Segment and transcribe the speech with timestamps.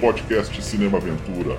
[0.00, 1.58] podcast Cinema Aventura.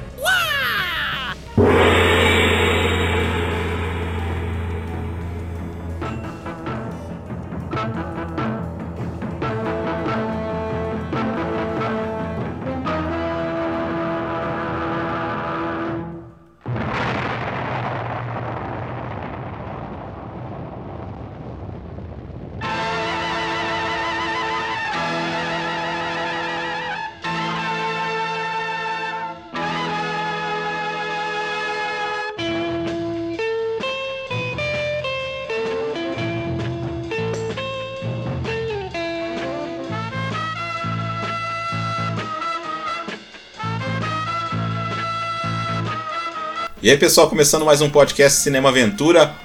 [46.88, 49.36] E aí, pessoal, começando mais um podcast Cinema Aventura.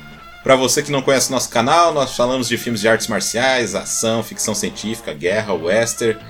[0.45, 4.23] Para você que não conhece nosso canal, nós falamos de filmes de artes marciais, ação,
[4.23, 6.21] ficção científica, guerra, western.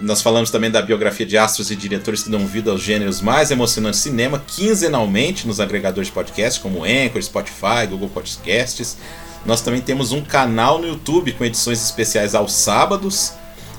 [0.00, 3.50] Nós falamos também da biografia de astros e diretores que dão vida aos gêneros mais
[3.50, 8.96] emocionantes do cinema, quinzenalmente nos agregadores de podcast, como Anchor, Spotify, Google Podcasts.
[9.44, 13.32] Nós também temos um canal no YouTube com edições especiais aos sábados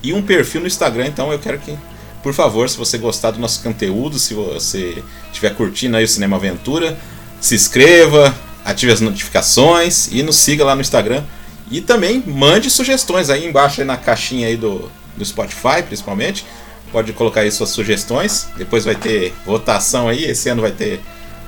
[0.03, 1.77] e um perfil no Instagram, então eu quero que
[2.25, 6.37] por favor, se você gostar do nosso conteúdo, se você estiver curtindo aí o Cinema
[6.37, 6.97] Aventura,
[7.39, 11.23] se inscreva, ative as notificações e nos siga lá no Instagram.
[11.69, 16.43] E também mande sugestões aí embaixo aí na caixinha aí do, do Spotify, principalmente.
[16.91, 18.47] Pode colocar aí suas sugestões.
[18.57, 20.25] Depois vai ter votação aí.
[20.25, 21.01] Esse ano vai ter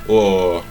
[0.08, 0.62] o,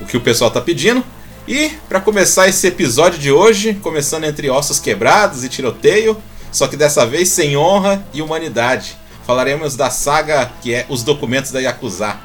[0.00, 1.04] o que o pessoal tá pedindo.
[1.46, 6.16] E para começar esse episódio de hoje, começando entre ossos quebrados e tiroteio,
[6.50, 8.96] só que dessa vez sem honra e humanidade
[9.26, 12.16] falaremos da saga que é Os Documentos da Yakuza.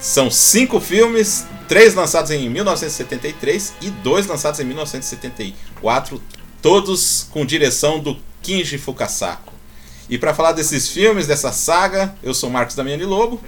[0.00, 6.20] São cinco filmes, três lançados em 1973 e dois lançados em 1974,
[6.62, 9.52] todos com direção do Kinji Fukasako.
[10.08, 13.40] E para falar desses filmes, dessa saga, eu sou Marcos Damiani Lobo,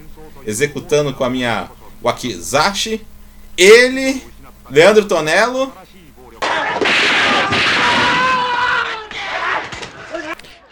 [0.46, 1.70] executando com a minha
[2.02, 3.04] Wakizashi,
[3.56, 4.22] ele,
[4.70, 5.72] Leandro Tonello.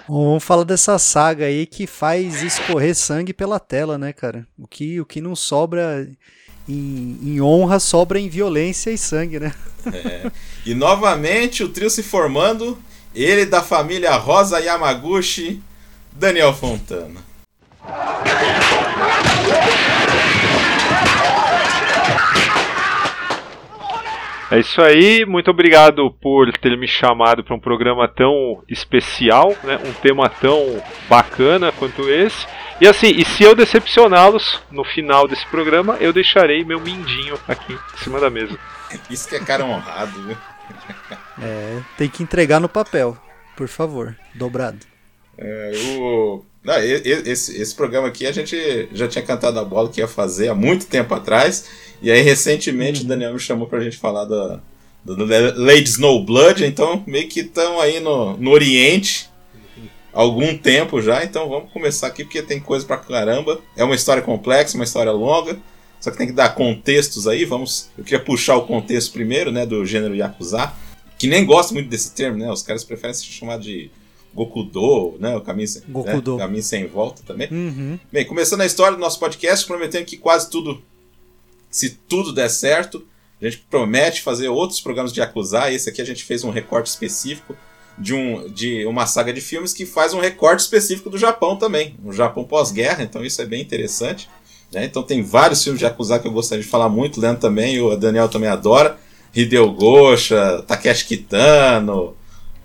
[0.08, 4.46] Vamos falar dessa saga aí que faz escorrer sangue pela tela, né, cara?
[4.58, 6.06] O que, o que não sobra
[6.68, 9.54] em, em honra sobra em violência e sangue, né?
[9.92, 10.30] É.
[10.64, 12.78] E novamente o trio se formando,
[13.14, 15.62] ele da família Rosa Yamaguchi,
[16.12, 17.20] Daniel Fontana.
[24.50, 29.78] É isso aí, muito obrigado por ter me chamado para um programa tão especial, né?
[29.84, 32.46] um tema tão bacana quanto esse.
[32.80, 37.72] E assim, e se eu decepcioná-los no final desse programa, eu deixarei meu mindinho aqui
[37.72, 38.58] em cima da mesa.
[39.08, 40.36] Isso que é cara honrado, viu?
[41.40, 43.16] É, tem que entregar no papel,
[43.56, 44.80] por favor, dobrado.
[45.38, 46.44] É, o...
[46.64, 50.48] Não, esse, esse programa aqui a gente já tinha cantado a bola que ia fazer
[50.48, 51.66] há muito tempo atrás.
[52.00, 54.60] E aí, recentemente, o Daniel me chamou pra gente falar da,
[55.04, 55.26] do
[55.62, 56.64] Lady Snowblood.
[56.64, 59.28] Então, meio que estão aí no, no Oriente
[60.10, 61.22] há algum tempo já.
[61.22, 63.60] Então, vamos começar aqui porque tem coisa pra caramba.
[63.76, 65.58] É uma história complexa, uma história longa.
[66.00, 67.44] Só que tem que dar contextos aí.
[67.44, 67.90] Vamos.
[67.96, 70.72] Eu queria puxar o contexto primeiro, né, do gênero Yakuza.
[71.18, 72.50] Que nem gosto muito desse termo, né?
[72.50, 73.90] Os caras preferem se chamar de
[74.34, 75.36] Gokudo, né?
[75.36, 76.32] O caminho, sem, Gokudo.
[76.34, 76.38] Né?
[76.38, 77.48] caminho sem volta também.
[77.50, 77.98] Uhum.
[78.12, 80.82] Bem, começando a história do nosso podcast, prometendo que quase tudo,
[81.70, 83.06] se tudo der certo,
[83.40, 85.72] a gente promete fazer outros programas de acusar.
[85.72, 87.56] Esse aqui a gente fez um recorte específico
[87.98, 91.96] de, um, de uma saga de filmes que faz um recorte específico do Japão também,
[92.04, 93.02] o Japão pós-guerra.
[93.04, 94.28] Então isso é bem interessante.
[94.72, 94.84] Né?
[94.84, 97.80] Então tem vários filmes de acusar que eu gostaria de falar muito, o Leandro também,
[97.80, 98.98] o Daniel também adora.
[99.34, 102.16] Hideo Gosha, Takeshi Kitano,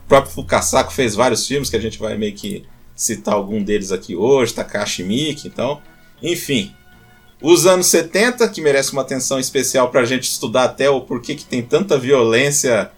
[0.09, 2.65] próprio Fukasako fez vários filmes que a gente vai meio que
[2.95, 5.79] citar algum deles aqui hoje, Takashi Miike, então,
[6.21, 6.73] enfim.
[7.41, 11.35] Os anos 70, que merece uma atenção especial para a gente estudar até o porquê
[11.35, 12.91] que tem tanta violência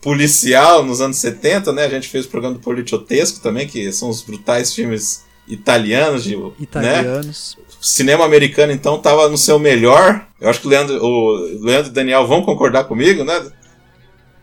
[0.00, 1.84] policial nos anos 70, né?
[1.84, 6.38] A gente fez o programa do Politiotesco também, que são os brutais filmes italianos de
[6.60, 7.56] italianos.
[7.58, 7.64] Né?
[7.80, 10.24] O cinema americano então estava no seu melhor.
[10.40, 13.50] Eu acho que o Leandro, o Leandro e Daniel vão concordar comigo, né?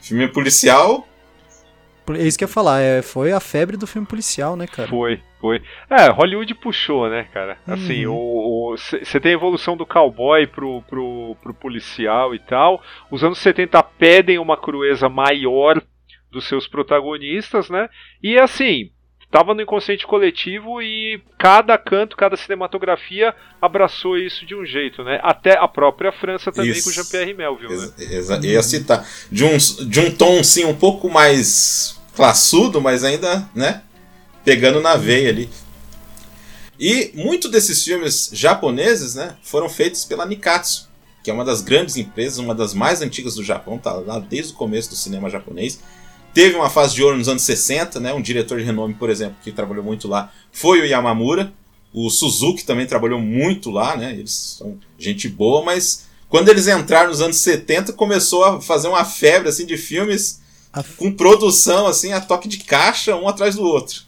[0.01, 1.07] Filme policial
[2.09, 4.89] é isso que eu ia falar, é, foi a febre do filme policial, né, cara?
[4.89, 5.61] Foi, foi.
[5.89, 7.57] É, Hollywood puxou, né, cara?
[7.65, 8.75] Assim, uhum.
[8.75, 12.81] você tem a evolução do cowboy pro, pro, pro policial e tal.
[13.09, 15.81] Os anos 70 pedem uma crueza maior
[16.31, 17.89] dos seus protagonistas, né?
[18.23, 18.91] E assim,
[19.31, 25.19] tava no inconsciente coletivo e cada canto, cada cinematografia abraçou isso de um jeito, né?
[25.23, 26.83] Até a própria França também isso.
[26.83, 27.91] com Jean-Pierre Melville, né?
[27.97, 29.07] Exa ia citar.
[29.31, 33.81] De um, de um tom, sim, um pouco mais classudo, mas ainda, né?
[34.43, 35.49] Pegando na veia ali.
[36.77, 40.89] E muito desses filmes japoneses, né, foram feitos pela Nikatsu,
[41.23, 44.53] que é uma das grandes empresas, uma das mais antigas do Japão, tá lá desde
[44.53, 45.79] o começo do cinema japonês.
[46.33, 48.13] Teve uma fase de ouro nos anos 60, né?
[48.13, 51.53] Um diretor de renome, por exemplo, que trabalhou muito lá, foi o Yamamura.
[51.93, 54.13] O Suzuki também trabalhou muito lá, né?
[54.13, 59.03] Eles são gente boa, mas quando eles entraram nos anos 70, começou a fazer uma
[59.03, 60.41] febre assim de filmes
[60.71, 60.81] a...
[60.81, 64.03] com produção assim a toque de caixa, um atrás do outro.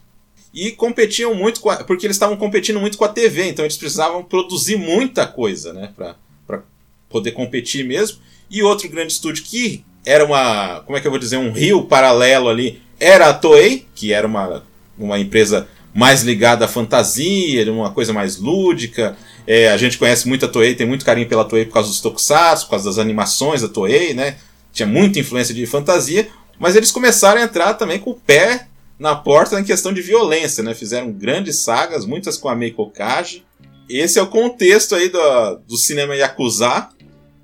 [0.54, 1.84] E competiam muito a...
[1.84, 5.92] porque eles estavam competindo muito com a TV, então eles precisavam produzir muita coisa, né,
[5.94, 6.64] para
[7.10, 8.20] poder competir mesmo.
[8.50, 11.84] E outro grande estúdio que era uma, como é que eu vou dizer, um rio
[11.86, 14.64] paralelo ali, era a Toei, que era uma,
[14.98, 19.16] uma empresa mais ligada à fantasia, uma coisa mais lúdica.
[19.46, 22.02] É, a gente conhece muito a Toei, tem muito carinho pela Toei por causa dos
[22.02, 24.38] tokusatsu, por causa das animações da Toei, né?
[24.72, 26.28] Tinha muita influência de fantasia,
[26.60, 28.68] mas eles começaram a entrar também com o pé
[28.98, 30.74] na porta em questão de violência, né?
[30.74, 33.44] Fizeram grandes sagas, muitas com a Meiko Kaji.
[33.90, 36.90] Esse é o contexto aí do, do cinema Yakuza.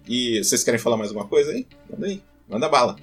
[0.08, 1.68] E vocês querem falar mais alguma coisa aí?
[1.92, 2.96] Manda aí, manda bala.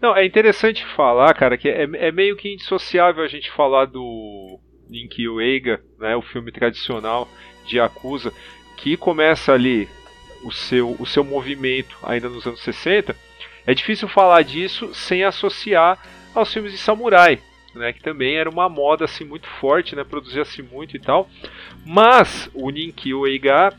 [0.00, 4.60] Não, é interessante falar, cara, que é, é meio que indissociável a gente falar do
[4.88, 7.26] Ninkyo Eiga, né, o filme tradicional
[7.66, 8.32] de Yakuza,
[8.76, 9.88] que começa ali
[10.44, 13.16] o seu, o seu movimento ainda nos anos 60.
[13.66, 15.98] É difícil falar disso sem associar
[16.34, 17.40] aos filmes de samurai,
[17.74, 21.30] né, que também era uma moda assim muito forte, né, produzia-se muito e tal.
[21.86, 23.72] Mas o Ninkyo Eiga,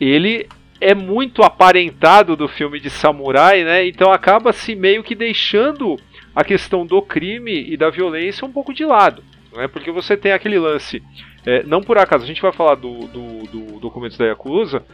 [0.00, 0.48] ele
[0.80, 3.86] é muito aparentado do filme de samurai, né?
[3.86, 5.96] Então acaba se meio que deixando
[6.34, 9.22] a questão do crime e da violência um pouco de lado,
[9.54, 9.68] né?
[9.68, 11.02] Porque você tem aquele lance,
[11.46, 14.84] é, não por acaso a gente vai falar do, do, do documento da Yakuza,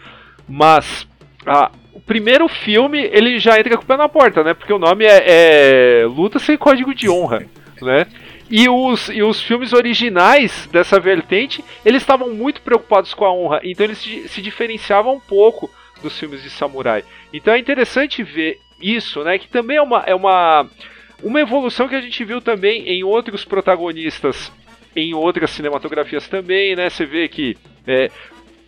[0.49, 1.07] mas
[1.47, 4.55] ah, o primeiro filme ele já entra com o pé na porta, né?
[4.55, 7.45] Porque o nome é, é Luta sem Código de Honra,
[7.81, 8.07] né?
[8.55, 13.63] E os, e os filmes originais dessa vertente, eles estavam muito preocupados com a honra,
[13.65, 15.71] então eles se, se diferenciavam um pouco
[16.03, 17.03] dos filmes de samurai.
[17.33, 19.39] Então é interessante ver isso, né?
[19.39, 20.69] Que também é uma, é uma,
[21.23, 24.53] uma evolução que a gente viu também em outros protagonistas,
[24.95, 26.91] em outras cinematografias também, né?
[26.91, 27.57] Você vê que
[27.87, 28.11] é,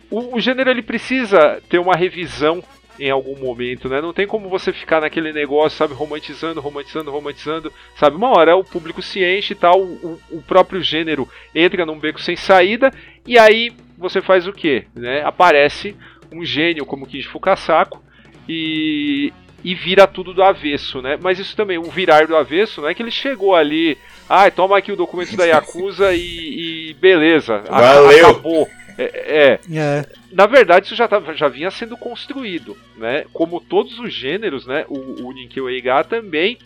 [0.09, 2.63] o, o gênero ele precisa ter uma revisão
[2.99, 4.01] em algum momento, né?
[4.01, 8.15] Não tem como você ficar naquele negócio, sabe, romantizando, romantizando, romantizando, sabe?
[8.15, 12.21] Uma hora o público se enche e tal, o, o próprio gênero entra num beco
[12.21, 12.91] sem saída,
[13.25, 14.85] e aí você faz o quê?
[14.95, 15.21] Né?
[15.23, 15.95] Aparece
[16.31, 18.01] um gênio como Kinji Fukasaku
[18.47, 19.31] e,
[19.63, 21.17] e vira tudo do avesso, né?
[21.21, 23.97] Mas isso também, o virar do avesso, não é que ele chegou ali,
[24.29, 28.29] ah, toma aqui o documento da Yakuza e, e beleza, Valeu.
[28.29, 28.69] acabou.
[28.97, 29.77] É, é.
[29.77, 33.25] é, Na verdade, isso já, tá, já vinha sendo construído, né?
[33.33, 34.85] Como todos os gêneros, né?
[34.87, 36.57] O, o Ninkyo Eiga também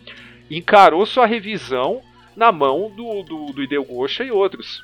[0.50, 2.00] encarou sua revisão
[2.36, 4.82] na mão do, do, do Hideo Gosha e outros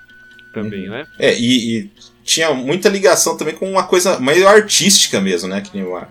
[0.53, 0.95] também, uhum.
[0.95, 1.07] né?
[1.19, 1.91] É, e, e,
[2.25, 5.61] tinha muita ligação também com uma coisa meio artística mesmo, né?
[5.61, 6.09] Que nem uma,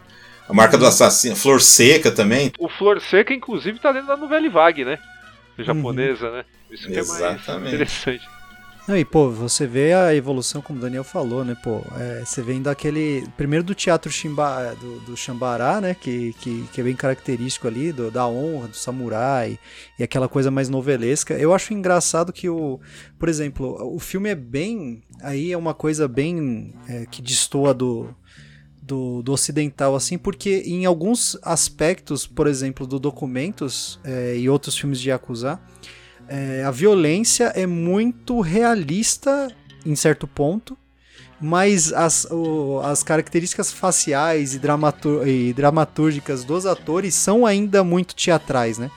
[0.47, 0.89] a marca do uhum.
[0.89, 2.51] assassino, Flor Seca também.
[2.59, 4.99] O Flor Seca, inclusive, tá dentro da novela Vague, né?
[5.57, 6.35] Japonesa, uhum.
[6.35, 6.45] né?
[6.69, 7.49] Isso que Exatamente.
[7.49, 8.34] é mais interessante.
[8.87, 12.43] Não, e pô, você vê a evolução, como o Daniel falou, né, pô, é, você
[12.43, 16.83] vem daquele, primeiro do teatro Shimba, é, do, do Shambara, né, que, que, que, é
[16.83, 19.57] bem característico ali, do, da honra, do samurai,
[19.97, 21.33] e aquela coisa mais novelesca.
[21.33, 22.79] Eu acho engraçado que o,
[23.17, 28.15] por exemplo, o filme é bem, aí é uma coisa bem, é, que destoa do,
[28.83, 34.77] do, do, ocidental, assim, porque em alguns aspectos, por exemplo, do Documentos é, e outros
[34.77, 35.59] filmes de Yakuza,
[36.27, 39.51] é, a violência é muito realista
[39.85, 40.77] em certo ponto,
[41.39, 48.15] mas as, o, as características faciais e, dramatur e, dramatúrgicas dos atores são ainda muito
[48.15, 48.89] teatrais, né?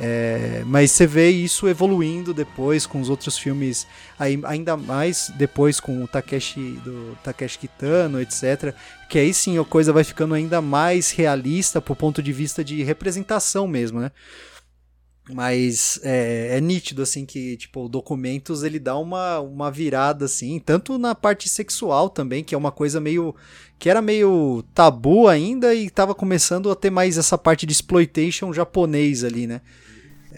[0.00, 3.84] É, mas você vê isso evoluindo depois com os outros filmes,
[4.16, 8.74] aí, ainda mais depois com o Takeshi do Takeshi Kitano, etc.
[9.08, 12.84] Que aí sim a coisa vai ficando ainda mais realista por ponto de vista de
[12.84, 14.12] representação mesmo, né?
[15.30, 20.98] Mas é, é, nítido, assim, que, tipo, documentos ele dá uma, uma virada, assim, tanto
[20.98, 23.34] na parte sexual também, que é uma coisa meio.
[23.78, 28.52] que era meio tabu ainda e tava começando a ter mais essa parte de exploitation
[28.52, 29.60] japonês ali, né?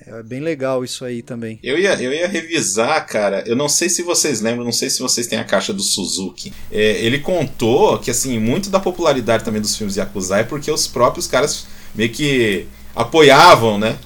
[0.06, 1.58] É bem legal isso aí também.
[1.62, 3.44] Eu ia, eu ia revisar, cara.
[3.46, 6.52] Eu não sei se vocês lembram, não sei se vocês têm a caixa do Suzuki.
[6.70, 10.86] É, ele contou que, assim, muito da popularidade também dos filmes Yakuza é porque os
[10.86, 13.98] próprios caras meio que apoiavam, né?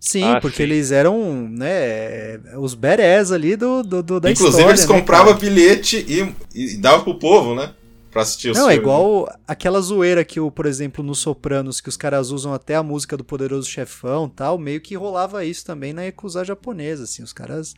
[0.00, 0.62] Sim, ah, porque sim.
[0.62, 5.34] eles eram, né, os berés ali do, do, do da Inclusive história, eles né, compravam
[5.34, 7.70] bilhete e, e davam pro povo, né?
[8.10, 8.86] Pra assistir os Não, é filmes.
[8.86, 8.92] né?
[8.94, 12.82] igual aquela zoeira que, o, por exemplo, no Sopranos, que os caras usam até a
[12.82, 17.32] música do Poderoso Chefão tal, meio que rolava isso também na Yakuza japonesa, assim, os
[17.32, 17.74] caras,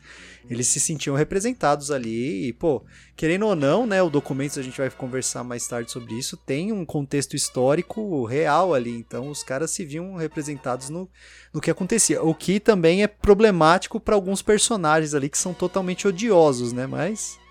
[0.49, 2.83] eles se sentiam representados ali e, pô,
[3.15, 6.71] querendo ou não, né, o documento, a gente vai conversar mais tarde sobre isso, tem
[6.71, 11.07] um contexto histórico real ali, então os caras se viam representados no,
[11.53, 16.07] no que acontecia, o que também é problemático para alguns personagens ali que são totalmente
[16.07, 17.42] odiosos, né, mas...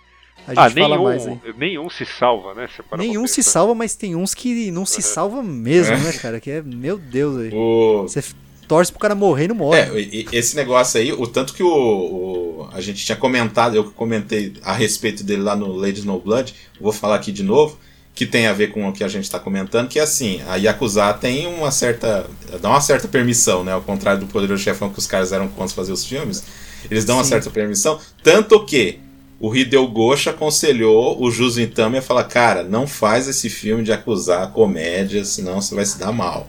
[0.46, 1.28] A Ah, gente fala mais aí.
[1.28, 2.68] nenhum, nenhum se salva, né?
[2.98, 6.40] Nenhum se salva, mas tem uns que não se salva mesmo, né, cara?
[6.40, 7.50] Que é, meu Deus, aí.
[7.54, 8.02] O...
[8.02, 8.22] Você
[8.66, 9.78] torce pro cara morrer e não morre.
[9.78, 14.54] É, esse negócio aí, o tanto que o, o- a gente tinha comentado, eu comentei
[14.62, 17.78] a respeito dele lá no Lady No Blood, vou falar aqui de novo,
[18.14, 20.56] que tem a ver com o que a gente está comentando, que é assim, a
[20.56, 22.26] Yakuza tem uma certa.
[22.60, 23.72] dá uma certa permissão, né?
[23.72, 26.42] Ao contrário do Poderoso Chefão que os caras eram contra fazer os filmes,
[26.90, 27.30] eles dão uma Sim.
[27.30, 28.98] certa permissão, tanto que
[29.42, 33.92] o Hideo Gosha aconselhou o Juzo Itami a falar, cara, não faz esse filme de
[33.92, 36.48] acusar comédia, senão você vai se dar mal.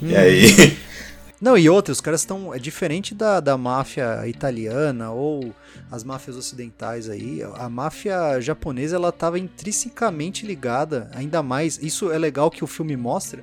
[0.00, 0.78] E aí.
[1.40, 2.54] Não, e outra, os caras estão.
[2.54, 5.52] É diferente da, da máfia italiana ou
[5.90, 7.42] as máfias ocidentais aí.
[7.56, 11.80] A máfia japonesa ela estava intrinsecamente ligada, ainda mais.
[11.82, 13.42] Isso é legal que o filme mostra.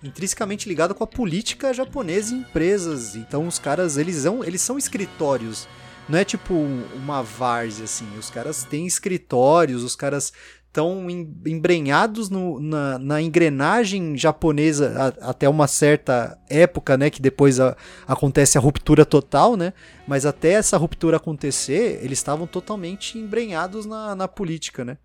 [0.00, 3.16] Intrinsecamente ligada com a política japonesa e empresas.
[3.16, 5.66] Então os caras, eles são, eles são escritórios.
[6.10, 8.06] Não é tipo um- uma várzea, assim.
[8.18, 10.32] Os caras têm escritórios, os caras
[10.66, 17.10] estão em- embrenhados no- na, na engrenagem japonesa a- até uma certa época, né?
[17.10, 17.76] Que depois a-
[18.06, 19.72] acontece a ruptura total, né?
[20.06, 24.96] Mas até essa ruptura acontecer, eles estavam totalmente embrenhados na, na política, né?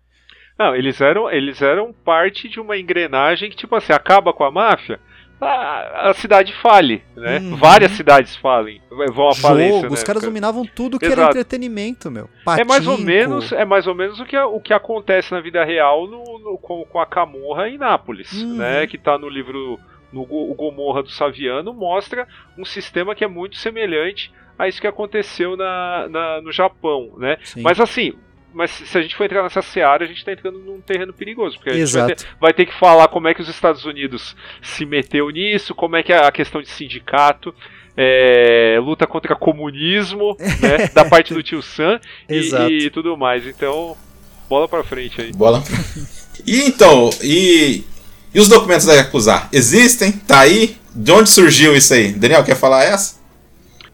[0.58, 4.50] Não, eles eram, eles eram parte de uma engrenagem que, tipo assim, acaba com a
[4.50, 4.98] máfia,
[5.40, 7.38] a, a cidade fale, né?
[7.38, 7.56] Uhum.
[7.56, 8.80] Várias cidades falem,
[9.12, 9.92] vão à falência, Jogo, né?
[9.94, 11.30] os caras dominavam tudo que era Exato.
[11.38, 12.28] entretenimento, meu.
[12.58, 13.06] É mais ou Patinco.
[13.06, 16.58] menos, é mais ou menos o que, o que acontece na vida real no, no-
[16.58, 18.56] com, com a Camorra em Nápoles, Uhum.
[18.56, 18.86] né?
[18.86, 19.78] Que tá no livro
[20.12, 22.26] no o Gomorra do Saviano mostra
[22.56, 27.36] um sistema que é muito semelhante a isso que aconteceu na, na- no Japão, né?
[27.42, 27.60] Sim.
[27.62, 28.14] Mas assim,
[28.56, 31.56] mas se a gente for entrar nessa seara, a gente tá entrando num terreno perigoso,
[31.56, 34.34] porque a gente vai ter, vai ter que falar como é que os Estados Unidos
[34.62, 37.54] se meteu nisso, como é que é a questão de sindicato,
[37.94, 43.46] é, luta contra comunismo, né, da parte do tio Sam e, e tudo mais.
[43.46, 43.94] Então,
[44.48, 45.32] bola pra frente aí.
[45.34, 45.62] Bola.
[46.46, 47.84] E então, e,
[48.32, 49.50] e os documentos da Yakuza?
[49.52, 50.12] Existem?
[50.12, 50.78] Tá aí?
[50.94, 52.10] De onde surgiu isso aí?
[52.12, 53.15] Daniel, quer falar essa?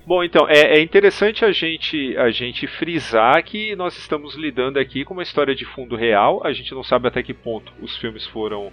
[0.04, 5.04] Bom, então, é, é interessante a gente, a gente frisar que nós estamos lidando aqui
[5.04, 6.44] com uma história de fundo real.
[6.44, 8.72] A gente não sabe até que ponto os filmes foram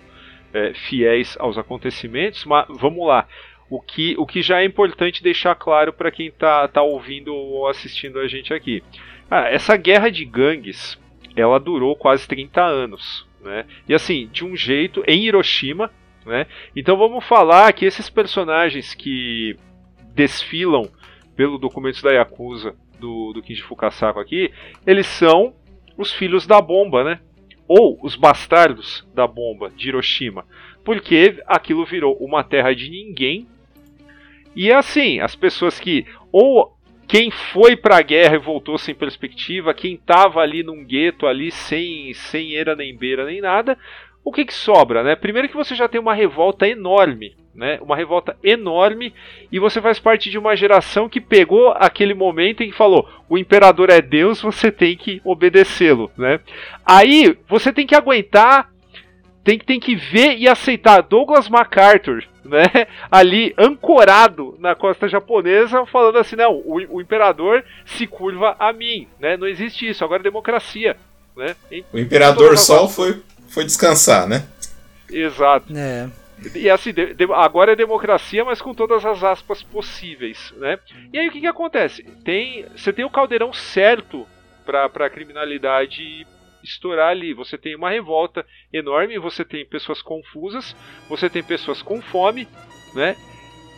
[0.51, 3.27] é, fiéis aos acontecimentos, mas vamos lá.
[3.69, 7.67] O que, o que já é importante deixar claro para quem está tá ouvindo ou
[7.67, 8.81] assistindo a gente aqui.
[9.29, 10.99] Ah, essa guerra de gangues,
[11.35, 13.27] ela durou quase 30 anos.
[13.39, 13.65] Né?
[13.87, 15.91] E assim, de um jeito, em Hiroshima.
[16.25, 16.47] Né?
[16.75, 19.55] Então vamos falar que esses personagens que
[20.15, 20.89] desfilam
[21.39, 24.51] pelo documentos da Yakuza do, do Kinji Fukasaku aqui,
[24.85, 25.53] eles são
[25.97, 27.21] os filhos da bomba, né?
[27.65, 30.45] Ou os bastardos da bomba de Hiroshima.
[30.83, 33.47] Porque aquilo virou uma terra de ninguém.
[34.53, 36.05] E assim, as pessoas que.
[36.29, 36.77] Ou
[37.07, 42.13] quem foi pra guerra e voltou sem perspectiva, quem tava ali num gueto ali sem,
[42.15, 43.77] sem era nem beira nem nada,
[44.25, 45.15] o que, que sobra, né?
[45.15, 47.77] Primeiro que você já tem uma revolta enorme, né?
[47.81, 49.13] Uma revolta enorme
[49.51, 53.89] e você faz parte de uma geração que pegou aquele momento e falou: o imperador
[53.89, 56.39] é Deus, você tem que obedecê-lo, né?
[56.85, 58.69] Aí você tem que aguentar,
[59.43, 62.65] tem, tem que ver e aceitar Douglas MacArthur, né?
[63.11, 69.07] Ali ancorado na costa japonesa, falando assim: não, o, o imperador se curva a mim,
[69.19, 69.35] né?
[69.37, 70.95] Não existe isso, agora é democracia,
[71.35, 71.55] né?
[71.71, 74.45] Em- O Imperador Sol foi, foi descansar, né?
[75.11, 75.75] Exato.
[75.75, 76.07] É.
[76.55, 80.79] E assim, de- de- agora é democracia, mas com todas as aspas possíveis, né?
[81.11, 82.03] E aí o que, que acontece?
[82.23, 84.25] Tem, você tem o caldeirão certo
[84.65, 86.25] para a criminalidade
[86.63, 87.33] estourar ali.
[87.33, 90.75] Você tem uma revolta enorme, você tem pessoas confusas,
[91.07, 92.47] você tem pessoas com fome,
[92.93, 93.15] né?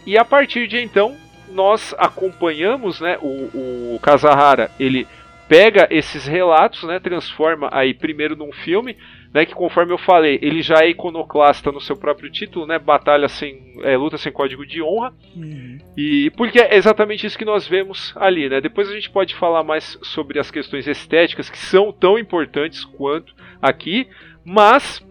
[0.05, 1.15] E a partir de então
[1.49, 3.17] nós acompanhamos, né?
[3.21, 5.07] O, o Kazahara ele
[5.47, 6.99] pega esses relatos, né?
[6.99, 8.97] Transforma aí primeiro num filme
[9.33, 13.27] né, que conforme eu falei, ele já é iconoclasta no seu próprio título, né, batalha
[13.27, 15.77] sem, é, luta sem código de honra, Uhum.
[15.95, 19.63] e porque é exatamente isso que nós vemos ali, né, depois a gente pode falar
[19.63, 24.07] mais sobre as questões estéticas, que são tão importantes quanto aqui,
[24.43, 25.05] mas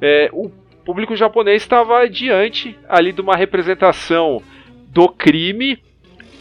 [0.00, 0.50] é, o
[0.84, 4.42] público japonês estava diante ali de uma representação
[4.88, 5.78] do crime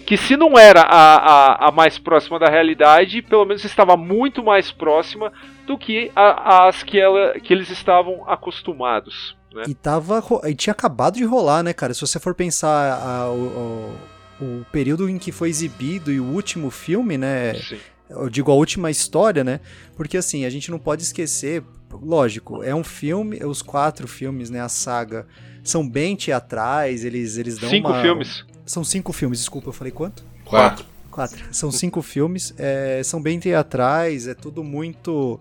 [0.07, 4.41] que se não era a, a, a, mais próxima da realidade, pelo menos estava muito
[4.41, 5.33] mais próxima
[5.65, 9.35] do que a, as que, ela, que eles estavam acostumados.
[9.53, 9.63] Né?
[9.67, 11.93] E, tava, e tinha acabado de rolar, né, cara?
[11.93, 13.93] Se você for pensar a, o,
[14.39, 17.55] o, período em que foi exibido e o último filme, né?
[17.55, 17.77] Sim.
[18.09, 19.59] Eu digo a última história, né?
[19.97, 21.61] Porque assim, a gente não pode esquecer,
[21.91, 24.61] lógico, é um filme, os quatro filmes, né?
[24.61, 25.27] A saga
[25.65, 28.45] são bem teatrais, eles, eles dão Cinco uma, filmes.
[28.67, 30.23] São cinco filmes, desculpa, eu falei quanto?
[30.43, 30.85] Quatro.
[31.09, 31.43] Quatro.
[31.51, 35.39] São cinco filmes, é, são bem teatrais, é tudo muito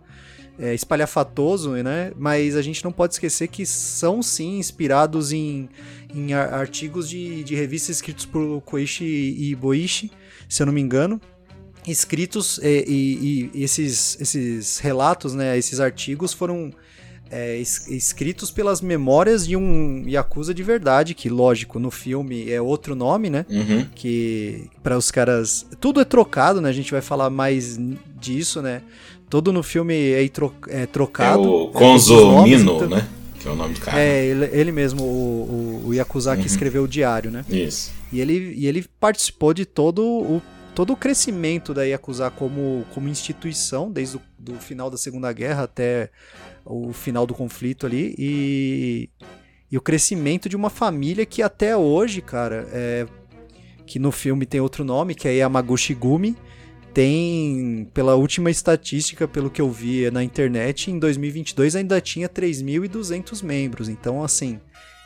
[0.58, 2.12] é, espalhafatoso, né?
[2.16, 5.68] Mas a gente não pode esquecer que são sim inspirados em,
[6.14, 10.10] em artigos de, de revistas escritos por Koichi e Boichi,
[10.48, 11.20] se eu não me engano.
[11.86, 15.58] Escritos e, e, e esses, esses relatos, né?
[15.58, 16.72] Esses artigos foram
[17.30, 22.94] é, escritos pelas memórias de um Yakuza de verdade, que lógico, no filme é outro
[22.94, 23.44] nome, né?
[23.48, 23.86] Uhum.
[23.94, 25.66] Que para os caras.
[25.80, 26.68] Tudo é trocado, né?
[26.68, 27.78] A gente vai falar mais
[28.20, 28.82] disso, né?
[29.28, 31.42] Todo no filme é, tro é trocado.
[31.42, 32.88] É o Konzomino, então...
[32.88, 33.08] né?
[33.40, 34.00] Que é o nome do cara.
[34.00, 36.40] É, ele, ele mesmo, o, o, o Yakuza uhum.
[36.40, 37.44] que escreveu o diário, né?
[37.48, 37.92] Isso.
[38.12, 40.42] E ele, e ele participou de todo o
[40.76, 45.62] todo o crescimento da Yakuza como, como instituição, desde o do final da Segunda Guerra
[45.62, 46.10] até
[46.66, 49.08] o final do conflito ali, e,
[49.70, 53.06] e o crescimento de uma família que até hoje, cara, é,
[53.86, 56.36] que no filme tem outro nome, que é Yamaguchi Gumi,
[56.92, 63.42] tem, pela última estatística, pelo que eu vi na internet, em 2022 ainda tinha 3.200
[63.44, 63.88] membros.
[63.88, 64.58] Então, assim,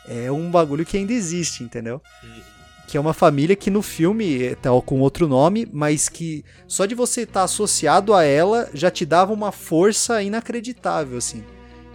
[0.07, 2.01] é um bagulho que ainda existe, entendeu?
[2.23, 2.50] Uhum
[2.91, 6.93] que é uma família que no filme tá com outro nome, mas que só de
[6.93, 11.41] você estar tá associado a ela já te dava uma força inacreditável, assim.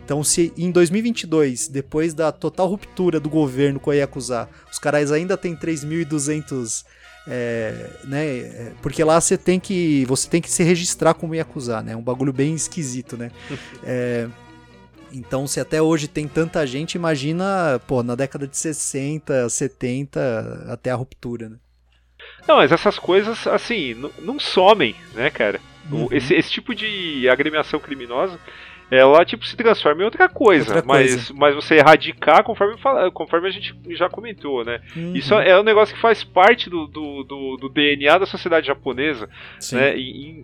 [0.03, 5.13] Então, se em 2022, depois da total ruptura do governo com a Yakuza, os caras
[5.13, 6.87] ainda têm 3.200
[7.29, 8.27] é, né?
[8.27, 11.93] É, porque lá você tem que você tem que se registrar como Yakuza, né?
[11.93, 13.31] É um bagulho bem esquisito, né?
[13.85, 14.29] é,
[15.17, 20.91] então, se até hoje tem tanta gente, imagina, pô, na década de 60, 70, até
[20.91, 21.57] a ruptura, né?
[22.47, 25.61] Não, mas essas coisas, assim, não somem, né, cara?
[25.91, 26.09] Uhum.
[26.11, 28.39] Esse, esse tipo de agremiação criminosa
[28.91, 31.35] ela tipo se transforma em outra coisa, outra mas, coisa.
[31.35, 32.77] mas você erradicar conforme,
[33.13, 34.81] conforme a gente já comentou, né?
[34.95, 35.15] Uhum.
[35.15, 39.29] Isso é um negócio que faz parte do, do, do, do DNA da sociedade japonesa,
[39.59, 39.77] Sim.
[39.77, 39.95] né?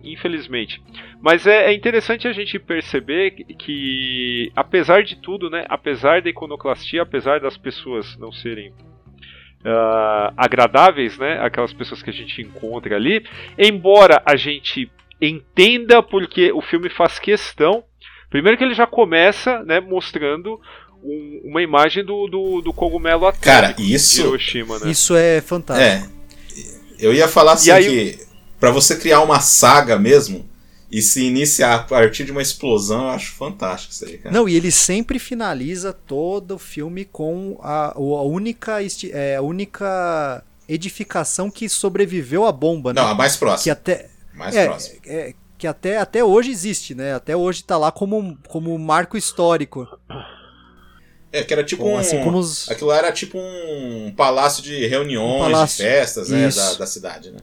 [0.03, 0.81] infelizmente.
[1.21, 5.65] Mas é, é, interessante a gente perceber que, apesar de tudo, né?
[5.69, 11.39] Apesar da iconoclastia, apesar das pessoas não serem uh, agradáveis, né?
[11.41, 13.25] Aquelas pessoas que a gente encontra ali,
[13.57, 17.85] embora a gente entenda porque o filme faz questão
[18.33, 20.59] Primeiro que ele já começa, né, mostrando
[21.03, 24.89] um, uma imagem do, do, do cogumelo atômico Cara, isso, de Hiroshima, né?
[24.89, 25.87] Isso é fantástico.
[25.87, 26.09] É.
[26.97, 28.25] Eu ia falar assim aí, que
[28.59, 30.49] para você criar uma saga mesmo
[30.91, 34.33] e se iniciar a partir de uma explosão, eu acho fantástico isso aí, cara.
[34.33, 38.79] Não, e ele sempre finaliza todo o filme com a, a única
[39.11, 42.99] é, a única edificação que sobreviveu à bomba, né?
[42.99, 43.63] Não, a mais próxima.
[43.63, 44.95] Que até mais é, próxima.
[45.05, 47.13] É, que até, até hoje existe, né?
[47.13, 49.87] Até hoje tá lá como, como marco histórico.
[51.31, 51.97] É, que era tipo um.
[51.97, 52.69] Assim como os...
[52.69, 55.83] Aquilo era tipo um palácio de reuniões, um palácio.
[55.83, 56.49] de festas, né?
[56.49, 57.39] Da, da, cidade, né?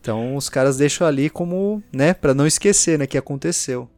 [0.00, 2.12] Então os caras deixam ali como, né?
[2.12, 3.06] Pra não esquecer, né?
[3.06, 3.88] Que aconteceu.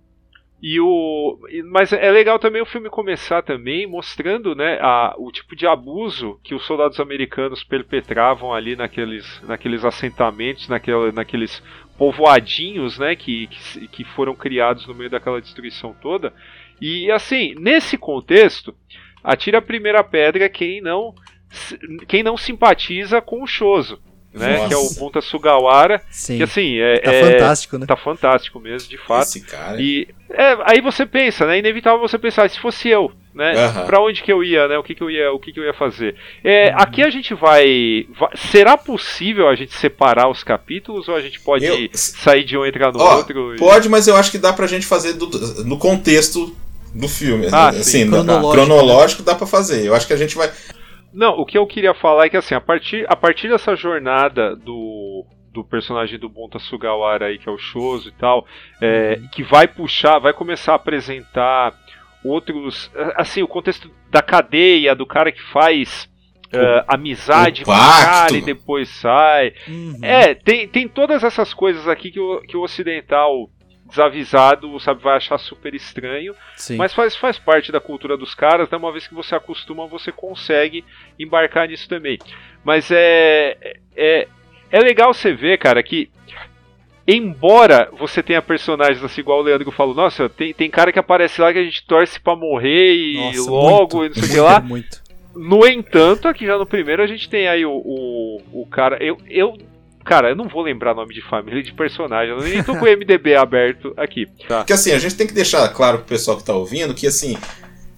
[0.61, 5.55] E o, mas é legal também o filme começar também mostrando, né, a, o tipo
[5.55, 11.63] de abuso que os soldados americanos perpetravam ali naqueles, naqueles assentamentos, naquela, naqueles
[11.99, 16.33] povoadinhos, né, que, que, que foram criados no meio daquela destruição toda.
[16.81, 18.75] E assim, nesse contexto,
[19.23, 21.13] atira a primeira pedra quem não
[22.07, 24.01] quem não simpatiza com o Shoso.
[24.31, 26.37] Né, que é o Ponta Sugawara, Sim.
[26.37, 27.87] que assim é tá é, fantástico, né?
[27.87, 29.23] Tá fantástico mesmo, de fato.
[29.23, 29.81] Esse cara.
[29.81, 31.57] E é, aí você pensa, né?
[31.57, 33.69] É inevitável você pensar, se fosse eu, né?
[33.69, 33.87] Uhum.
[33.87, 34.77] Para onde que eu ia, né?
[34.77, 36.17] O que que eu ia, o que que eu ia fazer?
[36.43, 36.79] É, uhum.
[36.79, 41.39] Aqui a gente vai, vai, será possível a gente separar os capítulos ou a gente
[41.39, 43.55] pode eu, sair de um e entrar no ó, outro?
[43.55, 43.59] E...
[43.59, 45.29] Pode, mas eu acho que dá pra gente fazer do,
[45.65, 46.53] no contexto
[46.93, 49.87] do filme, ah, assim, sim, cronológico, cronológico dá para fazer.
[49.87, 50.51] Eu acho que a gente vai
[51.13, 54.55] não, o que eu queria falar é que assim, a partir, a partir dessa jornada
[54.55, 58.47] do, do personagem do Bonta Sugawara aí, que é o Shoso e tal,
[58.81, 61.75] é, que vai puxar, vai começar a apresentar
[62.25, 62.91] outros.
[63.17, 66.09] Assim, o contexto da cadeia, do cara que faz.
[66.49, 69.53] Uh, amizade com o cara e depois sai.
[69.69, 69.99] Uhum.
[70.01, 73.51] É, tem, tem todas essas coisas aqui que o, que o ocidental
[73.85, 76.35] desavisado, sabe, vai achar super estranho.
[76.57, 76.77] Sim.
[76.77, 78.79] Mas faz, faz parte da cultura dos caras, né?
[78.79, 80.87] Uma vez que você acostuma, você consegue
[81.19, 82.19] embarcar nisso também.
[82.65, 83.77] Mas é.
[83.95, 84.29] é
[84.71, 86.11] é legal você ver, cara, que
[87.09, 91.41] embora você tenha personagens assim, igual o Leandro falou, nossa, tem, tem cara que aparece
[91.41, 94.35] lá que a gente torce para morrer e nossa, logo muito, e não sei o
[94.35, 94.61] que lá.
[94.61, 95.03] Muito.
[95.35, 99.03] No entanto, aqui já no primeiro a gente tem aí o, o, o cara.
[99.03, 99.57] Eu, eu.
[100.05, 102.35] Cara, eu não vou lembrar nome de família de personagem.
[102.35, 104.27] Eu nem tô com o MDB aberto aqui.
[104.47, 104.59] Tá.
[104.59, 107.37] Porque assim, a gente tem que deixar claro pro pessoal que tá ouvindo que assim.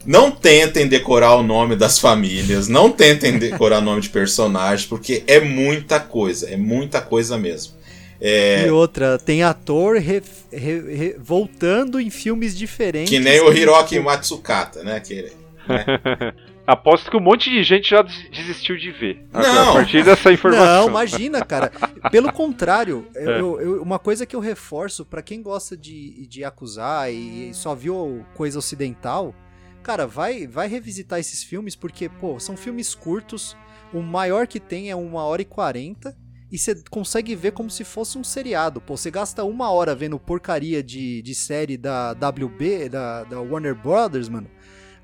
[0.06, 5.22] Não tentem decorar o nome das famílias, não tentem decorar o nome de personagens, porque
[5.26, 7.79] é muita coisa, é muita coisa mesmo.
[8.20, 8.66] É...
[8.66, 13.10] E outra, tem ator re, re, re, voltando em filmes diferentes.
[13.10, 15.00] Que nem o Hiroki Matsukata, né?
[15.00, 15.22] Que,
[15.66, 16.34] né?
[16.66, 19.26] Aposto que um monte de gente já desistiu de ver.
[19.32, 19.70] Não.
[19.70, 20.82] A partir dessa informação.
[20.82, 21.72] Não, imagina, cara.
[22.12, 23.40] Pelo contrário, é.
[23.40, 27.74] eu, eu, uma coisa que eu reforço para quem gosta de, de acusar e só
[27.74, 29.34] viu coisa ocidental,
[29.82, 33.56] cara, vai, vai revisitar esses filmes porque, pô, são filmes curtos.
[33.92, 36.16] O maior que tem é uma hora e quarenta
[36.50, 38.80] e você consegue ver como se fosse um seriado.
[38.80, 43.74] Pô, você gasta uma hora vendo porcaria de, de série da WB, da, da Warner
[43.74, 44.48] Brothers, mano.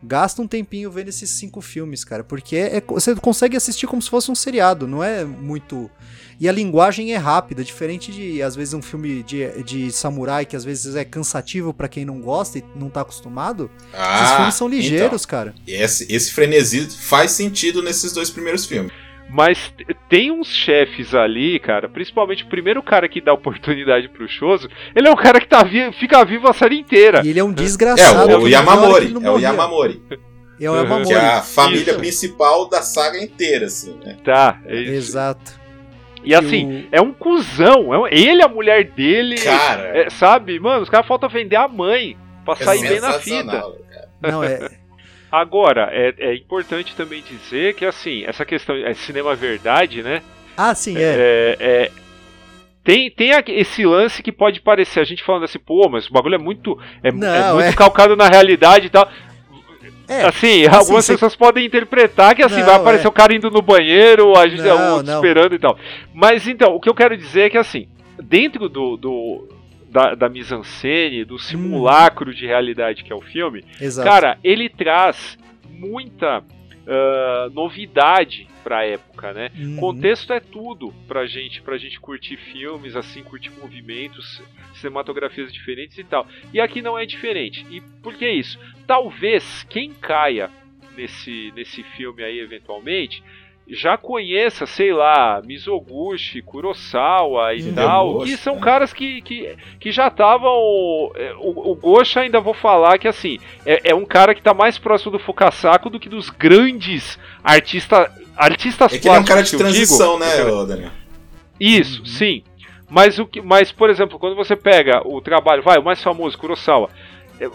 [0.02, 4.00] Gasta um tempinho vendo esses cinco filmes, cara, porque é, é, você consegue assistir como
[4.00, 5.90] se fosse um seriado, não é muito.
[6.38, 10.54] E a linguagem é rápida, diferente de, às vezes, um filme de, de samurai que
[10.54, 13.70] às vezes é cansativo para quem não gosta e não tá acostumado.
[13.92, 15.54] Ah, esses filmes são ligeiros, então, cara.
[15.66, 18.92] Esse, esse frenesi faz sentido nesses dois primeiros filmes.
[19.29, 19.73] Mas
[20.09, 25.09] tem uns chefes ali, cara, principalmente o primeiro cara que dá oportunidade pro Shoso, ele
[25.09, 27.23] é um cara que tá vi fica vivo a série inteira.
[27.25, 28.31] E ele é um desgraçado.
[28.31, 29.15] É, o, o Yamamori.
[29.23, 30.03] É o Yamamori.
[30.61, 31.07] É o Yamamori.
[31.09, 31.99] Que é a família isso.
[31.99, 34.17] principal da saga inteira, assim, né?
[34.25, 34.93] Tá, é isso.
[34.93, 35.61] Exato.
[36.25, 36.89] E assim, o...
[36.93, 37.93] é um cuzão.
[37.93, 38.07] É um...
[38.07, 39.37] Ele, a mulher dele.
[39.37, 39.83] Cara.
[39.97, 43.45] É, sabe, mano, os caras faltam vender a mãe pra é sair bem na fita.
[43.45, 44.09] Cara.
[44.23, 44.86] Não, é.
[45.40, 50.22] Agora, é, é importante também dizer que, assim, essa questão é cinema verdade, né?
[50.57, 51.01] Ah, sim, é.
[51.01, 51.90] é, é
[52.83, 56.37] tem, tem esse lance que pode parecer, a gente falando assim, pô, mas o bagulho
[56.37, 57.72] é muito, é, é Não, é muito é...
[57.72, 59.09] calcado na realidade e tal.
[60.09, 61.14] É, assim, assim, algumas cê...
[61.14, 63.09] pessoas podem interpretar que assim, não, vai aparecer é.
[63.09, 65.77] o cara indo no banheiro, a gente não, é outro esperando e tal.
[66.14, 67.88] Mas então, o que eu quero dizer é que assim,
[68.22, 69.49] dentro do, do,
[69.96, 72.35] da, da mise-en-scène, do simulacro hum.
[72.35, 74.06] de realidade que é o filme, Exato.
[74.06, 75.38] cara, ele traz
[75.70, 79.50] muita uh, novidade pra época, né?
[79.59, 79.76] Uhum.
[79.76, 84.42] Contexto é tudo pra gente, pra gente curtir filmes, assim, curtir movimentos,
[84.74, 86.26] cinematografias diferentes e tal.
[86.52, 87.64] E aqui não é diferente.
[87.70, 88.59] E por que isso?
[88.87, 90.50] Talvez quem caia
[90.94, 93.22] nesse, nesse filme aí eventualmente
[93.68, 98.61] já conheça, sei lá, Mizoguchi, Kurosawa e tal, que são né?
[98.61, 100.50] caras que, que, que já estavam.
[101.16, 104.55] É, o, o Gosha ainda vou falar que assim, é, é um cara que está
[104.55, 109.24] mais próximo do Fukasaku do que dos grandes artista, artistas é que ele é um
[109.24, 110.90] cara de transição, digo, né, Daniel?
[111.59, 112.07] Isso, uhum.
[112.07, 112.42] sim.
[112.88, 116.38] Mas, o que, mas, por exemplo, quando você pega o trabalho, vai, o mais famoso,
[116.38, 116.88] Kurosawa,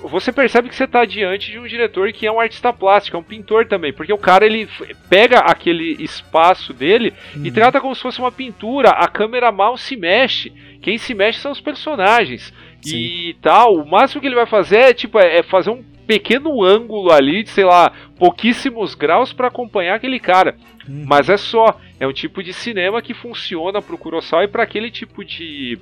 [0.04, 3.20] você percebe que você está diante de um diretor que é um artista plástico, é
[3.20, 4.70] um pintor também, porque o cara ele
[5.10, 7.54] pega aquele espaço dele e uhum.
[7.54, 8.90] trata como se fosse uma pintura.
[8.90, 12.96] A câmera mal se mexe, quem se mexe são os personagens Sim.
[12.96, 13.76] e tal.
[13.76, 17.50] O máximo que ele vai fazer é tipo é, fazer um pequeno ângulo ali de
[17.50, 20.56] sei lá pouquíssimos graus para acompanhar aquele cara.
[20.88, 21.06] Uhum.
[21.08, 24.64] Mas é só, é um tipo de cinema que funciona para o Kurosawa e para
[24.64, 25.80] aquele tipo de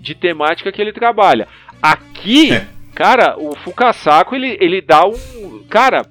[0.00, 1.48] de temática que ele trabalha.
[1.80, 5.64] Aqui é Cara, o Fukasaku ele, ele dá um.
[5.68, 6.06] Cara,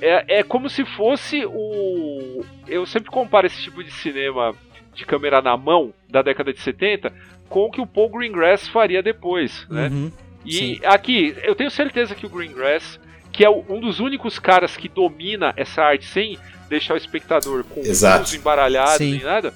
[0.00, 2.44] é, é como se fosse o.
[2.68, 4.54] Eu sempre comparo esse tipo de cinema
[4.94, 7.12] de câmera na mão da década de 70
[7.48, 9.88] com o que o Paul Greengrass faria depois, né?
[9.88, 10.12] Uhum,
[10.44, 10.80] e sim.
[10.84, 13.00] aqui, eu tenho certeza que o Greengrass,
[13.32, 17.80] que é um dos únicos caras que domina essa arte sem deixar o espectador com
[17.80, 19.52] o embaralhado nem nada,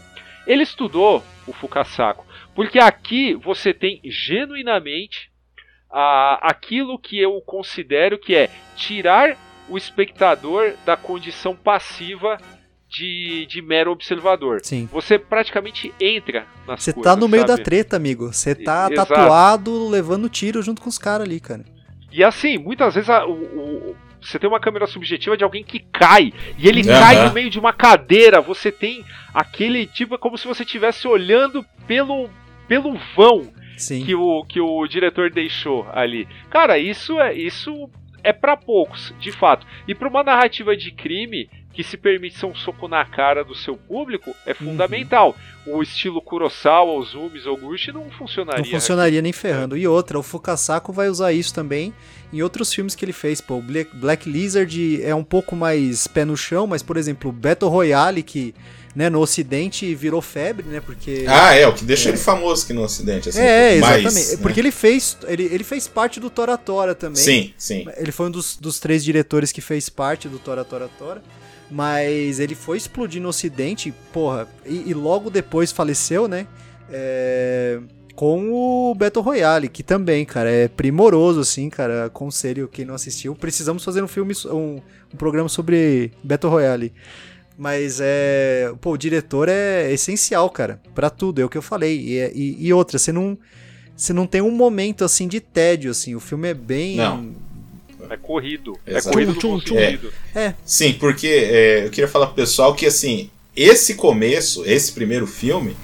[0.46, 2.26] ele estudou o Fukasaku.
[2.54, 5.30] Porque aqui você tem genuinamente
[5.96, 9.36] a, aquilo que eu considero que é tirar
[9.68, 12.36] o espectador da condição passiva
[12.88, 14.58] de, de mero observador.
[14.64, 14.88] Sim.
[14.92, 17.56] Você praticamente entra nas Você tá no meio sabe?
[17.56, 18.32] da treta, amigo.
[18.32, 19.14] Você tá Exato.
[19.14, 21.64] tatuado levando tiro junto com os caras ali, cara.
[22.10, 25.78] E assim, muitas vezes a, o, o, você tem uma câmera subjetiva de alguém que
[25.78, 26.98] cai e ele uhum.
[26.98, 28.40] cai no meio de uma cadeira.
[28.40, 32.28] Você tem aquele tipo, é como se você estivesse olhando pelo,
[32.66, 34.04] pelo vão Sim.
[34.04, 36.28] que o que o diretor deixou ali.
[36.50, 37.90] Cara, isso é isso
[38.22, 39.66] é para poucos, de fato.
[39.86, 43.54] E para uma narrativa de crime que se permite ser um soco na cara do
[43.54, 45.36] seu público é fundamental.
[45.66, 45.78] Uhum.
[45.78, 48.62] O estilo Kurosawa, os Zumis ou Gushi não funcionaria.
[48.62, 49.76] Não funcionaria nem ferrando.
[49.76, 51.92] E outra, o Fukasako vai usar isso também
[52.32, 53.40] em outros filmes que ele fez.
[53.40, 57.70] Pô, Black, Black Lizard é um pouco mais pé no chão, mas, por exemplo, Battle
[57.70, 58.54] Royale, que
[58.94, 60.80] né, no Ocidente virou febre, né?
[60.80, 61.24] Porque.
[61.26, 62.12] Ah, é, o que deixa é.
[62.12, 63.28] ele famoso aqui no Ocidente.
[63.28, 64.30] Assim, é, exatamente.
[64.30, 64.36] Né?
[64.40, 65.16] Porque ele fez.
[65.26, 67.22] Ele, ele fez parte do Tora Tora também.
[67.22, 67.86] Sim, sim.
[67.96, 71.22] Ele foi um dos, dos três diretores que fez parte do Tora Tora Tora.
[71.70, 76.46] Mas ele foi explodir no Ocidente, porra, e, e logo depois faleceu, né?
[76.90, 77.80] É,
[78.14, 82.04] com o Battle Royale, que também, cara, é primoroso, assim, cara.
[82.04, 83.34] Aconselho quem não assistiu.
[83.34, 84.80] Precisamos fazer um filme, um,
[85.12, 86.92] um programa sobre Battle Royale.
[87.56, 88.72] Mas é.
[88.80, 91.96] Pô, o diretor é essencial, cara, para tudo, é o que eu falei.
[92.00, 93.38] E, e, e, outra, você não.
[93.96, 96.16] Você não tem um momento assim de tédio, assim.
[96.16, 96.96] O filme é bem.
[96.96, 97.32] Não.
[98.10, 98.76] É corrido.
[98.84, 99.08] É Exato.
[99.08, 99.98] É corrido tchum, tchum, é.
[100.34, 100.54] é.
[100.64, 105.76] Sim, porque é, eu queria falar pro pessoal que assim, esse começo, esse primeiro filme,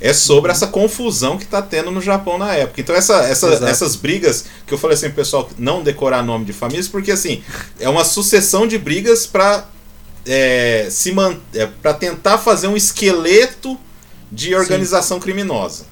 [0.00, 2.80] é sobre essa confusão que tá tendo no Japão na época.
[2.80, 6.52] Então essa, essa essas brigas que eu falei assim pro pessoal não decorar nome de
[6.52, 7.42] famílias, porque assim,
[7.78, 9.68] é uma sucessão de brigas para
[10.26, 11.36] é, se man...
[11.54, 13.78] É, para tentar fazer um esqueleto
[14.30, 15.22] de organização Sim.
[15.22, 15.86] criminosa.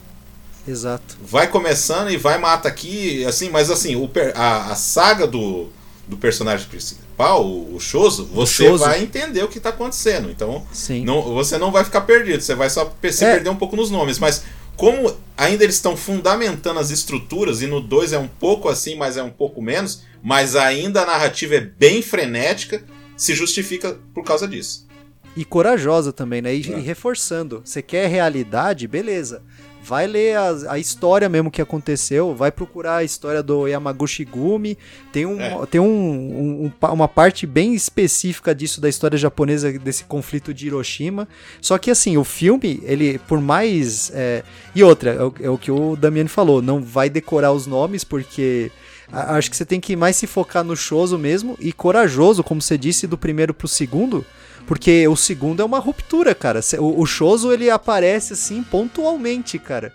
[0.66, 1.16] Exato.
[1.22, 5.68] Vai começando e vai mata aqui, assim, mas assim, o, a, a saga do,
[6.06, 10.30] do personagem principal, o, o Choso, você vai entender o que está acontecendo.
[10.30, 11.04] Então, Sim.
[11.04, 13.34] Não, você não vai ficar perdido, você vai só se é.
[13.34, 14.42] perder um pouco nos nomes, mas
[14.76, 19.16] como ainda eles estão fundamentando as estruturas, e no 2 é um pouco assim, mas
[19.16, 22.82] é um pouco menos, mas ainda a narrativa é bem frenética,
[23.20, 24.88] se justifica por causa disso.
[25.36, 26.54] E corajosa também, né?
[26.54, 26.78] E, é.
[26.78, 27.60] e reforçando.
[27.62, 28.88] Você quer realidade?
[28.88, 29.42] Beleza.
[29.82, 34.76] Vai ler a, a, história mesmo que aconteceu, vai procurar a história do Yamaguchi Gumi.
[35.12, 35.66] Tem, um, é.
[35.66, 41.28] tem um, um, uma parte bem específica disso da história japonesa, desse conflito de Hiroshima.
[41.60, 44.10] Só que assim, o filme, ele, por mais.
[44.14, 44.42] É...
[44.74, 48.02] E outra, é o, é o que o Damiani falou, não vai decorar os nomes,
[48.02, 48.70] porque
[49.12, 52.78] Acho que você tem que mais se focar no Choso mesmo e corajoso, como você
[52.78, 54.24] disse, do primeiro pro segundo.
[54.66, 56.60] Porque o segundo é uma ruptura, cara.
[56.78, 59.92] O, o Choso ele aparece assim pontualmente, cara.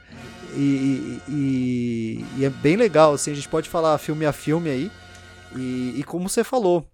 [0.57, 4.91] E, e, e, é bem legal, assim, a gente pode falar filme a filme aí.
[5.55, 6.85] E, e como você falou,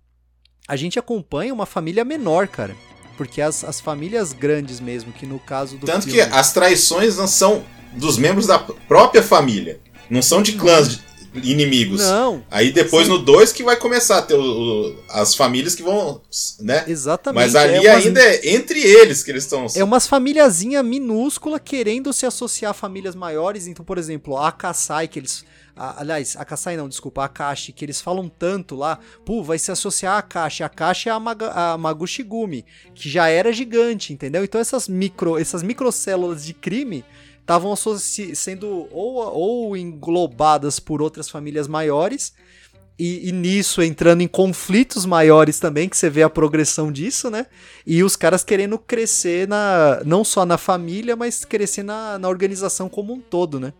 [0.67, 2.75] a gente acompanha uma família menor, cara.
[3.17, 5.85] Porque as, as famílias grandes mesmo, que no caso do.
[5.85, 6.27] Tanto filme...
[6.27, 9.79] que as traições não são dos membros da própria família.
[10.09, 10.99] Não são de clãs
[11.33, 12.01] inimigos.
[12.01, 12.43] Não.
[12.49, 13.11] Aí depois sim.
[13.11, 16.21] no 2 que vai começar a ter o, o, as famílias que vão,
[16.59, 16.85] né?
[16.87, 17.41] Exatamente.
[17.41, 18.05] Mas ali é umas...
[18.05, 19.65] ainda é entre eles que eles estão.
[19.75, 23.67] É umas famíliazinha minúscula querendo se associar a famílias maiores.
[23.67, 27.71] Então, por exemplo, a Kasai que eles a, aliás, a Kasai não, desculpa, a Akashi,
[27.71, 30.63] que eles falam tanto lá, pô, vai se associar a Akashi.
[30.63, 34.43] A Akashi é a, Maga, a Magushigumi, que já era gigante, entendeu?
[34.43, 37.03] Então essas micro, essas microcélulas de crime
[37.41, 42.33] estavam sendo ou, ou englobadas por outras famílias maiores,
[43.03, 47.47] e, e, nisso entrando em conflitos maiores também, que você vê a progressão disso, né?
[47.85, 52.87] E os caras querendo crescer na, não só na família, mas crescer na, na organização
[52.87, 53.73] como um todo, né?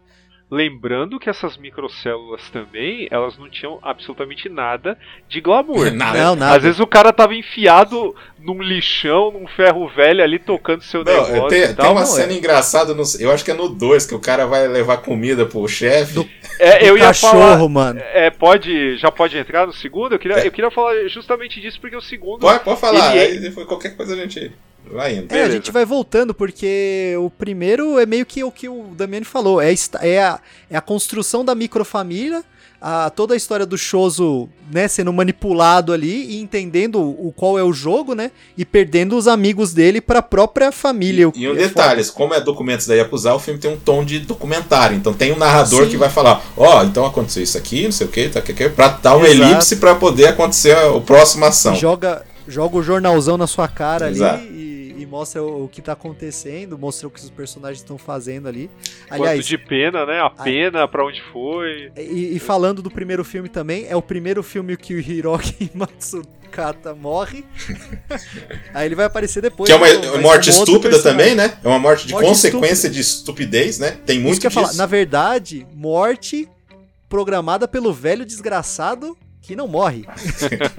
[0.52, 4.98] Lembrando que essas microcélulas também, elas não tinham absolutamente nada
[5.30, 5.90] de glamour.
[5.96, 6.18] nada.
[6.22, 6.58] Não, nada.
[6.58, 11.14] Às vezes o cara tava enfiado num lixão, num ferro velho ali tocando seu não,
[11.14, 11.48] negócio.
[11.48, 12.36] Tem, tem uma não, cena é.
[12.36, 15.66] engraçada, no, eu acho que é no 2, que o cara vai levar comida pro
[15.70, 16.16] chefe.
[16.16, 18.02] Do, é, eu ia cachorro, falar, mano.
[18.12, 20.16] É, pode, já pode entrar no segundo?
[20.16, 20.48] Eu queria, é.
[20.48, 22.42] eu queria falar justamente disso, porque o segundo.
[22.42, 24.52] Pode, pode falar, ele, é aí qualquer coisa a gente.
[24.90, 25.34] Vai indo.
[25.34, 29.26] É, a gente vai voltando, porque o primeiro é meio que o que o Damiani
[29.26, 29.62] falou.
[29.62, 30.40] É, é, a,
[30.70, 32.44] é a construção da microfamília,
[32.82, 37.64] a, toda a história do Choso, né, sendo manipulado ali e entendendo o qual é
[37.64, 38.32] o jogo, né?
[38.58, 41.32] E perdendo os amigos dele para a própria família.
[41.36, 44.04] E, e um é detalhe, como é documentos da Yakuza, o filme tem um tom
[44.04, 44.98] de documentário.
[44.98, 45.92] Então tem um narrador Sim.
[45.92, 48.54] que vai falar, ó, oh, então aconteceu isso aqui, não sei o que, tá, que,
[48.54, 49.52] que, pra dar uma Exato.
[49.52, 51.76] elipse para poder acontecer a, a próxima ação.
[51.76, 54.44] Joga, joga o jornalzão na sua cara Exato.
[54.44, 54.71] ali e
[55.02, 58.70] e mostra o, o que tá acontecendo, mostra o que os personagens estão fazendo ali.
[59.10, 60.20] Aliás, Quanto de pena, né?
[60.22, 60.88] A pena, a...
[60.88, 61.92] para onde foi.
[61.98, 66.94] E, e, falando do primeiro filme também, é o primeiro filme que o Hiroki Matsukata
[66.94, 67.44] morre.
[68.74, 69.68] Aí ele vai aparecer depois.
[69.68, 71.58] Que é uma, uma morte estúpida também, né?
[71.64, 72.94] É uma morte de morte consequência estúpida.
[72.94, 73.98] de estupidez, né?
[74.06, 74.62] Tem muito Isso que disso.
[74.62, 74.74] Falar.
[74.74, 76.48] Na verdade, morte
[77.10, 80.06] programada pelo velho desgraçado que não morre.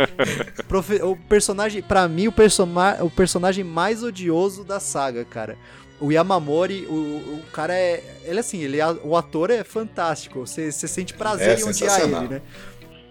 [1.05, 2.66] o personagem, para mim, o, perso
[3.01, 5.59] o personagem mais odioso da saga, cara.
[6.01, 8.03] O Yamamori, o, o cara é.
[8.25, 10.40] Ele assim, ele, é, o ator é fantástico.
[10.40, 12.42] Você, você sente prazer é em odiar ele, né?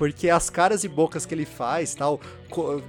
[0.02, 2.20] Porque as caras e bocas que ele faz, tal,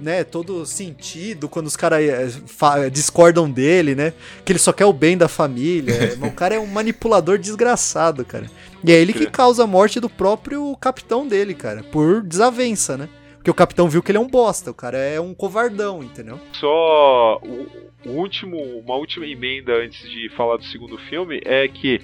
[0.01, 4.91] né, todo sentido quando os caras eh, discordam dele, né, que ele só quer o
[4.91, 6.17] bem da família.
[6.25, 8.49] o cara é um manipulador desgraçado, cara.
[8.83, 13.07] E é ele que causa a morte do próprio capitão dele, cara, por desavença, né?
[13.35, 16.39] Porque o capitão viu que ele é um bosta, o cara é um covardão, entendeu?
[16.53, 22.01] Só o, o último, uma última emenda antes de falar do segundo filme é que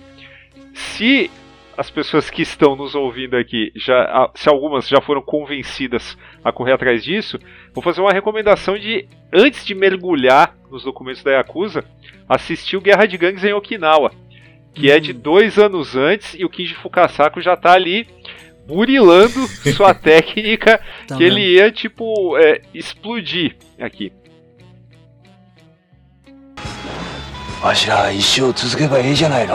[0.95, 1.31] se
[1.78, 6.72] as pessoas que estão nos ouvindo aqui, já, se algumas já foram convencidas a correr
[6.72, 7.38] atrás disso,
[7.72, 11.84] vou fazer uma recomendação de, antes de mergulhar nos documentos da Yakuza,
[12.28, 14.12] assistir o Guerra de Gangues em Okinawa,
[14.72, 14.92] que hum.
[14.92, 15.18] é de hum.
[15.18, 18.06] dois anos antes, e o Kinji Fukasaku já está ali
[18.66, 24.12] burilando sua técnica, tá que ele ia, tipo, é, explodir aqui.
[27.64, 29.54] わしら一生続けばいいじゃないの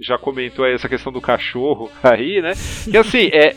[0.00, 2.52] já comentou essa questão do cachorro aí, né?
[2.90, 3.54] Que assim, é.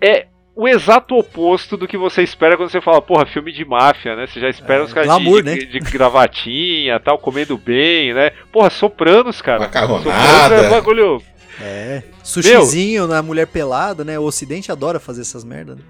[0.00, 4.14] É o exato oposto do que você espera quando você fala, porra, filme de máfia,
[4.14, 4.26] né?
[4.26, 5.54] Você já espera é, os caras de, né?
[5.56, 8.30] de, de, gravatinha tal, comendo bem, né?
[8.52, 9.60] Porra, sopranos, cara.
[9.60, 10.54] Macarronada.
[10.54, 11.20] é bagulho.
[11.60, 12.02] É.
[12.22, 14.18] Sushizinho Meu, na mulher pelada, né?
[14.18, 15.84] O ocidente adora fazer essas merdas, né?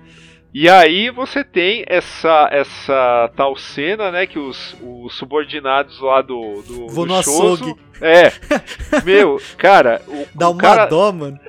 [0.54, 6.62] E aí você tem essa essa tal cena, né, que os, os subordinados lá do
[6.62, 7.74] do, Vou do no açougue.
[8.00, 8.32] É.
[9.04, 11.40] Meu, cara, o, dá uma cara, dó, mano.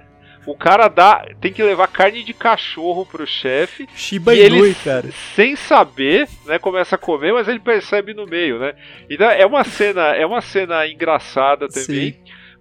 [0.47, 3.87] O cara dá, tem que levar carne de cachorro pro chefe.
[3.95, 5.09] Shiba e Inui, ele, cara.
[5.35, 8.73] sem saber, né, começa a comer, mas ele percebe no meio, né?
[9.09, 12.11] Então é uma cena, é uma cena engraçada também.
[12.11, 12.15] Sim.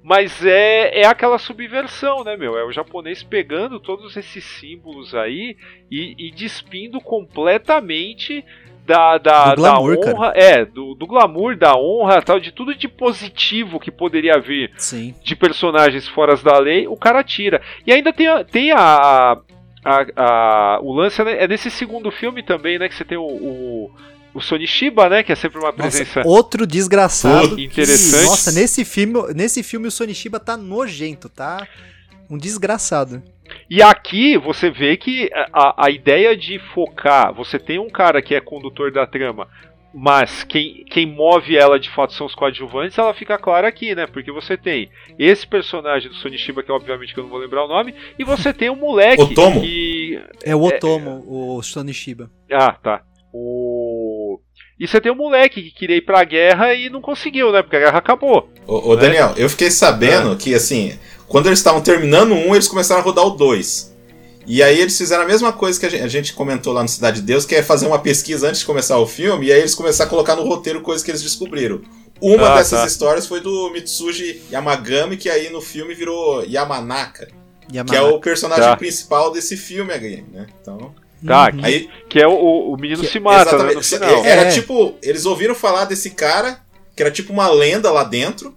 [0.05, 2.59] Mas é, é aquela subversão, né, meu?
[2.59, 5.57] É o japonês pegando todos esses símbolos aí
[5.91, 8.45] e, e despindo completamente
[8.87, 10.39] da, da, glamour, da honra, cara.
[10.39, 15.15] é, do, do glamour, da honra, tal, de tudo de positivo que poderia haver Sim.
[15.25, 17.63] de personagens fora da lei, o cara tira.
[17.87, 19.39] E ainda tem a, tem a,
[19.83, 23.25] a, a o lance né, é nesse segundo filme também, né, que você tem o,
[23.25, 23.91] o
[24.35, 25.23] o Sonishiba, né?
[25.23, 26.21] Que é sempre uma presença.
[26.21, 27.59] Nossa, outro desgraçado.
[27.59, 28.23] Interessante.
[28.23, 31.67] Que, nossa, nesse filme, nesse filme o Sonishiba tá nojento, tá?
[32.29, 33.23] Um desgraçado.
[33.71, 38.35] E aqui você vê que a, a ideia de focar, você tem um cara que
[38.35, 39.49] é condutor da trama,
[39.95, 44.09] mas quem, quem move ela de fato são os coadjuvantes, ela fica clara aqui, né?
[44.09, 47.69] Porque você tem esse personagem do Sonishiba, que obviamente que eu não vou lembrar o
[47.69, 49.61] nome, e você tem um moleque Otomo.
[49.61, 50.21] que.
[50.45, 52.29] É o Otomo, é, o Sonishiba.
[52.51, 53.03] Ah, tá.
[53.33, 53.74] O...
[54.79, 57.63] E você tem um moleque que queria ir pra guerra e não conseguiu, né?
[57.63, 58.49] Porque a guerra acabou.
[58.67, 59.03] Ô, ô né?
[59.03, 60.37] Daniel, eu fiquei sabendo é.
[60.37, 63.95] que, assim, quando eles estavam terminando um, eles começaram a rodar o dois.
[64.47, 67.27] E aí eles fizeram a mesma coisa que a gente, comentou lá no Cidade de
[67.27, 70.09] Deus, que é fazer uma pesquisa antes de começar o filme, e aí eles começaram
[70.09, 71.81] a colocar no roteiro coisas que eles descobriram.
[72.21, 72.87] Uma ah, dessas tá.
[72.87, 77.29] histórias foi do Mitsuji Yamagami, que aí no filme virou Yamanaka,
[77.73, 77.85] Yamanaka.
[77.85, 78.77] que é o personagem tá.
[78.77, 80.47] principal desse filme, né?
[80.61, 80.95] Então...
[81.27, 81.59] Tá, uhum.
[81.59, 84.25] que, aí, que é o, o menino que, se mata, né, no final.
[84.25, 84.51] Era é.
[84.51, 86.61] tipo, eles ouviram falar desse cara,
[86.95, 88.55] que era tipo uma lenda lá dentro,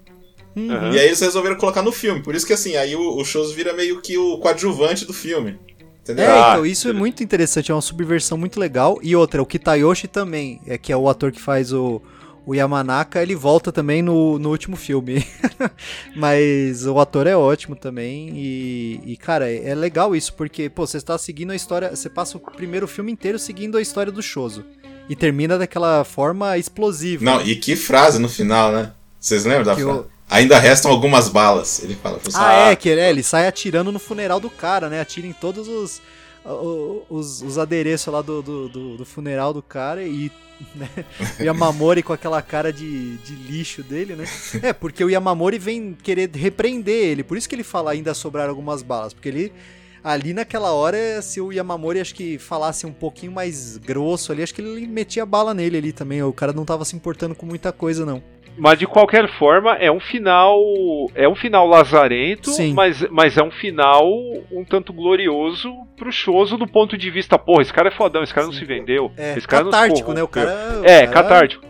[0.55, 0.91] uhum.
[0.91, 2.21] e aí eles resolveram colocar no filme.
[2.21, 5.57] Por isso que assim, aí o, o Shows vira meio que o coadjuvante do filme.
[6.01, 6.25] Entendeu?
[6.25, 8.99] É, então isso é muito interessante, é uma subversão muito legal.
[9.01, 12.01] E outra, o Kitayoshi também, é que é o ator que faz o,
[12.47, 15.27] o Yamanaka, ele volta também no, no último filme.
[16.15, 18.31] Mas o ator é ótimo também.
[18.33, 21.93] E, e, cara, é legal isso, porque, pô, você está seguindo a história.
[21.93, 24.63] Você passa o primeiro filme inteiro seguindo a história do Shoso.
[25.09, 27.25] E termina daquela forma explosiva.
[27.25, 28.93] Não, e que frase no final, né?
[29.19, 30.05] Vocês lembram da frase?
[30.29, 32.17] Ainda restam algumas balas, ele fala.
[32.33, 35.01] Ah, ah, é, que é, ele sai atirando no funeral do cara, né?
[35.01, 36.01] Atira em todos os,
[37.09, 40.31] os, os adereços lá do, do, do, do funeral do cara e
[40.75, 40.89] né?
[41.39, 44.25] O Yamamori com aquela cara de, de lixo dele, né?
[44.61, 48.49] É, porque o Yamamori vem querer repreender ele, por isso que ele fala ainda sobrar
[48.49, 49.53] algumas balas, porque ele
[50.03, 54.53] ali naquela hora, se o Yamamori acho que falasse um pouquinho mais grosso ali, acho
[54.53, 57.71] que ele metia bala nele ali também, o cara não tava se importando com muita
[57.71, 58.23] coisa não.
[58.57, 60.59] Mas de qualquer forma, é um final.
[61.13, 64.07] É um final lazarento, mas, mas é um final
[64.51, 68.33] um tanto glorioso pro Choso do ponto de vista, porra, esse cara é fodão, esse
[68.33, 68.51] cara Sim.
[68.51, 69.11] não se vendeu.
[69.15, 70.23] É, esse cara catártico, né?
[70.23, 70.81] O cara.
[70.83, 71.11] É, cara...
[71.11, 71.65] catártico.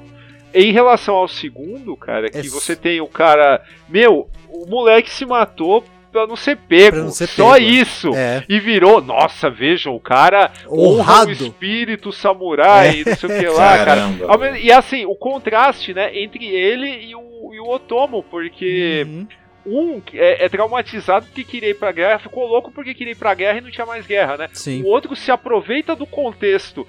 [0.54, 2.44] Em relação ao segundo, cara, que é...
[2.44, 3.62] você tem o cara.
[3.90, 6.98] Meu, o moleque se matou pra não ser pego.
[6.98, 7.70] Não ser Só pego, é.
[7.70, 8.16] isso.
[8.16, 8.44] É.
[8.48, 11.30] E virou, nossa, vejam, o cara honra Honrado.
[11.30, 13.86] o espírito samurai, não sei o que lá, cara.
[13.86, 14.38] Caramba.
[14.38, 19.28] Mesmo- E assim, o contraste, né, entre ele e o, e o Otomo, porque Uhum.
[19.66, 23.34] um é, é traumatizado porque queria ir pra guerra, ficou louco porque queria ir pra
[23.34, 24.50] guerra e não tinha mais guerra, né?
[24.54, 24.82] Sim.
[24.84, 26.88] O outro se aproveita do contexto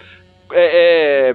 [0.52, 1.34] é,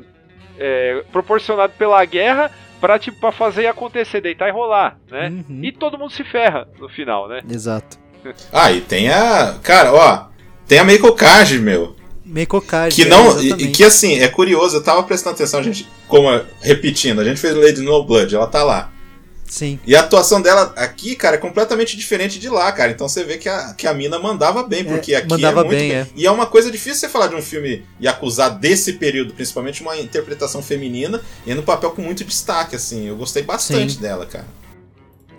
[0.60, 2.50] é, é, proporcionado pela guerra
[2.84, 5.30] pra, tipo, pra fazer acontecer, deitar e rolar, né?
[5.30, 5.62] Uhum.
[5.64, 7.40] E todo mundo se ferra no final, né?
[7.50, 7.98] Exato.
[8.52, 9.56] Ah, e tem a.
[9.64, 10.26] Cara, ó.
[10.68, 11.96] Tem a Meiko Kaji, meu.
[12.26, 13.04] Meio cocagem.
[13.04, 13.38] Que não.
[13.42, 15.88] e- e que assim, é curioso, eu tava prestando atenção, gente.
[16.08, 16.30] Como,
[16.62, 18.90] repetindo, a gente fez Lady No Blood, ela tá lá.
[19.54, 19.80] Sim.
[19.86, 22.91] E a atuação dela aqui, cara, é completamente diferente de lá, cara.
[22.91, 25.78] Então você vê que a, que a mina mandava bem, porque aqui mandava é muito
[25.78, 26.08] bem, é.
[26.16, 29.84] E é uma coisa difícil você falar de um filme e acusar desse período, principalmente
[29.84, 33.08] uma interpretação feminina, e no papel com muito destaque, assim.
[33.08, 34.01] Eu gostei bastante Sim.
[34.01, 34.47] dela, cara.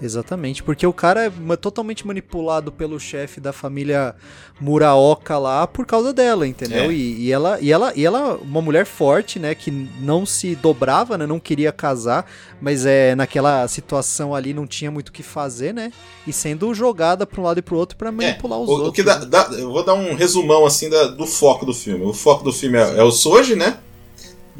[0.05, 4.15] Exatamente, porque o cara é totalmente manipulado pelo chefe da família
[4.61, 6.91] Muraoka lá por causa dela, entendeu?
[6.91, 6.93] É.
[6.93, 11.17] E, e ela, e ela, e ela, uma mulher forte, né, que não se dobrava,
[11.17, 12.31] né, não queria casar,
[12.61, 15.91] mas é naquela situação ali não tinha muito o que fazer, né?
[16.27, 18.89] E sendo jogada para um lado e pro outro para manipular os É, O, outros.
[18.91, 19.27] o que dá, né?
[19.27, 22.05] dá- eu vou dar um resumão assim da- do foco do filme.
[22.05, 23.79] O foco do filme é, é o Soji, né?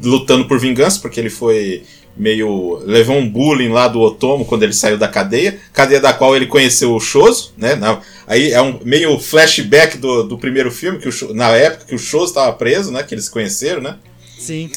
[0.01, 1.83] Lutando por vingança, porque ele foi
[2.17, 2.81] meio.
[2.85, 6.45] levou um bullying lá do Otomo quando ele saiu da cadeia, cadeia da qual ele
[6.47, 7.75] conheceu o Shoso, né?
[7.75, 11.95] Na- aí é um meio flashback do, do primeiro filme, que o na época que
[11.95, 13.03] o Shoso estava preso, né?
[13.03, 13.97] Que eles se conheceram, né?
[14.37, 14.69] Sim,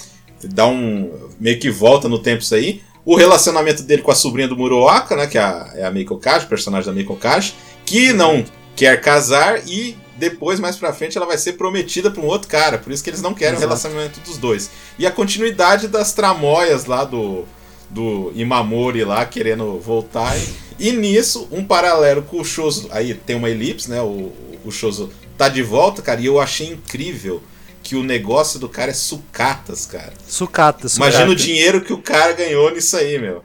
[0.45, 1.11] dá um.
[1.41, 2.81] meio que volta no tempo isso aí.
[3.05, 5.27] O relacionamento dele com a sobrinha do Muroaka, né?
[5.27, 7.55] Que é a, é a Meiko Kaji, personagem da Meiko Kaji,
[7.87, 8.45] que não
[8.77, 12.77] quer casar e depois, mais pra frente, ela vai ser prometida pra um outro cara.
[12.77, 14.71] Por isso que eles não querem o relacionamento dos dois.
[14.99, 17.45] E a continuidade das tramóias lá do.
[17.91, 20.37] Do Imamori lá querendo voltar.
[20.79, 22.87] E, e nisso, um paralelo com o Shoso.
[22.91, 24.03] Aí tem uma elipse, né?
[24.03, 24.31] O,
[24.63, 26.21] o Shoso tá de volta, cara.
[26.21, 27.43] E eu achei incrível
[27.83, 30.13] que o negócio do cara é sucatas, cara.
[30.27, 31.11] sucata, sucata.
[31.11, 33.43] Imagina o dinheiro que o cara ganhou nisso aí, meu.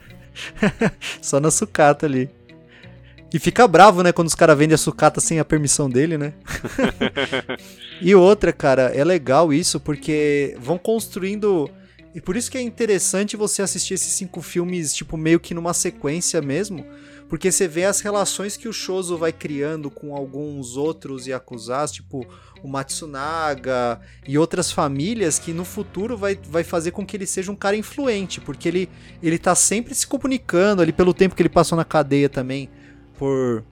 [1.21, 2.29] Só na sucata ali.
[3.33, 6.33] E fica bravo, né, quando os caras vendem a sucata sem a permissão dele, né?
[7.99, 11.67] e outra, cara, é legal isso porque vão construindo.
[12.13, 15.73] E por isso que é interessante você assistir esses cinco filmes, tipo, meio que numa
[15.73, 16.85] sequência mesmo.
[17.27, 22.27] Porque você vê as relações que o Shoso vai criando com alguns outros Yakuzas, tipo
[22.63, 27.51] o Matsunaga e outras famílias que no futuro vai, vai fazer com que ele seja
[27.51, 28.89] um cara influente, porque ele,
[29.21, 32.69] ele tá sempre se comunicando ali pelo tempo que ele passou na cadeia também,
[33.17, 33.63] por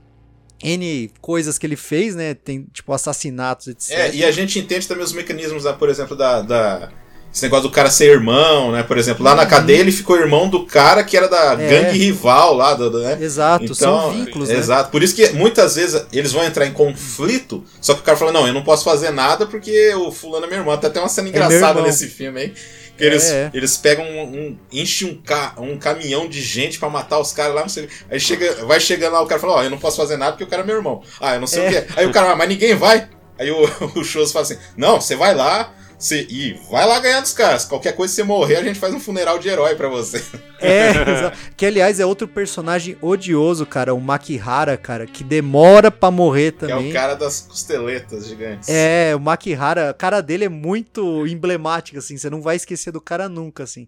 [0.64, 2.34] N coisas que ele fez, né?
[2.34, 3.92] Tem, tipo, assassinatos, etc.
[3.92, 6.90] É, e a gente entende também os mecanismos, lá, por exemplo, da, da-
[7.34, 8.84] Esse negócio do cara ser irmão, né?
[8.84, 11.62] Por exemplo, lá na cadeia ele ficou irmão do cara que era da Uhum.
[11.62, 11.68] É.
[11.70, 13.18] gangue rival lá, do, né?
[13.22, 14.58] Exato, são vínculos, né?
[14.58, 14.92] Exato.
[14.92, 18.34] Por isso que muitas vezes eles vão entrar em conflito, só que o cara fala,
[18.34, 20.74] não, eu não posso fazer nada porque o fulano é meu irmão.
[20.74, 22.54] Até tem uma cena É engraçada nesse filme aí.
[23.02, 23.52] Que eles, É, é.
[23.54, 27.56] eles pegam um, um- enchem um, ca, um caminhão de gente pra matar os caras
[27.56, 27.90] lá, não sei.
[28.12, 30.44] Aí chega, vai chegando lá, o cara fala, ó, eu não posso fazer nada porque
[30.44, 31.02] o cara é meu irmão.
[31.20, 31.68] Ah, eu não sei É.
[31.68, 32.00] o que.
[32.00, 33.10] Aí o cara, "Ah, mas ninguém vai.
[33.40, 33.58] Aí o,
[34.00, 35.74] o Shows fala assim, não, você vai lá.
[36.02, 37.64] Você, e vai lá ganhar dos caras.
[37.64, 40.22] Qualquer coisa, se você morrer, a gente faz um funeral de herói pra você.
[40.64, 46.52] É, que aliás é outro personagem odioso, cara, o Makihara, cara, que demora pra morrer
[46.52, 46.92] Que é também.
[46.92, 48.70] o cara das costeletas gigantes.
[48.70, 53.02] É, o Makihara, a cara dele é muito emblemática, assim, você não vai esquecer do
[53.02, 53.88] cara nunca, assim.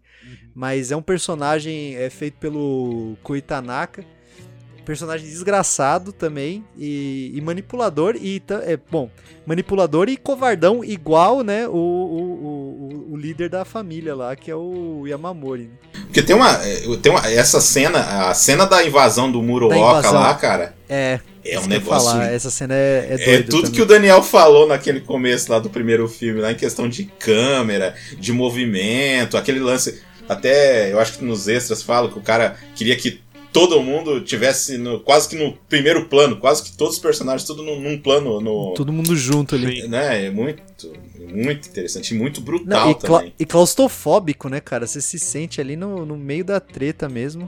[0.56, 4.04] Mas é um personagem é feito pelo Koitanaka,
[4.86, 9.10] personagem desgraçado também e, e manipulador e é bom,
[9.46, 14.56] manipulador e covardão igual, né, o, o, o, o líder da família lá, que é
[14.56, 15.70] o Yamamori.
[16.04, 17.28] Porque tem uma, é, tem uma.
[17.28, 20.14] Essa cena, a cena da invasão do Muroaka invasão.
[20.14, 22.12] lá, cara, É, é um negócio.
[22.12, 23.72] falar, essa cena é, é É tudo também.
[23.72, 27.96] que o Daniel falou naquele começo lá do primeiro filme, lá em questão de câmera,
[28.20, 30.02] de movimento, aquele lance.
[30.30, 33.23] Até eu acho que nos extras fala que o cara queria que
[33.54, 37.62] todo mundo tivesse no, quase que no primeiro plano, quase que todos os personagens, tudo
[37.64, 38.42] num, num plano.
[38.42, 39.88] No, Todo mundo junto ali.
[39.88, 40.26] Né?
[40.26, 40.62] É muito,
[41.32, 43.34] muito interessante e muito Não, brutal e, cla- também.
[43.40, 44.88] e claustrofóbico, né, cara?
[44.88, 47.48] Você se sente ali no, no meio da treta mesmo.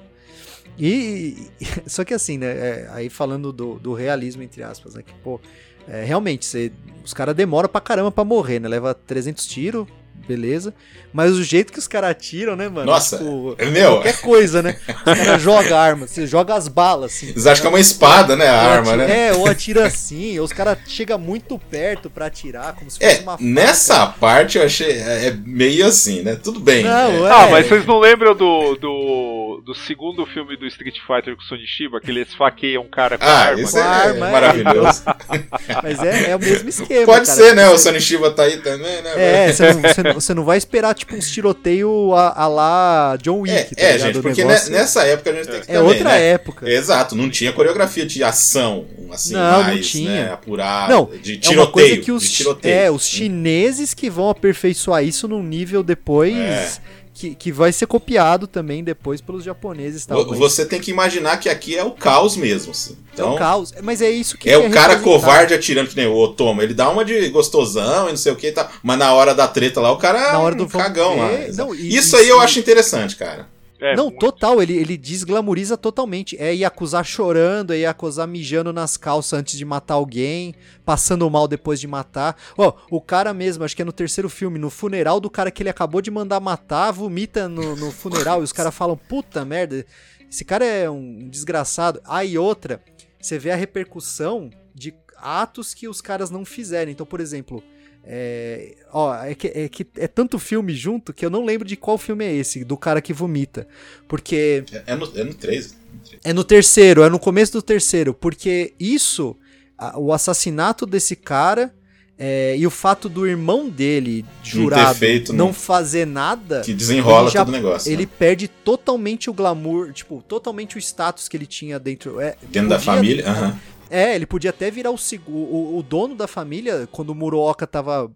[0.80, 1.48] E.
[1.88, 2.48] Só que assim, né?
[2.48, 5.04] é, aí falando do, do realismo, entre aspas, né?
[5.04, 5.40] Que, pô,
[5.88, 6.72] é, realmente, você,
[7.04, 8.68] os caras demoram pra caramba pra morrer, né?
[8.68, 9.88] Leva 300 tiros,
[10.28, 10.74] beleza.
[11.14, 12.88] Mas o jeito que os caras atiram, né, mano?
[12.88, 13.92] Nossa, Tipo, meu.
[13.94, 14.76] qualquer coisa, né?
[14.88, 17.30] Os caras jogam arma, você joga as balas, assim.
[17.30, 18.48] Eles acham que é uma espada, né?
[18.50, 19.28] A arma, atira- né?
[19.28, 23.18] É, ou atira assim, ou os caras chegam muito perto pra atirar, como se fosse
[23.20, 23.44] É, uma faca.
[23.44, 26.36] nessa parte eu achei é é meio assim, né?
[26.36, 26.84] Tudo bem.
[26.84, 27.32] Não, é, é.
[27.32, 29.16] Ah, mas vocês não lembram do, do
[29.56, 32.88] do, do segundo filme do Street Fighter com o Sonny Shiba, que ele esfaqueia um
[32.90, 33.62] cara com Ah, arma.
[33.62, 34.32] isso Com é arma, é.
[34.32, 35.04] maravilhoso.
[35.84, 37.06] Mas é, é o mesmo esquema.
[37.06, 37.38] Pode cara.
[37.38, 37.70] ser, né?
[37.70, 39.12] O Sonny Shiba tá aí também, né?
[39.48, 43.18] É, você não, você não- você não vai esperar, tipo, uns tiroteio a, a lá
[43.22, 45.72] John Wick, É, tá é, gente, porque negócio ne- nessa época a gente tem que
[45.72, 46.28] É também, outra né?
[46.30, 46.70] época.
[46.70, 50.10] Exato, não tinha coreografia de ação, assim, Não, não mais, tinha.
[50.10, 54.30] né, apurada, Não, de É tiroteio, uma coisa que os, é, os chineses que vão
[54.30, 56.72] aperfeiçoar isso num nível depois É.
[57.18, 60.24] que, que vai ser copiado também depois pelos japoneses tal.
[60.26, 62.92] Vo- mas Você tem que imaginar que aqui é o caos mesmo, assim.
[62.94, 63.74] é Então, um caos.
[63.82, 65.04] Mas é isso que é o cara representado.
[65.04, 66.62] covarde atirando que nem o Otoma.
[66.62, 68.70] Ele dá uma de gostosão e não sei o que e tal.
[68.84, 71.30] Mas na hora da treta lá, o cara é Na hora um do cagão lá.
[71.30, 73.48] ver, não, Isso e aí eu acho interessante, cara.
[73.86, 74.20] É, não, muito.
[74.20, 76.36] total, ele, ele desglamoriza totalmente.
[76.40, 81.80] É Yakuza chorando, é Yakuza mijando nas calças antes de matar alguém, passando mal depois
[81.80, 82.36] de matar.
[82.58, 85.62] Ó, o cara mesmo, acho que é no terceiro filme, no funeral do cara que
[85.62, 89.86] ele acabou de mandar matar, vomita no, no funeral e os caras falam, puta merda,
[90.30, 92.02] esse cara é um desgraçado.
[92.06, 92.82] Aí outra,
[93.22, 96.92] você vê a repercussão de atos que os caras não fizeram.
[96.92, 97.64] Então, por exemplo,
[98.08, 101.76] é, ó, é que, é que é tanto filme junto que eu não lembro de
[101.76, 103.68] qual filme é esse, do cara que vomita.
[104.08, 105.76] Porque É, é no, é no 3.
[106.24, 109.36] é no terceiro, é no começo do terceiro, porque isso,
[109.78, 111.74] a- o assassinato desse cara
[112.18, 115.54] é, e o fato do irmão dele, jurado, feito, não né?
[115.54, 117.92] fazer nada, Que desenrola já- todo o negócio.
[117.92, 118.12] ele né?
[118.18, 122.22] perde totalmente o glamour, tipo, totalmente o status que ele tinha dentro.
[122.22, 123.28] É, Dentro da família.
[123.30, 123.60] aham.
[123.90, 124.96] É, ele podia até virar o,
[125.28, 128.12] o, o dono da família quando o Muroka tava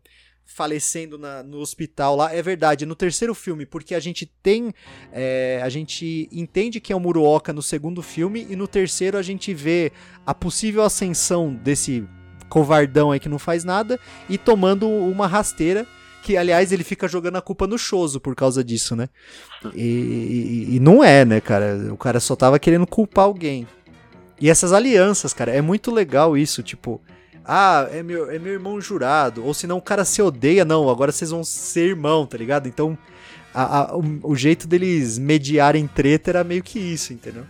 [0.45, 2.34] falecendo na- no hospital lá.
[2.34, 4.74] É verdade, no terceiro filme, porque a gente tem.
[5.13, 9.22] é, a gente entende que é o Muroka no segundo filme, e no terceiro a
[9.22, 9.91] gente vê
[10.26, 12.03] a possível ascensão desse
[12.49, 15.86] covardão aí que não faz nada e tomando uma rasteira.
[16.22, 19.07] Que, aliás, ele fica jogando a culpa no Choso por causa disso, né?
[19.74, 21.93] E, e- e não é, né, cara?
[21.93, 23.65] O cara só tava querendo culpar alguém.
[24.40, 27.02] E essas alianças, cara, é muito legal isso, tipo,
[27.46, 31.12] ah, é meu, é meu irmão jurado, ou senão o cara se odeia, não, agora
[31.12, 32.68] vocês vão ser irmão, tá ligado?
[32.68, 32.98] Então,
[33.54, 37.44] a- a- o, o jeito deles mediarem treta era meio que isso, entendeu?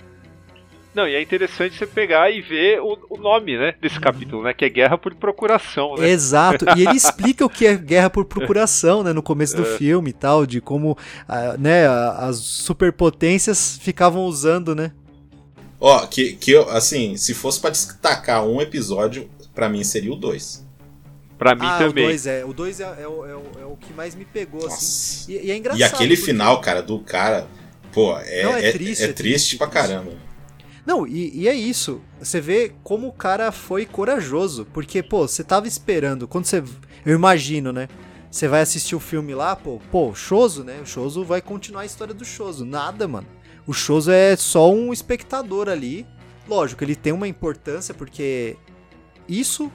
[0.95, 4.53] Não, e é interessante você pegar e ver o, o nome, né, desse capítulo, né,
[4.53, 6.09] que é Guerra por Procuração, né?
[6.09, 10.09] Exato, e ele explica o que é guerra por procuração, né, no começo do filme
[10.09, 14.91] e tal, de como, ah, né, as superpotências ficavam usando, né?
[15.79, 20.15] Ó, que, que eu, assim, se fosse pra destacar um episódio, pra mim seria o
[20.15, 20.67] 2.
[21.37, 22.03] Pra mim ah, também.
[22.03, 24.67] o 2 é, o 2 é, é o- é é o que mais me pegou,
[24.67, 24.69] assim.
[24.75, 25.31] Nossa.
[25.31, 25.79] E, e é engraçado.
[25.79, 27.47] E aquele porque- final, cara, do cara,
[27.93, 29.87] pô, é, Não, é é, triste, é é triste triste, pra é triste.
[29.87, 30.11] caramba.
[30.85, 32.01] Não, e, e é isso.
[32.19, 34.65] Você vê como o cara foi corajoso.
[34.73, 36.27] Porque, pô, você tava esperando.
[36.27, 36.61] Quando você.
[37.05, 37.87] Eu imagino, né?
[38.29, 40.79] Você vai assistir o filme lá, pô, pô, o Choso, né?
[40.81, 42.65] O Choso vai continuar a história do Choso.
[42.65, 43.27] Nada, mano.
[43.69, 46.05] O Choso é só um espectador ali.
[46.47, 48.55] Lógico, ele tem uma importância porque
[49.27, 49.71] isso,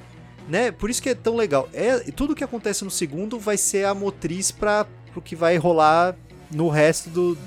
[0.48, 0.72] né?
[0.72, 1.68] Por isso que é tão legal.
[1.72, 4.84] É, tudo que acontece no segundo vai ser a motriz para
[5.14, 6.16] o que vai rolar
[6.50, 7.38] no resto do,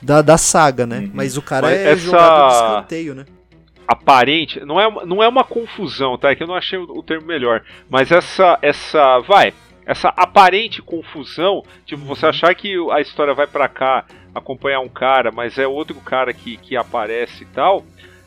[0.00, 1.00] da, da saga, né?
[1.00, 1.10] Uhum.
[1.12, 3.24] Mas o cara Mas é essa- jogado de escanteio, né?
[3.86, 6.30] aparente, não é, uma- não é uma confusão, tá?
[6.30, 7.62] É que eu não achei o, o termo melhor.
[7.90, 9.52] Mas essa, essa, vai,
[9.84, 15.30] essa aparente confusão, tipo, você achar que a história vai pra cá acompanhar um cara,
[15.30, 17.84] mas é outro cara que, que aparece e tal.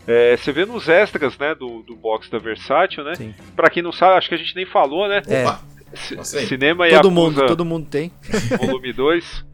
[0.08, 3.16] é, você vê nos extras, né, do, do box da Versátil, né?
[3.16, 3.34] Sim.
[3.56, 5.22] Pra quem não sabe, acho que a gente nem falou, né?
[5.28, 5.76] É.
[5.96, 6.22] C-.
[6.24, 8.12] Cinema e Todo mundo, todo mundo tem.
[8.60, 9.46] volume 2.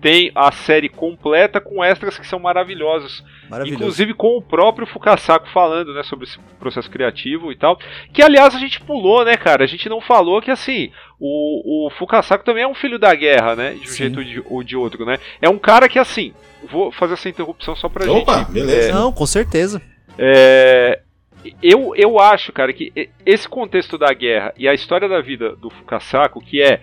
[0.00, 3.24] Tem a série completa com extras que são maravilhosos.
[3.48, 3.82] Maravilhoso.
[3.82, 7.78] Inclusive com o próprio Fukasako falando, né, sobre esse processo criativo e tal.
[8.12, 9.64] Que aliás a gente pulou, né, cara?
[9.64, 13.56] A gente não falou que assim, o, o Fukasako também é um filho da guerra,
[13.56, 13.72] né?
[13.72, 13.96] De um Sim.
[13.96, 15.18] jeito ou de, ou de outro, né?
[15.40, 16.32] É um cara que assim,
[16.70, 18.52] vou fazer essa interrupção só pra Opa, gente.
[18.52, 18.92] beleza.
[18.92, 19.80] Não, com certeza.
[20.18, 21.00] É,
[21.62, 22.92] eu, eu acho, cara, que
[23.24, 26.80] esse contexto da guerra e a história da vida do Fukasako, que é,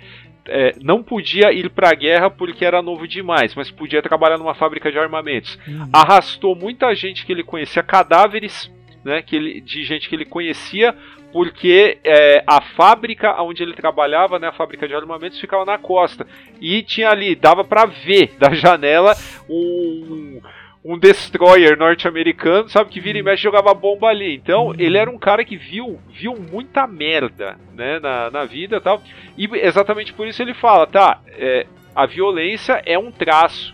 [0.48, 4.92] é, não podia ir pra guerra porque era novo demais, mas podia trabalhar numa fábrica
[4.92, 5.58] de armamentos.
[5.92, 8.72] Arrastou muita gente que ele conhecia, cadáveres
[9.04, 10.96] né, que ele, de gente que ele conhecia,
[11.32, 16.28] porque é, a fábrica onde ele trabalhava, né, a fábrica de armamentos, ficava na costa.
[16.62, 19.16] E tinha ali, dava pra ver da janela
[19.50, 20.40] um,
[20.86, 24.36] um destroyer norte-americano, sabe, que vira e mexe jogava bomba ali.
[24.36, 29.02] Então, ele era um cara que viu, viu muita merda né, na, na vida tal.
[29.38, 33.74] E exatamente por isso ele fala, tá, é, a violência é um traço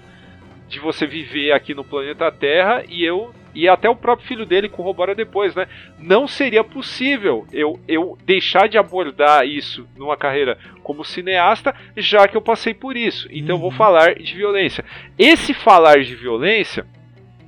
[0.69, 4.69] de você viver aqui no planeta Terra e eu e até o próprio filho dele
[4.69, 5.67] corrobora depois, né?
[5.97, 12.35] Não seria possível eu, eu deixar de abordar isso numa carreira como cineasta, já que
[12.37, 13.27] eu passei por isso.
[13.31, 13.75] Então eu vou Uhum.
[13.75, 14.83] falar de violência.
[15.17, 16.85] Esse falar de violência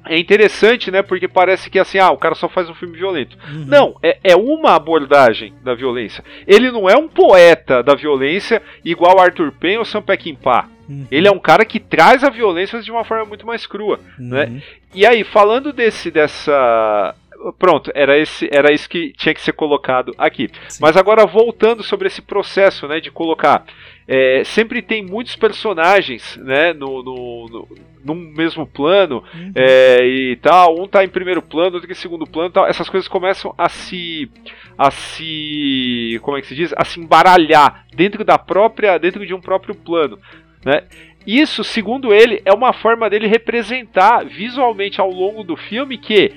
[0.05, 1.01] é interessante, né?
[1.03, 3.37] Porque parece que assim, ah, o cara só faz um filme violento.
[3.51, 3.65] Uhum.
[3.67, 6.23] Não, é, é uma abordagem da violência.
[6.47, 10.67] Ele não é um poeta da violência igual Arthur Penn ou Sam Peckinpah.
[10.91, 11.07] Uhum.
[11.09, 14.45] Ele é um cara que traz a violência de uma forma muito mais crua, né?
[14.45, 14.53] uhum.
[14.53, 14.63] né?
[14.93, 17.15] E aí, falando desse dessa
[17.57, 20.49] pronto, era esse, era isso que tinha que ser colocado aqui.
[20.67, 20.79] Sim.
[20.81, 23.65] Mas agora voltando sobre esse processo, né, de colocar,
[24.07, 27.67] é, sempre tem muitos personagens, né, no, no, no
[28.03, 29.51] num mesmo plano uhum.
[29.55, 32.65] é, e tal, um tá em primeiro plano, outro em segundo plano, tal.
[32.65, 34.29] Essas coisas começam a se,
[34.77, 39.33] a se, como é que se diz, a se embaralhar dentro da própria, dentro de
[39.33, 40.17] um próprio plano,
[40.64, 40.84] né?
[41.26, 46.34] Isso, segundo ele, é uma forma dele representar visualmente ao longo do filme que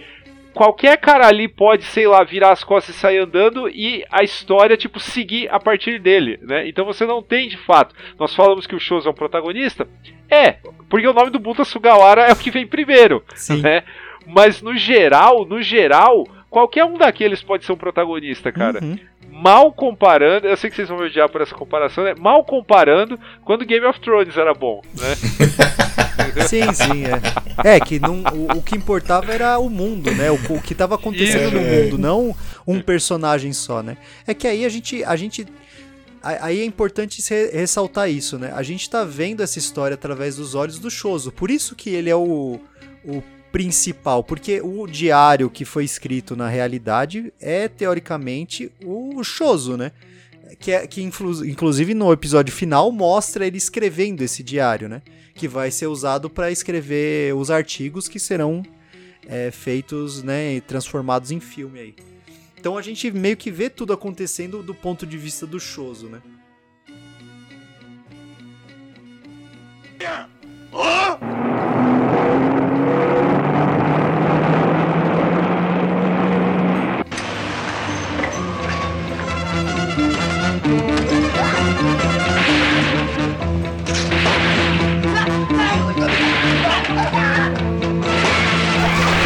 [0.53, 4.77] qualquer cara ali pode, sei lá, virar as costas e sair andando e a história,
[4.77, 6.69] tipo, seguir a partir dele, né?
[6.69, 7.95] Então você não tem de fato.
[8.19, 9.89] Nós falamos que o Shows é um protagonista?
[10.31, 10.57] É,
[10.89, 13.63] porque o nome do Buta Sugawara é o que vem primeiro, Sim.
[13.63, 13.83] né?
[14.27, 18.81] Mas no geral, no geral, qualquer um daqueles pode ser um protagonista, cara.
[18.83, 18.99] Uhum
[19.35, 22.15] mal comparando, eu sei que vocês vão me odiar por essa comparação, né?
[22.15, 25.17] Mal comparando quando Game of Thrones era bom, né?
[26.47, 27.75] sim, sim, é.
[27.75, 30.31] É, que não, o, o, que importava era o mundo, né?
[30.31, 33.97] O, o que estava acontecendo Isso, no mundo, não um personagem só, né?
[34.25, 35.45] É que aí a gente, a gente
[36.23, 37.21] aí é importante
[37.53, 38.53] ressaltar isso, né?
[38.55, 41.33] A gente tá vendo essa história através dos olhos do Shoso.
[41.33, 42.61] Por isso que ele é o,
[43.05, 43.23] o
[43.55, 49.93] principal, porque o diário que foi escrito na realidade é teoricamente o Choso, né?
[50.59, 55.03] Que, é, que inclusive no episódio final mostra ele escrevendo esse diário, né?
[55.37, 58.61] Que vai ser usado para escrever os artigos que serão
[59.25, 60.61] é, feitos, né?
[60.63, 61.95] Transformados em filme aí.
[62.59, 66.21] Então a gente meio que vê tudo acontecendo do ponto de vista do Choso, né?
[70.73, 71.64] Oh!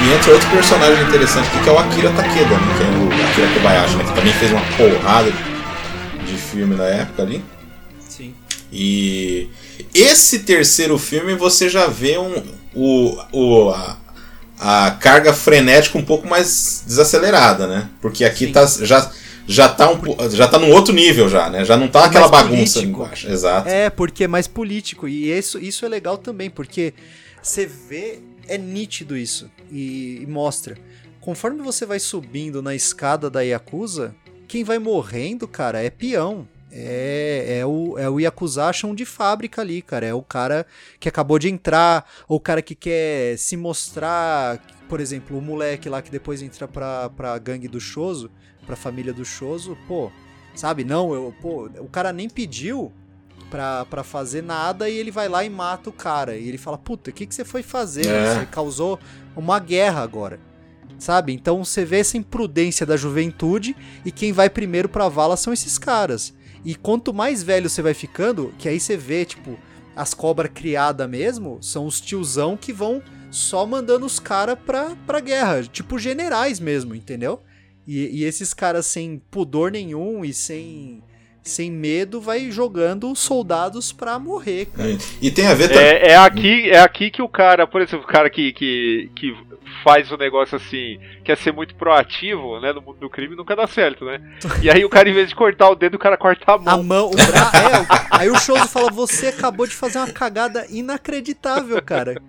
[0.08, 2.74] E entra outro personagem interessante aqui, que é o Akira Takeda, né?
[2.78, 4.04] que é o Akira Kobayashi, né?
[4.04, 7.44] que também fez uma porrada de, de filme na época ali.
[8.08, 8.34] Sim.
[8.72, 9.50] E
[9.92, 12.42] esse terceiro filme você já vê um,
[12.74, 13.98] o, o, a,
[14.58, 17.90] a carga frenética um pouco mais desacelerada, né?
[18.00, 19.10] Porque aqui tá, já,
[19.46, 20.00] já tá, um,
[20.30, 21.66] já tá num outro nível já, né?
[21.66, 23.28] Já não tá é aquela bagunça embaixo.
[23.28, 23.68] Exato.
[23.68, 25.06] É, porque é mais político.
[25.06, 26.94] E isso, isso é legal também, porque
[27.42, 30.76] você vê é nítido isso e, e mostra.
[31.20, 34.14] Conforme você vai subindo na escada da Yakuza,
[34.48, 36.48] quem vai morrendo, cara, é peão.
[36.70, 40.06] É, é, o, é o Yakuza chão de fábrica ali, cara.
[40.06, 40.66] É o cara
[40.98, 44.58] que acabou de entrar, ou o cara que quer se mostrar.
[44.88, 48.30] Por exemplo, o moleque lá que depois entra pra, pra gangue do Choso,
[48.66, 50.10] pra família do Choso, pô,
[50.54, 50.82] sabe?
[50.82, 52.92] Não, eu, pô, o cara nem pediu
[53.50, 56.36] pra, pra fazer nada e ele vai lá e mata o cara.
[56.36, 58.06] E ele fala: Puta, o que, que você foi fazer?
[58.06, 58.34] É.
[58.34, 58.98] Você causou
[59.36, 60.40] uma guerra agora.
[60.98, 61.32] Sabe?
[61.32, 65.78] Então você vê essa imprudência da juventude e quem vai primeiro pra vala são esses
[65.78, 66.34] caras.
[66.64, 69.56] E quanto mais velho você vai ficando, que aí você vê, tipo,
[69.94, 75.20] as cobras criadas mesmo, são os tiozão que vão só mandando os caras pra, pra
[75.20, 75.62] guerra.
[75.62, 77.40] Tipo generais mesmo, entendeu?
[77.86, 81.02] E, e esses caras sem pudor nenhum e sem
[81.48, 84.96] sem medo, vai jogando soldados pra morrer, cara.
[85.20, 85.84] E tem a ver também.
[85.84, 89.34] É, é, aqui, é aqui que o cara, por exemplo, o cara que, que, que
[89.82, 93.66] faz o negócio assim, quer ser muito proativo, né, no mundo do crime, nunca dá
[93.66, 94.20] certo, né?
[94.62, 96.80] E aí o cara, em vez de cortar o dedo, o cara corta a mão.
[96.80, 97.50] A mão, o bra...
[97.54, 102.20] é, aí o Choso fala, você acabou de fazer uma cagada inacreditável, cara.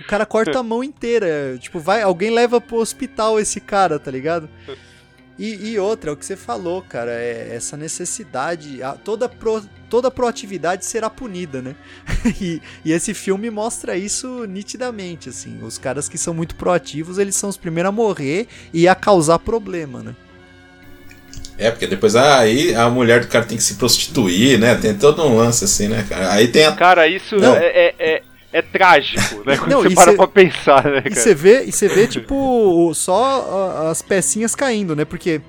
[0.00, 1.58] O cara corta a mão inteira.
[1.58, 4.48] Tipo, vai, alguém leva pro hospital esse cara, tá ligado?
[5.40, 9.62] E, e, outra, é o que você falou, cara, é essa necessidade, a, toda, pro,
[9.88, 11.74] toda proatividade será punida, né?
[12.38, 15.58] e, e, esse filme mostra isso nitidamente, assim.
[15.62, 19.38] Os caras que são muito proativos, eles são os primeiros a morrer e a causar
[19.38, 20.14] problema, né?
[21.56, 24.74] É, porque depois ah, aí a mulher do cara tem que se prostituir, né?
[24.74, 26.34] Tem todo um lance assim, né, cara?
[26.34, 26.72] Aí tem a...
[26.72, 28.22] Cara, isso é, é, é
[28.52, 29.56] é trágico, né?
[29.56, 31.08] Quando não, você para cê, pra pensar, né, cara?
[31.08, 35.04] E você vê, e você vê, tipo, só as pecinhas caindo, né?
[35.04, 35.40] Porque,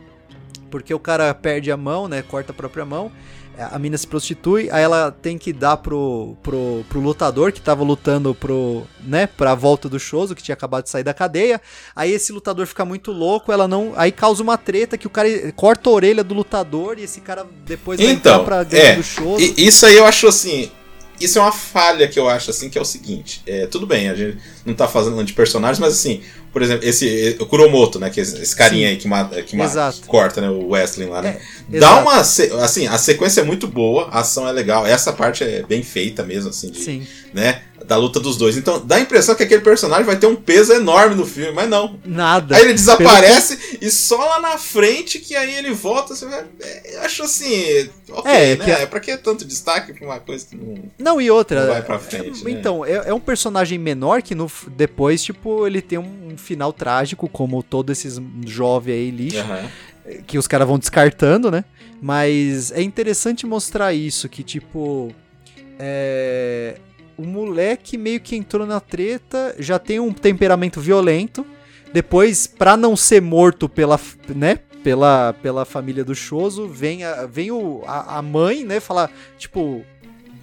[0.70, 2.22] porque o cara perde a mão, né?
[2.22, 3.12] Corta a própria mão.
[3.58, 7.84] A mina se prostitui, aí ela tem que dar pro, pro, pro lutador que tava
[7.84, 11.62] lutando pro, né, pra volta do Shoso, que tinha acabado de sair da cadeia.
[11.95, 13.93] Aí esse lutador fica muito louco, ela não.
[13.97, 17.45] Aí causa uma treta que o cara corta a orelha do lutador e esse cara
[17.66, 19.54] depois então, vai entrar pra dentro é, do Shoso.
[19.58, 20.72] Isso aí eu acho assim
[21.24, 23.42] isso é uma falha que eu acho, assim, que é o seguinte.
[23.46, 27.38] É, tudo bem, a gente não tá fazendo de personagens, mas assim, por exemplo, esse
[27.40, 28.10] o Kuromoto, né?
[28.10, 28.94] Que é esse carinha Sim.
[28.94, 30.50] aí que, mata, que, mata, corta, né?
[30.50, 31.40] O Wesley lá, né?
[31.72, 32.18] É, Dá uma.
[32.18, 34.86] Assim, a sequência é muito boa, a ação é legal.
[34.86, 37.08] Essa parte é bem feita mesmo, assim, de, Sim.
[37.34, 37.62] né?
[37.92, 38.56] Da luta dos dois.
[38.56, 41.68] Então dá a impressão que aquele personagem vai ter um peso enorme no filme, mas
[41.70, 42.00] não.
[42.06, 42.56] Nada.
[42.56, 46.16] Aí ele desaparece e só lá na frente que aí ele volta.
[46.16, 47.89] Você vai, é, eu acho assim.
[48.10, 48.64] Ok, É, né?
[48.64, 50.76] que É pra que tanto destaque pra uma coisa que não.
[50.98, 51.66] Não, e outra.
[51.66, 52.52] Não vai pra frente, né?
[52.52, 57.28] Então, é, é um personagem menor que no, depois, tipo, ele tem um, final trágico,
[57.28, 59.70] como todos esses jovens aí lixo, Aham.
[60.26, 61.66] que os caras vão descartando, né?
[62.02, 65.14] Mas é interessante mostrar isso, que tipo.
[65.78, 66.76] É.
[67.22, 71.46] O moleque meio que entrou na treta, já tem um temperamento violento.
[71.94, 74.00] Depois, pra não ser morto pela,
[74.30, 79.12] né, pela, pela família do Choso, vem, a, vem o, a, a mãe, né, falar,
[79.38, 79.86] tipo,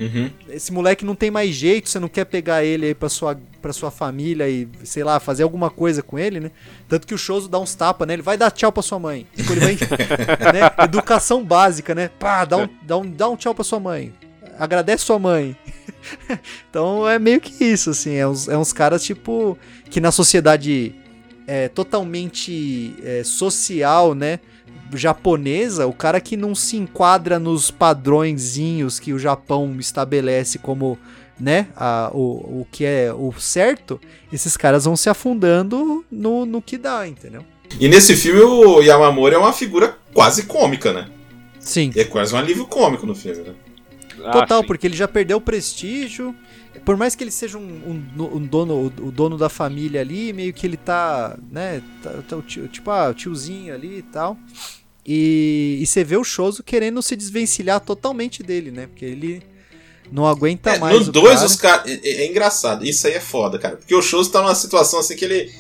[0.01, 0.31] Uhum.
[0.49, 3.73] esse moleque não tem mais jeito, você não quer pegar ele aí pra sua, pra
[3.73, 6.53] sua família e, sei lá, fazer alguma coisa com ele, né?
[6.89, 8.15] Tanto que o Choso dá uns tapas, né?
[8.15, 9.27] Ele vai dar tchau pra sua mãe.
[9.35, 9.75] Tipo, ele vai,
[10.55, 10.85] né?
[10.85, 12.11] Educação básica, né?
[12.17, 14.13] Pá, dá um, dá, um, dá um tchau pra sua mãe.
[14.59, 15.57] Agradece sua mãe.
[16.69, 18.15] então é meio que isso, assim.
[18.15, 19.59] É uns, é uns caras, tipo,
[19.91, 20.95] que na sociedade
[21.47, 24.41] é, totalmente é, social, né?
[24.95, 30.99] japonesa, o cara que não se enquadra nos padrõezinhos que o Japão estabelece como,
[31.39, 34.01] né, a, o, o que é o certo,
[34.33, 37.45] esses caras vão se afundando no, no que dá, entendeu?
[37.79, 41.09] E nesse filme o Yamamori é uma figura quase cômica, né?
[41.61, 41.93] Sim.
[41.95, 43.55] É quase um alívio cômico no filme, né?
[44.25, 44.67] Ah, Total, sim.
[44.67, 46.35] porque ele já perdeu o prestígio.
[46.85, 47.63] Por mais que ele seja um,
[48.17, 52.37] um- um dono, o dono da família ali, meio que ele tá, né, tá, tá
[52.37, 54.39] o tio- tipo, ah, o tiozinho ali e tal.
[55.07, 58.87] E, e você vê o Choso querendo se desvencilhar totalmente dele, né?
[58.87, 59.43] Porque ele
[60.13, 61.47] não aguenta É, mais no o 2 cara.
[61.47, 61.87] os caras.
[61.91, 63.77] É, é- engraçado, isso aí é foda, cara.
[63.77, 65.53] Porque o Shows tá numa situação assim que ele.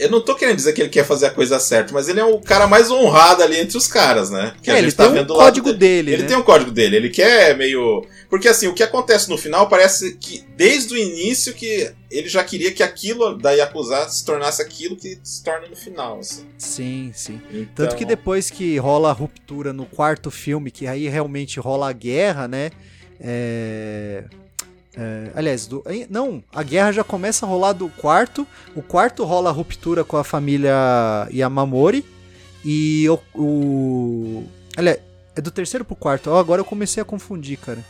[0.00, 2.24] Eu não tô querendo dizer que ele quer fazer a coisa certa, mas ele é
[2.24, 4.54] o cara mais honrado ali entre os caras, né?
[4.62, 6.28] Que É, a ele gente tá tem vendo lado código dele, Ele né?
[6.28, 8.04] tem um código dele, ele quer meio.
[8.28, 12.42] Porque assim, o que acontece no final parece que desde o início que ele já
[12.42, 16.18] queria que aquilo da Yakuza se tornasse aquilo que se torna no final.
[16.18, 16.46] Assim.
[16.58, 17.40] Sim, sim.
[17.52, 21.88] Então, Tanto que depois que rola a ruptura no quarto filme, que aí realmente rola
[21.90, 22.70] a guerra, né?
[23.20, 24.24] É...
[24.96, 28.46] é, aliás, do- não, a guerra já começa a rolar do quarto.
[28.74, 30.74] O quarto rola a ruptura com a família
[31.32, 32.04] Yamamori.
[32.64, 33.18] E o.
[33.40, 34.44] o
[34.76, 34.98] aliás,
[35.36, 36.30] é do terceiro pro quarto.
[36.30, 37.84] Ó, agora eu comecei a confundir, cara.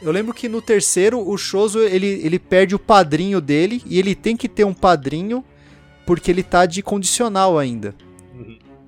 [0.00, 3.82] Eu lembro que no terceiro, o Shoso ele, ele perde o padrinho dele.
[3.84, 5.44] E ele tem que ter um padrinho
[6.06, 7.94] porque ele tá de condicional ainda.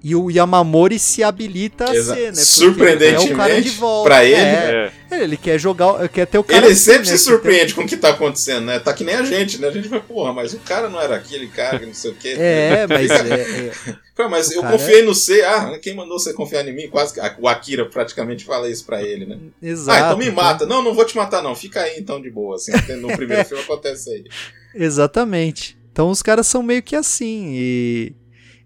[0.05, 2.29] E o Yamamori se habilita a Exa- ser, né?
[2.31, 4.09] Porque surpreendentemente, é o cara de volta.
[4.11, 5.23] pra ele, É, É.
[5.23, 7.87] ele quer jogar, quer ter o cara Ele assim, sempre né, se surpreende com o
[7.87, 8.81] que tá acontecendo, né?
[8.81, 9.69] Tá que nem a gente, né?
[9.69, 12.15] A gente vai, porra, mas o cara não era aquele cara, que não sei o
[12.17, 12.35] quê.
[12.37, 13.73] É, mas é, é,
[14.17, 15.41] Pô, mas O eu cara confiei no C.
[15.43, 16.89] Ah, quem mandou você confiar em mim?
[16.89, 19.39] Quase que o Akira praticamente fala isso pra ele, né?
[19.63, 19.99] exato.
[20.03, 20.67] ah, então me mata.
[20.67, 21.55] Não, não vou te matar, não.
[21.55, 22.57] Fica aí então de boa.
[22.57, 24.25] Assim, no primeiro filme acontece aí.
[24.75, 25.77] Exatamente.
[25.93, 28.13] Então os caras são meio que assim e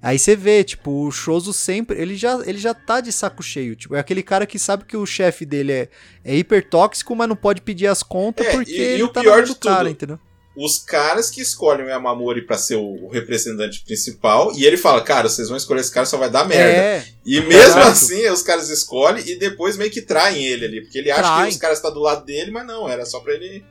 [0.08, 3.74] aí você vê, tipo, o Shoso sempre, ele já, ele já tá de saco cheio,
[3.76, 5.88] tipo, é aquele cara que sabe que o chefe dele é,
[6.24, 9.20] é hipertóxico, mas não pode pedir as contas É, porque e- e ele o tá
[9.20, 10.18] pior na mão de do cara, tudo, entendeu?
[10.58, 15.28] Os caras que escolhem o Yamamori pra ser o representante principal, e ele fala, cara,
[15.28, 16.72] vocês vão escolher esse cara, só vai dar merda.
[16.72, 20.80] É, E mesmo assim, os caras escolhem e depois meio que traem ele ali.
[20.80, 21.48] Porque ele acha Traem.
[21.48, 23.62] que os caras estão do lado dele, mas não, era só pra ele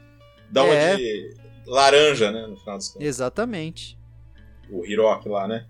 [0.51, 0.95] dar uma É.
[0.95, 1.33] de
[1.65, 2.45] laranja, né?
[2.45, 3.07] No final dos contos.
[3.07, 3.97] exatamente.
[4.69, 5.65] O Hiroki lá, né?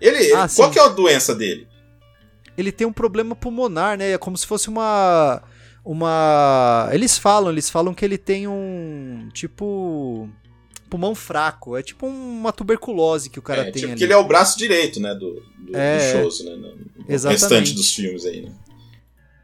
[0.00, 0.32] Ele.
[0.32, 0.70] Ah, qual sim.
[0.72, 1.66] que é a doença dele?
[2.56, 4.12] ele tem um problema pulmonar, né?
[4.12, 5.42] É como se fosse uma.
[5.84, 6.88] Uma.
[6.92, 9.28] Eles falam, eles falam que ele tem um.
[9.32, 10.28] Tipo.
[10.88, 11.76] Pulmão fraco.
[11.76, 13.98] É tipo uma tuberculose que o cara é, tem tipo ali.
[13.98, 15.14] que ele é o braço direito, né?
[15.14, 16.52] Do, do, É, do Shoso, né?
[16.52, 17.40] No, no exatamente.
[17.42, 18.52] restante dos filmes aí, né?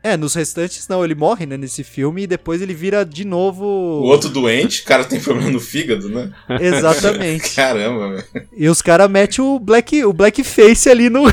[0.05, 3.65] É, nos restantes não, ele morre, né, nesse filme e depois ele vira de novo.
[3.65, 6.33] O outro doente, o cara tem problema no fígado, né?
[6.61, 7.55] Exatamente.
[7.55, 8.49] Caramba, velho.
[8.57, 11.23] e os caras metem o black, o blackface ali no.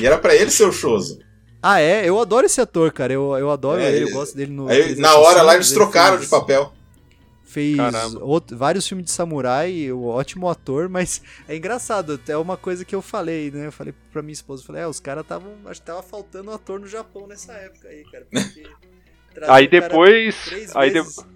[0.00, 1.18] E era pra ele ser o Shoso.
[1.62, 2.08] ah, é?
[2.08, 3.12] Eu adoro esse ator, cara.
[3.12, 4.62] Eu, eu adoro É, ele, eu gosto dele no.
[4.68, 6.72] Aí, 365, na hora lá, eles ele trocaram de papel.
[7.50, 7.76] Fez
[8.22, 12.94] outro- vários filmes de samurai, o ótimo ator, mas é engraçado, até uma coisa que
[12.94, 13.66] eu falei, né?
[13.66, 15.52] Eu falei pra minha esposa, eu falei, é, os caras estavam.
[15.66, 18.26] Acho que tava faltando um ator no Japão nessa época aí, cara.
[18.30, 18.62] Porque
[19.48, 20.36] Aí depois.
[20.74, 21.29] Aí, de-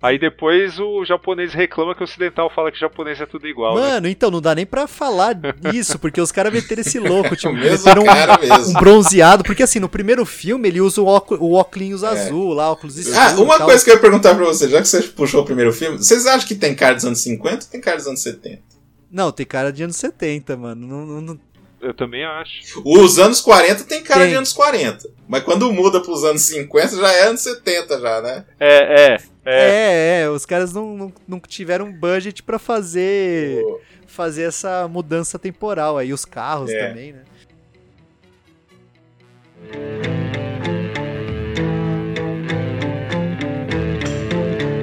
[0.00, 3.76] Aí depois o japonês reclama que o ocidental fala que o japonês é tudo igual.
[3.76, 3.80] né?
[3.80, 4.10] Mano, né?
[4.10, 8.02] então não dá nem pra falar disso, porque os caras meteram esse louco, tipo, meteram
[8.02, 12.08] um, um, bronzeado, porque assim, no primeiro filme ele usa o, óculos, o óculos é.
[12.08, 13.18] azul lá, óculos escuros.
[13.18, 15.72] Ah, uma coisa que eu ia perguntar pra você, já que você puxou o primeiro
[15.72, 18.62] filme, vocês acham que tem cara dos anos 50 ou tem cara dos anos 70?
[19.10, 20.86] Não, tem cara de anos 70, mano.
[20.86, 21.38] Não, não,
[21.80, 22.82] eu também acho.
[22.84, 24.30] Os anos 40 tem cara tem.
[24.30, 25.08] de anos 40.
[25.28, 28.44] Mas quando muda pros anos 50 já é anos 70 já, né?
[28.58, 29.18] É, é.
[29.46, 33.80] É, é, é os caras não, não, não tiveram budget para fazer oh.
[34.06, 36.88] fazer essa mudança temporal aí, os carros é.
[36.88, 37.22] também, né?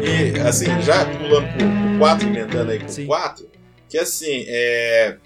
[0.03, 3.49] E assim, já pulando pro 4, emendando aí com o 4,
[3.89, 5.17] que assim, é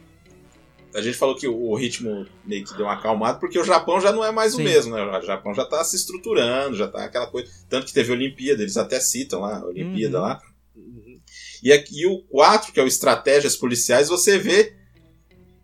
[0.98, 4.12] a gente falou que o ritmo meio que deu uma acalmada, porque o Japão já
[4.12, 4.62] não é mais Sim.
[4.62, 5.04] o mesmo, né?
[5.04, 7.48] O Japão já tá se estruturando, já tá aquela coisa.
[7.70, 10.24] Tanto que teve a Olimpíada, eles até citam lá, a Olimpíada uhum.
[10.24, 10.42] lá.
[11.62, 14.74] E, aqui, e o 4, que é o Estratégias Policiais, você vê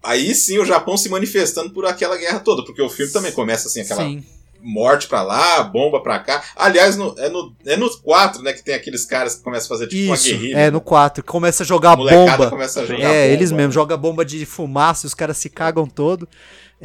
[0.03, 3.67] aí sim o Japão se manifestando por aquela guerra toda, porque o filme também começa
[3.67, 4.03] assim, aquela.
[4.03, 4.23] Sim
[4.63, 6.43] morte pra lá, bomba pra cá.
[6.55, 9.69] Aliás, no, é, no, é no 4, né, que tem aqueles caras que começam a
[9.69, 10.57] fazer tipo Isso, uma guerrilha.
[10.57, 12.49] É, no 4, que começa a jogar bomba.
[12.49, 15.49] Começa a jogar é, bomba, eles mesmo, joga bomba de fumaça e os caras se
[15.49, 16.27] cagam todo.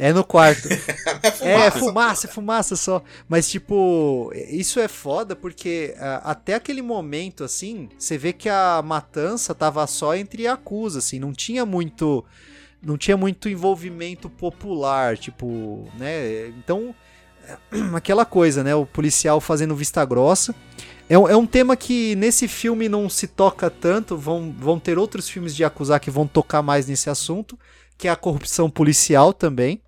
[0.01, 0.69] É no quarto.
[0.71, 1.65] é, fumaça.
[1.65, 3.03] é fumaça, é fumaça só.
[3.27, 8.81] Mas, tipo, isso é foda porque uh, até aquele momento, assim, você vê que a
[8.81, 12.23] matança tava só entre acusa, assim, não tinha muito.
[12.81, 16.47] Não tinha muito envolvimento popular, tipo, né?
[16.47, 16.95] Então,
[17.93, 18.75] aquela coisa, né?
[18.75, 20.53] O policial fazendo vista grossa.
[21.09, 25.27] É, é, um tema que nesse filme não se toca tanto, vão, vão ter outros
[25.27, 27.57] filmes de acusar que vão tocar mais nesse assunto,
[27.97, 29.81] que é a corrupção policial também.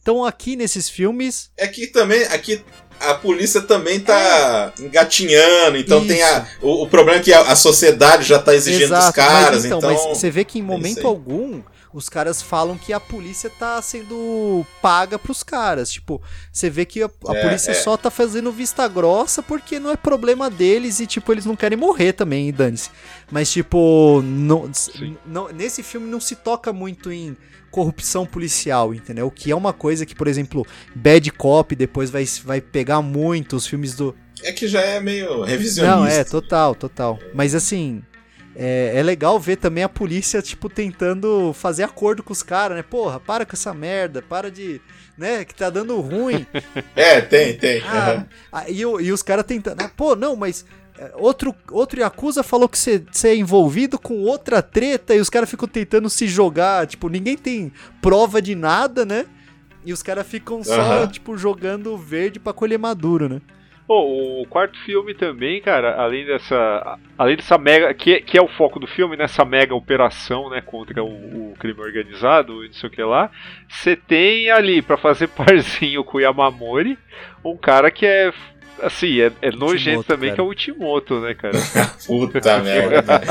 [0.00, 1.50] Então aqui nesses filmes.
[1.56, 2.22] É que também.
[2.24, 2.62] Aqui
[3.00, 4.82] a polícia também tá é.
[4.82, 6.08] engatinhando, então Isso.
[6.08, 9.14] tem a, o, o, problema é que a, a sociedade já tá exigindo Exato, dos
[9.14, 9.90] caras, mas, então, então...
[9.90, 11.62] Mas você vê que em momento algum
[11.94, 15.88] os caras falam que a polícia tá sendo paga pros caras.
[15.92, 16.20] Tipo,
[16.52, 17.74] você vê que a, a é, polícia é.
[17.74, 21.78] só tá fazendo vista grossa porque não é problema deles e, tipo, eles não querem
[21.78, 22.90] morrer também, dane-se.
[23.30, 24.68] Mas, tipo, não,
[25.24, 27.36] não, nesse filme não se toca muito em
[27.70, 29.30] corrupção policial, entendeu?
[29.30, 30.66] Que é uma coisa que, por exemplo,
[30.96, 34.16] Bad Cop depois vai, vai pegar muito os filmes do.
[34.42, 35.96] É que já é meio revisionista.
[35.96, 37.20] Não, é, total, total.
[37.32, 38.02] Mas assim,
[38.56, 42.82] é, é, legal ver também a polícia, tipo, tentando fazer acordo com os caras, né?
[42.82, 44.80] Porra, para com essa merda, para de.
[45.18, 45.44] né?
[45.44, 46.46] Que tá dando ruim.
[46.94, 47.82] é, tem, tem.
[47.82, 48.62] Ah, uhum.
[48.68, 49.80] e, e, os caras tentando.
[49.80, 50.64] Ah, pô, não, mas.
[50.96, 55.50] É, outro, outro Yakuza falou que você é envolvido com outra treta e os caras
[55.50, 56.86] ficam tentando se jogar.
[56.86, 59.26] Tipo, ninguém tem prova de nada, né?
[59.84, 61.08] E os caras ficam só, uhum.
[61.08, 63.40] tipo, jogando verde para colher maduro, né?
[63.86, 66.98] Pô, o quarto filme também, cara, além dessa.
[67.18, 67.92] Além dessa mega.
[67.92, 70.62] Que, que é o foco do filme, nessa mega operação, né?
[70.62, 73.30] Contra o, o crime organizado e não sei o que lá.
[73.68, 76.98] Você tem ali, para fazer parzinho com o Yamamori,
[77.44, 78.32] um cara que é.
[78.82, 80.34] Assim, é, é nojento também, cara.
[80.34, 81.56] que é o Ultimoto, né, cara?
[82.06, 83.22] Puta merda.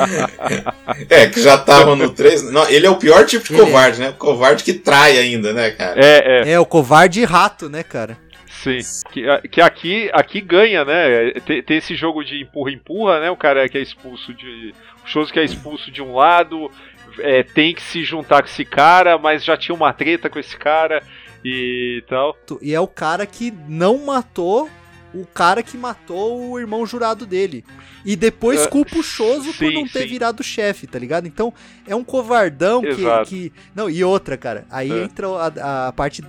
[1.10, 2.52] é, que já tava no 3.
[2.52, 4.10] Não, ele é o pior tipo de covarde, né?
[4.10, 6.00] O covarde que trai ainda, né, cara?
[6.00, 6.52] É, é.
[6.54, 8.18] É, o covarde rato, né, cara?
[8.64, 8.80] Sim.
[9.12, 11.32] Que, que aqui, aqui ganha, né?
[11.46, 13.30] Tem, tem esse jogo de empurra-empurra, né?
[13.30, 14.74] O cara que é expulso de.
[15.04, 16.72] O Shoso que é expulso de um lado.
[17.20, 20.58] É, tem que se juntar com esse cara, mas já tinha uma treta com esse
[20.58, 21.04] cara
[21.44, 22.36] e tal.
[22.62, 24.70] E é o cara que não matou
[25.14, 27.64] o cara que matou o irmão jurado dele.
[28.04, 30.08] E depois uh, culpa o Choso por não ter sim.
[30.08, 31.28] virado chefe, tá ligado?
[31.28, 31.54] Então
[31.88, 33.54] é um covardão que, que.
[33.76, 34.66] Não, e outra, cara.
[34.72, 35.04] Aí uh.
[35.04, 36.24] entra a, a parte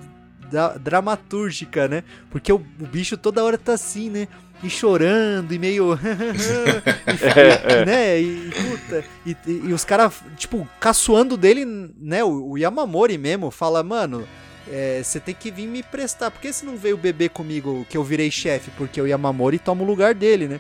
[0.55, 2.05] da, dramatúrgica, né?
[2.31, 4.29] Porque o, o, bicho toda hora tá assim, né?
[4.63, 5.99] E chorando, e meio.
[5.99, 7.85] e, é, é.
[7.85, 8.21] né?
[8.21, 12.23] E, puta, e, e, os caras, tipo, caçoando dele, né?
[12.23, 14.27] O, o Yamamori mesmo fala, mano.
[15.03, 16.31] Você é, tem que vir me prestar.
[16.31, 18.71] Por que você não veio beber comigo que eu virei chefe?
[18.79, 20.59] Porque o Yamamori toma o lugar dele, né?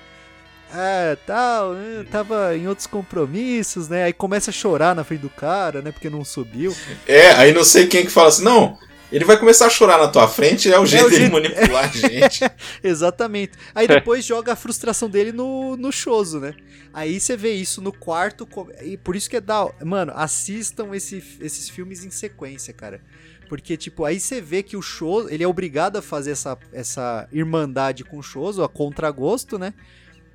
[0.70, 1.74] Ah, tal,
[2.10, 4.04] tava em outros compromissos, né?
[4.04, 5.90] Aí começa a chorar na frente do cara, né?
[5.90, 6.76] Porque não subiu.
[7.06, 8.76] É, aí não sei quem que fala assim, não,
[9.14, 11.32] ele vai começar a chorar na tua frente, é o jeito é o dele jeito...
[11.32, 12.40] manipular a gente.
[12.82, 13.52] Exatamente.
[13.72, 16.52] Aí depois joga a frustração dele no, no Choso, né?
[16.92, 18.48] Aí você vê isso no quarto.
[18.82, 19.70] E por isso que é da.
[19.84, 23.00] Mano, assistam esse, esses filmes em sequência, cara.
[23.48, 25.28] Porque, tipo, aí você vê que o Choso.
[25.28, 29.74] Ele é obrigado a fazer essa, essa irmandade com o Choso, a contragosto, né?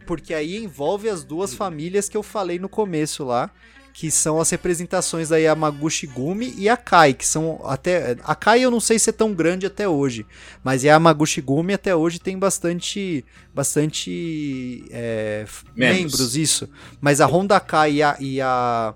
[0.06, 3.52] Porque aí envolve as duas famílias que eu falei no começo lá
[4.00, 8.62] que são as representações da Yamaguchi Gumi e a Kai, que são até a Kai
[8.62, 10.26] eu não sei se é tão grande até hoje,
[10.64, 15.46] mas a Yamaguchi Gumi até hoje tem bastante bastante é,
[15.76, 16.38] membros.
[16.38, 16.70] isso.
[17.02, 18.94] Mas a Honda Kai e a, e a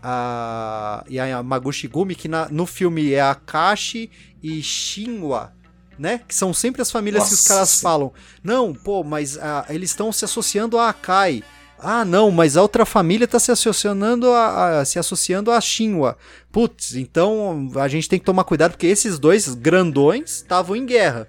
[0.00, 4.08] a, e a Yamaguchi Gumi, que na, no filme é a Kashi
[4.40, 5.52] e Shinwa,
[5.98, 6.20] né?
[6.24, 7.34] Que são sempre as famílias Nossa.
[7.34, 8.12] que os caras falam.
[8.44, 11.42] Não, pô, mas ah, eles estão se associando a Akai.
[11.78, 16.16] Ah, não, mas a outra família está se associando a, a, se associando a Shinwa.
[16.50, 21.28] Putz, então a gente tem que tomar cuidado porque esses dois grandões estavam em guerra.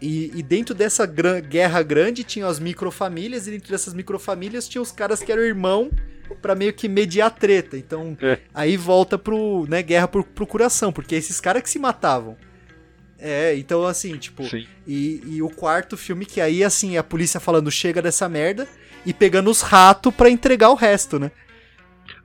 [0.00, 4.80] E, e, dentro dessa gran guerra grande tinham as microfamílias, e dentro dessas microfamílias tinha
[4.80, 5.90] os caras que eram irmão
[6.40, 7.76] para meio que mediar treta.
[7.76, 8.38] Então, é.
[8.54, 12.34] aí volta pro, né, guerra por procuração, porque esses caras que se matavam.
[13.18, 14.42] É, então assim, tipo.
[14.86, 18.66] E, e o quarto filme que aí, assim, a polícia falando chega dessa merda
[19.04, 21.30] e pegando os ratos para entregar o resto, né?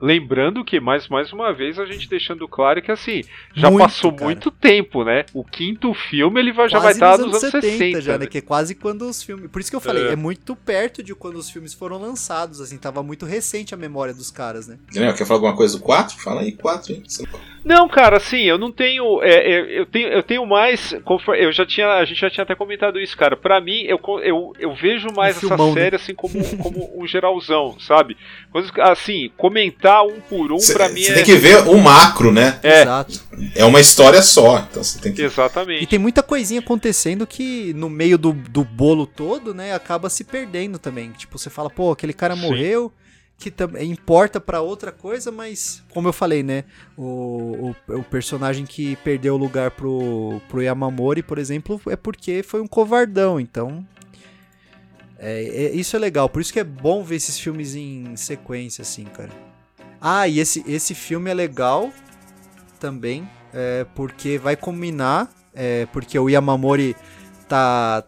[0.00, 3.22] Lembrando que, mais, mais uma vez, a gente deixando claro que assim,
[3.54, 4.24] já muito, passou cara.
[4.24, 5.24] muito tempo, né?
[5.32, 8.18] O quinto filme ele vai, já vai estar nos, nos anos 70, 60, já, né?
[8.18, 8.26] né?
[8.26, 9.50] Que é quase quando os filmes.
[9.50, 10.12] Por isso que eu falei, é.
[10.12, 10.16] é.
[10.16, 14.30] muito perto de quando os filmes foram lançados, assim, tava muito recente a memória dos
[14.30, 14.78] caras, né?
[14.92, 16.18] Daniel, quer falar alguma coisa do 4?
[16.18, 17.02] Fala aí, 4, hein?
[17.64, 17.88] Não...
[17.88, 19.22] Cara, assim, eu não tenho.
[19.22, 20.94] É, é, eu, tenho eu tenho mais.
[21.38, 21.94] Eu já tinha.
[21.94, 23.36] A gente já tinha até comentado isso, cara.
[23.36, 25.80] Pra mim, eu, eu, eu vejo mais um essa filmão, né?
[25.80, 25.96] série né?
[25.96, 28.16] assim como, como um geralzão, sabe?
[28.82, 31.14] Assim, comentar um por um, pra mim Você é...
[31.14, 32.58] tem que ver o macro, né?
[32.62, 32.82] É.
[32.82, 33.20] Exato.
[33.54, 34.66] É uma história só.
[34.70, 35.22] Então você tem que...
[35.22, 35.82] Exatamente.
[35.82, 40.24] E tem muita coisinha acontecendo que no meio do, do bolo todo, né, acaba se
[40.24, 41.10] perdendo também.
[41.12, 42.42] Tipo, você fala, pô, aquele cara Sim.
[42.42, 42.92] morreu
[43.38, 46.64] que importa para outra coisa, mas como eu falei, né,
[46.96, 52.42] o, o, o, personagem que perdeu o lugar pro, pro Yamamori, por exemplo, é porque
[52.42, 53.86] foi um covardão, então
[55.18, 58.82] é, é, isso é legal, por isso que é bom ver esses filmes em sequência,
[58.82, 59.30] assim, cara.
[60.08, 61.92] Ah, e esse, esse filme é legal
[62.78, 66.94] também, é, porque vai combinar, é, porque o Yamamori
[67.48, 68.04] tá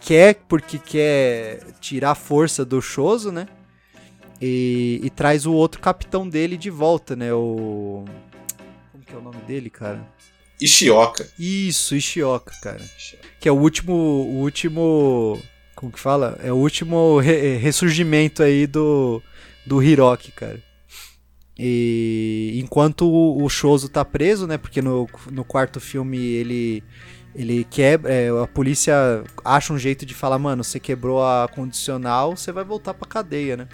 [0.00, 3.46] quer porque quer tirar força do Shoso, né?
[4.42, 7.32] E, e, traz o outro capitão dele de volta, né?
[7.32, 8.04] O.
[8.90, 10.04] Como que é o nome dele, cara?
[10.60, 11.28] Ishioka.
[11.38, 12.82] Isso, Ishioka, cara.
[13.38, 13.92] Que é o último.
[13.94, 15.40] O último.
[15.76, 16.40] Como que fala?
[16.42, 19.22] É o último re ressurgimento aí do.
[19.64, 20.65] Do Hiroki, cara.
[21.58, 24.58] E enquanto o, Shoso tá preso, né?
[24.58, 26.84] Porque no, no quarto filme ele.
[27.34, 28.12] Ele quebra.
[28.12, 32.64] É, a polícia acha um jeito de falar, mano, você quebrou a condicional, você vai
[32.64, 33.68] voltar pra cadeia, né?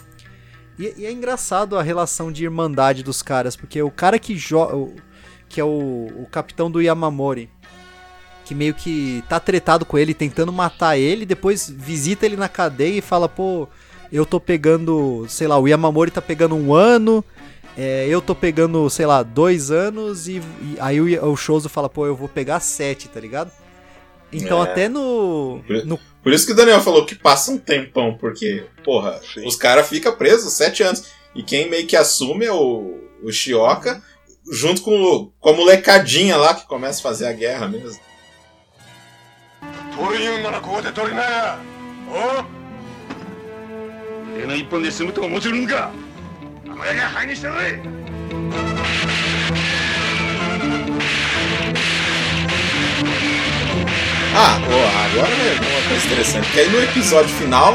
[0.78, 4.92] E, e, é engraçado a relação de irmandade dos caras, porque o cara que joga.
[5.48, 7.50] Que é o, o capitão do Yamamori.
[8.44, 12.98] Que meio que tá tretado com ele, tentando matar ele, depois visita ele na cadeia
[12.98, 13.68] e fala, pô,
[14.10, 17.24] eu tô pegando, sei lá, o Yamamori tá pegando um ano,
[17.76, 21.88] é, eu tô pegando, sei lá, dois anos, e, e aí o, o Shoso fala,
[21.88, 23.50] pô, eu vou pegar sete, tá ligado?
[24.32, 24.70] Então, é.
[24.70, 25.98] até no, no.
[26.22, 29.46] Por isso que o Daniel falou que passa um tempão, porque, porra, Sim.
[29.46, 31.04] os caras ficam presos sete anos.
[31.34, 34.02] E quem meio que assume é o, o Shioka,
[34.50, 38.00] junto com, com a molecadinha lá que começa a fazer a guerra mesmo.
[54.34, 56.50] Ah, oh, agora é uma coisa interessante.
[56.52, 57.74] Que aí no episódio final,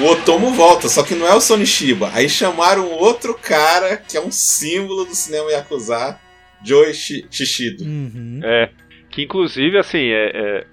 [0.00, 2.10] o Otomo volta, só que não é o Sonishiba.
[2.12, 6.18] Aí chamaram outro cara que é um símbolo do cinema Yakuza,
[6.62, 7.84] Joe Shishido.
[7.84, 8.40] Uhum.
[8.44, 8.70] É.
[9.08, 10.66] Que inclusive, assim, é, é,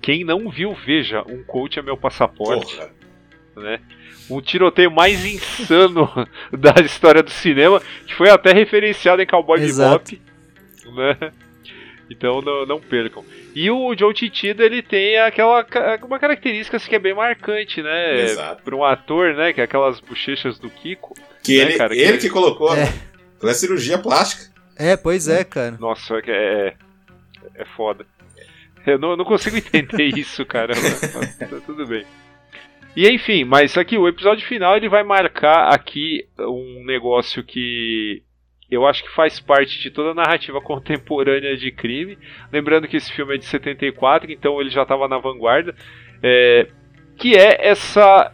[0.00, 2.74] quem não viu, veja, um coach é meu passaporte.
[2.74, 2.90] Porra.
[3.56, 3.80] Né?
[4.28, 6.08] O tiroteio mais insano
[6.52, 10.20] da história do cinema, que foi até referenciado em Cowboy Bebop.
[10.94, 11.32] Né?
[12.10, 13.24] Então não, não percam.
[13.54, 15.66] E o Joe Titida, ele tem aquela
[16.04, 18.22] uma característica assim, que é bem marcante, né?
[18.22, 18.62] Exato.
[18.62, 19.52] Para um ator, né?
[19.52, 21.14] Que é aquelas bochechas do Kiko.
[21.42, 22.84] Que né, ele, cara, ele que, que colocou, é.
[23.42, 23.54] né?
[23.54, 24.52] Cirurgia plástica.
[24.76, 25.76] É, pois é, cara.
[25.80, 26.74] Nossa, é, é,
[27.54, 28.04] é foda.
[28.86, 30.74] Eu não, eu não consigo entender isso, cara.
[30.76, 32.04] Mas, tá tudo bem.
[32.96, 38.22] E enfim, mas aqui o episódio final ele vai marcar aqui um negócio que
[38.70, 42.18] eu acho que faz parte de toda a narrativa contemporânea de crime.
[42.50, 45.74] Lembrando que esse filme é de 74, então ele já estava na vanguarda.
[46.22, 46.68] É,
[47.18, 48.32] que é essa.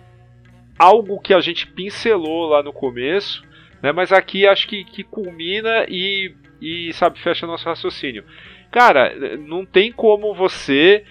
[0.78, 3.42] algo que a gente pincelou lá no começo,
[3.82, 8.24] né, mas aqui acho que, que culmina e, e, sabe, fecha nosso raciocínio.
[8.70, 11.04] Cara, não tem como você.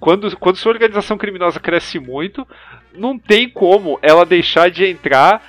[0.00, 2.46] Quando, quando sua organização criminosa cresce muito,
[2.94, 5.42] não tem como ela deixar de entrar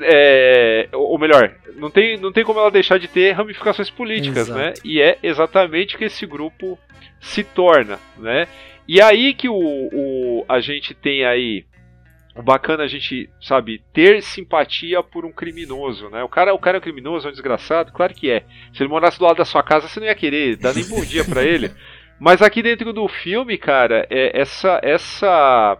[0.00, 4.58] é, ou melhor, não tem, não tem como ela deixar de ter ramificações políticas, Exato.
[4.58, 4.74] né?
[4.84, 6.78] E é exatamente o que esse grupo
[7.20, 8.48] se torna, né?
[8.88, 11.64] E aí que o, o a gente tem aí
[12.36, 16.22] o bacana a gente, sabe, ter simpatia por um criminoso, né?
[16.22, 18.44] O cara, o cara é um criminoso, é um desgraçado, claro que é.
[18.74, 21.00] Se ele morasse do lado da sua casa, você não ia querer dar nem bom
[21.00, 21.70] dia pra ele.
[22.20, 25.78] Mas aqui dentro do filme, cara, é essa essa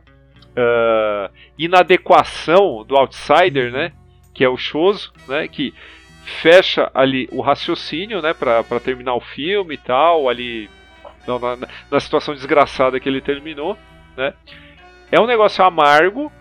[0.56, 3.92] ah, inadequação do outsider, né?
[4.34, 5.48] Que é o Choso, né?
[5.48, 5.72] Que
[6.24, 8.34] fecha ali o raciocínio, né?
[8.34, 10.68] Pra, pra terminar o filme e tal, ali
[11.26, 11.56] não, na,
[11.90, 13.76] na situação desgraçada que ele terminou,
[14.16, 14.34] né?
[15.10, 16.32] É um negócio amargo,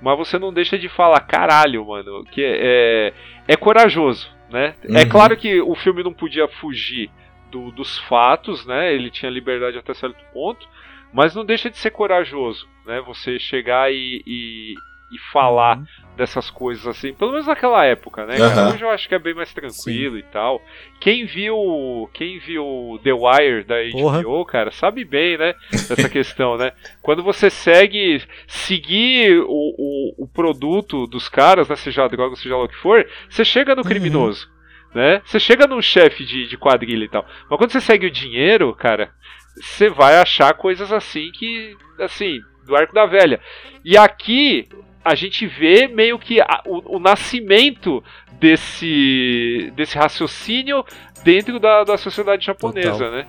[0.00, 3.12] mas você não deixa de falar, caralho, mano, que é, é,
[3.48, 4.74] é corajoso, né?
[4.84, 5.08] É Uhum.
[5.08, 7.10] claro que o filme não podia fugir
[7.50, 8.92] do- dos fatos, né?
[8.92, 10.68] Ele tinha liberdade até certo ponto,
[11.14, 13.00] mas não deixa de ser corajoso, né?
[13.06, 14.74] Você chegar e, e,
[15.12, 15.84] e falar Uhum.
[16.16, 18.38] dessas coisas assim, pelo menos naquela época, né?
[18.40, 18.70] Aham.
[18.72, 20.60] Hoje eu acho que é bem mais tranquilo e tal.
[21.00, 24.20] Quem viu, quem viu The Wire da Porra.
[24.22, 25.54] HBO, cara, sabe bem, né?
[25.88, 26.72] Dessa questão, né?
[27.02, 31.76] Quando você segue, seguir o, o, o produto dos caras, né?
[31.76, 33.88] Seja a droga, seja lá o que for, você chega no Uhum.
[33.88, 34.48] criminoso.
[34.94, 35.20] Né?
[35.24, 37.26] Você chega num chefe de, de quadrilha e tal.
[37.50, 39.10] Mas quando você segue o dinheiro, cara,
[39.56, 41.76] você vai achar coisas assim que.
[42.00, 43.40] Assim, do arco da velha.
[43.84, 44.68] E aqui
[45.04, 48.02] a gente vê meio que a- o, o nascimento
[48.40, 50.84] desse, desse raciocínio
[51.22, 53.10] dentro da, da sociedade japonesa, Total.
[53.12, 53.26] né?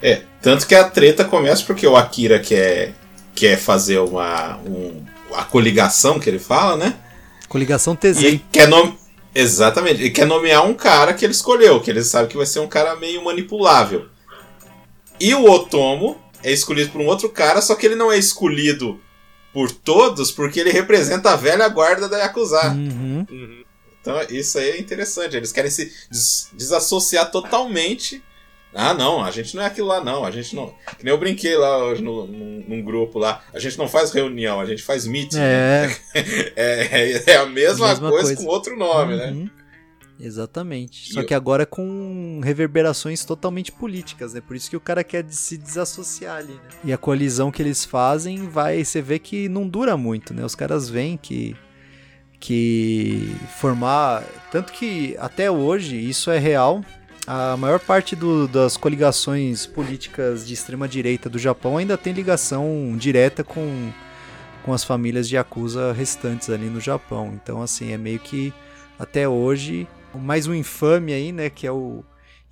[0.00, 2.92] É, tanto que a treta começa porque o Akira quer,
[3.34, 4.56] quer fazer uma.
[4.58, 5.04] Um,
[5.34, 6.94] a coligação que ele fala, né?
[7.48, 8.40] Coligação TZ.
[8.52, 8.96] quer nome...
[9.34, 12.60] Exatamente, ele quer nomear um cara que ele escolheu, que ele sabe que vai ser
[12.60, 14.06] um cara meio manipulável.
[15.20, 19.00] E o Otomo é escolhido por um outro cara, só que ele não é escolhido
[19.52, 22.68] por todos porque ele representa a velha guarda da Yakuza.
[22.70, 23.26] Uhum.
[23.30, 23.64] Uhum.
[24.00, 25.36] Então isso aí é interessante.
[25.36, 28.22] Eles querem se des- desassociar totalmente.
[28.74, 30.24] Ah, não, a gente não é aquilo lá, não.
[30.24, 30.68] A gente não.
[30.98, 33.42] Que nem eu brinquei lá hoje no, num, num grupo lá.
[33.52, 35.38] A gente não faz reunião, a gente faz meeting.
[35.40, 35.90] É,
[36.54, 38.42] É, é, é a mesma, Mesma coisa, coisa.
[38.42, 39.48] com outro nome, né?
[40.20, 41.10] Exatamente.
[41.10, 44.40] E Só eu- que agora com reverberações totalmente políticas, né?
[44.40, 46.60] Por isso que o cara quer se desassociar ali, né?
[46.84, 48.84] E a colisão que eles fazem vai.
[48.84, 50.44] Você vê que não dura muito, né?
[50.44, 51.56] Os caras veem que.
[52.40, 54.22] Que formar.
[54.52, 56.84] Tanto que até hoje isso é real.
[57.26, 63.42] A maior parte do- das coligações políticas de extrema-direita do Japão ainda tem ligação direta
[63.44, 63.90] com,
[64.64, 67.32] com as famílias de Yakuza restantes ali no Japão.
[67.34, 68.52] Então, assim, é meio que
[68.98, 71.50] até hoje mais um infame aí, né?
[71.50, 72.04] Que é o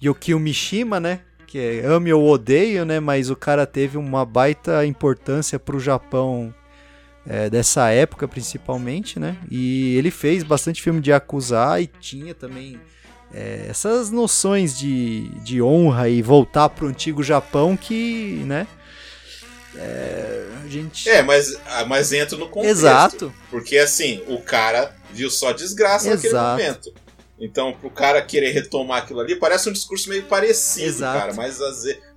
[0.02, 1.20] Yukio Mishima, né?
[1.46, 3.00] Que é ame ou odeio, né?
[3.00, 6.54] Mas o cara teve uma baita importância pro Japão
[7.26, 9.36] é, dessa época, principalmente, né?
[9.50, 12.78] E ele fez bastante filme de Yakuza e tinha também
[13.32, 18.66] é, essas noções de, de honra e voltar pro antigo Japão que, né?
[19.76, 21.08] É, a gente.
[21.08, 22.78] É, mas, ah, mas entra no contexto.
[22.78, 23.34] Exato.
[23.50, 26.62] Porque assim, o cara viu só desgraça naquele Exato.
[26.62, 27.05] momento.
[27.38, 31.18] Então, pro cara querer retomar aquilo ali, parece um discurso meio parecido, Exato.
[31.18, 31.34] cara.
[31.34, 31.58] Mas,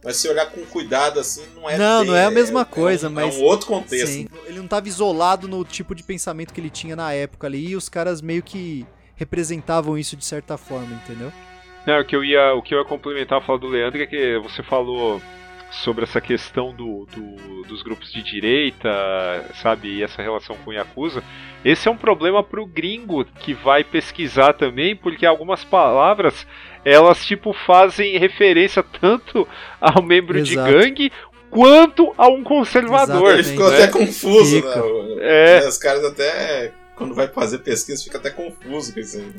[0.04, 3.10] mas se olhar com cuidado assim, não é Não, bem- não é a mesma coisa,
[3.10, 4.08] um- mas- É um outro contexto.
[4.08, 7.68] Sim, ele não tava isolado no tipo de pensamento que ele tinha na época ali,
[7.70, 11.34] e os caras meio que representavam isso de certa forma, entendeu?
[11.86, 14.06] Não, o que eu ia, o que eu ia complementar a fala do Leandro é
[14.08, 15.22] que você falou
[15.72, 18.90] sobre essa questão do, do- dos grupos de direita,
[19.62, 21.24] sabe, e essa relação com o Yakuza.
[21.64, 26.48] Esse é um problema pro gringo que vai pesquisar também, porque algumas palavras
[26.84, 29.48] elas tipo fazem referência tanto
[29.80, 30.68] ao membro Exato.
[30.68, 31.12] de gangue
[31.52, 33.34] quanto a um conservador.
[33.34, 33.78] Ele ficou né?
[33.84, 34.76] até confuso, Fica.
[34.76, 35.62] né?
[35.62, 35.68] É.
[35.68, 39.32] Os caras até, quando vai fazer pesquisa, fica até confuso com isso aí.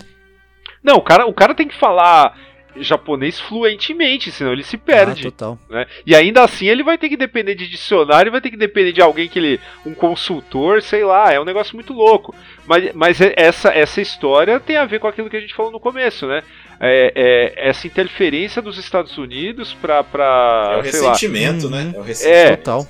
[0.83, 2.39] Não, o cara, o cara tem que falar
[2.77, 5.23] japonês fluentemente, senão ele se perde.
[5.27, 5.59] Ah, total.
[5.69, 5.87] né?
[6.07, 9.01] E ainda assim ele vai ter que depender de dicionário, vai ter que depender de
[9.03, 9.61] alguém que ele.
[9.85, 12.35] um consultor, sei lá, é um negócio muito louco.
[12.67, 15.73] Mas, mas é- essa, essa história tem a ver com aquilo que a gente falou
[15.73, 16.43] no começo, né?
[16.81, 17.13] É,
[17.57, 19.97] é essa interferência dos Estados Unidos pra.
[19.97, 21.71] É o sei lá, ressentimento, Uhum.
[21.71, 21.93] né?
[21.95, 22.53] É o ressentimento.
[22.53, 22.57] É.
[22.57, 22.87] Total.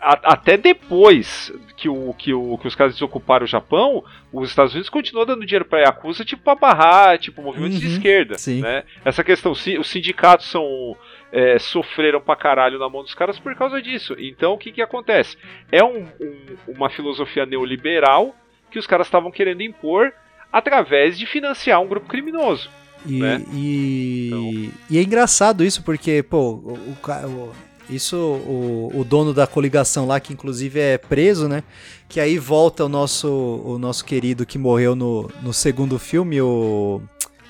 [0.00, 4.72] A- até depois que, o, que, o, que os caras desocuparam o Japão, os Estados
[4.72, 8.38] Unidos continuam dando dinheiro pra Yakuza, tipo, pra barrar, tipo, movimentos de Uhum, esquerda.
[8.38, 8.60] sim.
[8.60, 8.84] Né?
[9.04, 10.96] Essa questão, os sindicatos são.
[11.32, 14.14] é, sofreram pra caralho na mão dos caras por causa disso.
[14.18, 15.36] Então o que, que acontece?
[15.72, 18.34] É um- um- uma filosofia neoliberal
[18.70, 20.12] que os caras estavam querendo impor
[20.52, 22.70] através de financiar um grupo criminoso.
[23.04, 23.44] E, né?
[23.52, 27.52] e, Então- e é engraçado isso, porque, pô, o, o-
[27.88, 31.62] Isso o, o dono da coligação lá, que inclusive é preso, né?
[32.08, 37.00] Que aí volta o nosso, o nosso querido que morreu no, no segundo filme, o.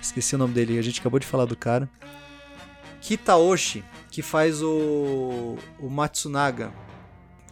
[0.01, 1.89] Esqueci o nome dele, a gente acabou de falar do cara.
[3.01, 6.71] Kitaoshi, que faz o, o Matsunaga.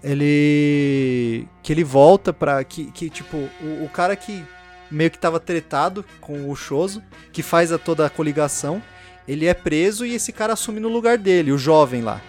[0.03, 1.49] Ele.
[1.63, 2.63] Que ele volta pra.
[2.65, 4.45] Que, que tipo, o, o cara que
[4.91, 7.03] meio que tava tretado com o Shoso,
[7.33, 8.83] que faz a toda a coligação,
[9.27, 12.21] ele é preso e esse cara assume no lugar dele, o jovem lá.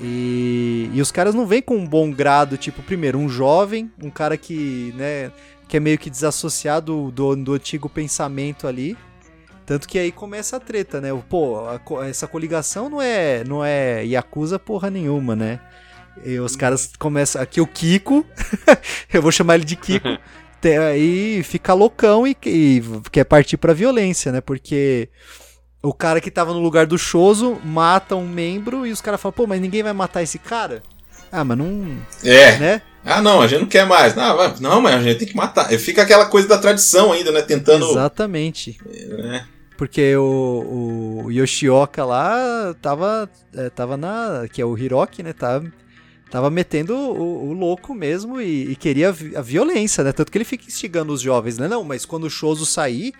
[0.00, 4.08] E, e os caras não vêm com um bom grado, tipo, primeiro, um jovem, um
[4.08, 5.30] cara que, né,
[5.68, 8.96] que é meio que desassociado do, do antigo pensamento ali.
[9.66, 11.10] Tanto que aí começa a treta, né?
[11.28, 15.60] Pô, a, essa coligação não é, não é Yakuza porra nenhuma, né?
[16.24, 17.40] E os caras começam.
[17.40, 18.26] Aqui o Kiko,
[19.12, 20.08] eu vou chamar ele de Kiko,
[20.90, 22.82] aí fica loucão e, e
[23.12, 24.40] quer partir pra violência, né?
[24.40, 25.08] Porque
[25.82, 29.32] o cara que tava no lugar do Choso mata um membro e os caras falam,
[29.32, 30.82] pô, mas ninguém vai matar esse cara?
[31.32, 31.96] Ah, mas não.
[32.24, 32.58] É.
[32.58, 32.82] Né?
[33.04, 34.14] Ah, não, a gente não quer mais.
[34.14, 35.68] Não, não, mas a gente tem que matar.
[35.78, 37.40] Fica aquela coisa da tradição ainda, né?
[37.40, 37.88] Tentando.
[37.88, 38.78] Exatamente.
[38.86, 39.44] É.
[39.76, 44.46] Porque o, o Yoshioka lá tava, é, tava na.
[44.52, 45.32] Que é o Hiroki, né?
[45.32, 45.72] Tava,
[46.30, 50.12] tava metendo o, o louco mesmo e, e, queria a violência, né?
[50.12, 51.68] Tanto que ele fica instigando os jovens, né?
[51.68, 53.14] Não, mas quando o Choso sair,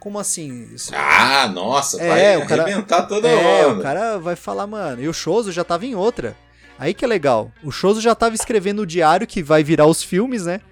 [0.00, 0.66] como assim?
[0.92, 5.06] Ah, nossa, é, vai o cara, arrebentar toda é, o cara vai falar, mano, e
[5.06, 6.36] o Choso já tava em outra.
[6.78, 7.52] Aí que é legal.
[7.62, 10.62] O Choso já tava escrevendo o diário que vai virar os filmes, né?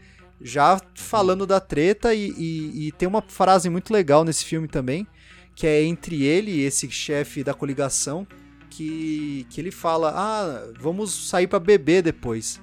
[0.40, 5.06] Já falando da treta e, e, e tem uma frase muito legal nesse filme também,
[5.54, 8.26] que é entre ele e esse chefe da coligação,
[8.70, 12.58] que, que ele fala, ah, vamos sair para beber depois.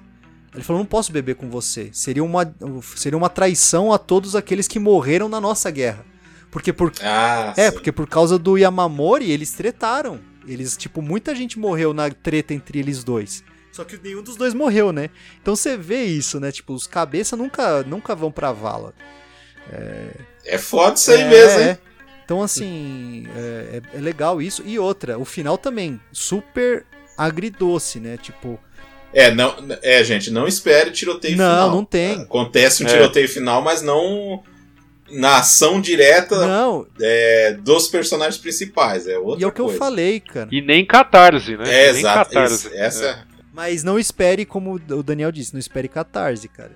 [0.52, 1.90] Ele falou, não posso beber com você.
[1.92, 2.52] Seria uma,
[2.96, 6.04] seria uma traição a todos aqueles que morreram na nossa guerra.
[6.56, 7.72] Porque por ah, É, sim.
[7.72, 10.18] porque por causa do Yamamori, eles tretaram.
[10.48, 13.44] Eles, tipo, muita gente morreu na treta entre eles dois.
[13.70, 15.10] Só que nenhum dos dois morreu, né?
[15.42, 16.50] Então você vê isso, né?
[16.50, 18.94] Tipo, os cabeças nunca, nunca vão pra vala.
[19.70, 20.08] É,
[20.46, 21.78] é foda isso aí é, mesmo, hein?
[22.24, 24.62] Então, assim, é, é, é, legal isso.
[24.64, 26.86] E outra, o final também, super
[27.18, 28.16] agridoce, né?
[28.16, 28.58] Tipo.
[29.12, 31.68] É, não, é, gente, não espere tiroteio não, final.
[31.68, 32.22] Não, não tem.
[32.22, 32.90] Acontece um é.
[32.90, 34.42] tiroteio final, mas não
[35.10, 36.86] na ação direta não.
[37.00, 39.06] É, dos personagens principais.
[39.06, 39.74] É outra e é o que coisa.
[39.74, 40.48] eu falei, cara.
[40.52, 41.64] E nem catarse, né?
[41.66, 42.30] É, nem exato.
[42.30, 42.76] Catarse.
[42.76, 43.36] essa é.
[43.52, 46.72] Mas não espere, como o Daniel disse, não espere catarse, cara.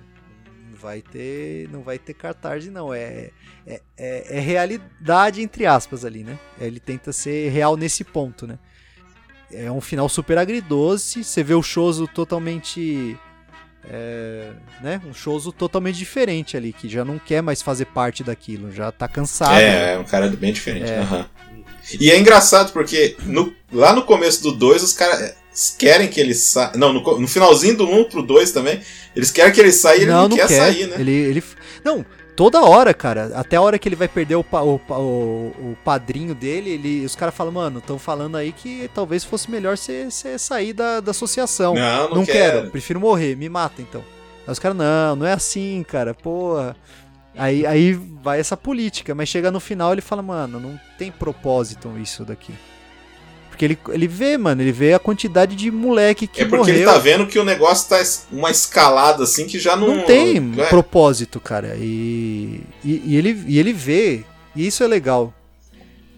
[0.69, 2.91] Não vai ter, não vai ter catarse, não.
[2.91, 3.29] É,
[3.67, 6.39] é, é, é realidade, entre aspas, ali, né?
[6.59, 8.57] Ele tenta ser real nesse ponto, né?
[9.51, 11.23] É um final super agridoce.
[11.23, 13.15] Você vê o Choso totalmente
[13.89, 14.49] é,
[14.81, 18.91] né, um showzo totalmente diferente ali, que já não quer mais fazer parte daquilo, já
[18.91, 19.55] tá cansado.
[19.55, 20.89] É, é um cara bem diferente.
[20.89, 20.99] É.
[20.99, 21.25] Uhum.
[21.99, 25.35] E é engraçado porque no, lá no começo do 2 os caras
[25.77, 26.71] querem que ele saia.
[26.75, 28.81] Não, no, no, finalzinho do 1 um pro 2 também,
[29.15, 30.95] eles querem que ele saia e ele não, não quer, quer, sair, né?
[30.99, 31.43] Ele, ele...
[31.83, 32.05] Não,
[32.41, 33.31] toda hora, cara.
[33.35, 37.15] Até a hora que ele vai perder o, o, o, o padrinho dele, ele, os
[37.15, 41.75] caras falam, mano, estão falando aí que talvez fosse melhor você sair da, da associação.
[41.75, 42.61] Não, não, não quero.
[42.61, 42.71] quero.
[42.71, 44.03] Prefiro morrer, me mata então.
[44.47, 46.75] Aí os caras, não, não é assim, cara, porra.
[47.37, 51.95] Aí, aí vai essa política, mas chega no final ele fala, mano, não tem propósito
[51.99, 52.55] isso daqui.
[53.51, 56.75] Porque ele, ele vê, mano, ele vê a quantidade de moleque que É porque morreu.
[56.75, 58.01] ele tá vendo que o negócio tá
[58.31, 59.97] uma escalada assim que já não.
[59.97, 60.65] Não tem é.
[60.67, 61.75] propósito, cara.
[61.77, 64.23] E, e, e, ele, e ele vê,
[64.55, 65.33] e isso é legal.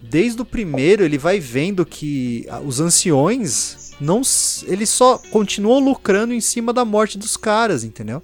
[0.00, 4.22] Desde o primeiro ele vai vendo que os anciões não
[4.66, 8.22] eles só continuam lucrando em cima da morte dos caras, entendeu?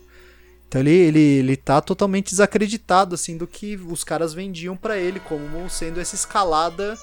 [0.68, 5.18] Então ele, ele, ele tá totalmente desacreditado assim do que os caras vendiam para ele
[5.18, 6.96] como sendo essa escalada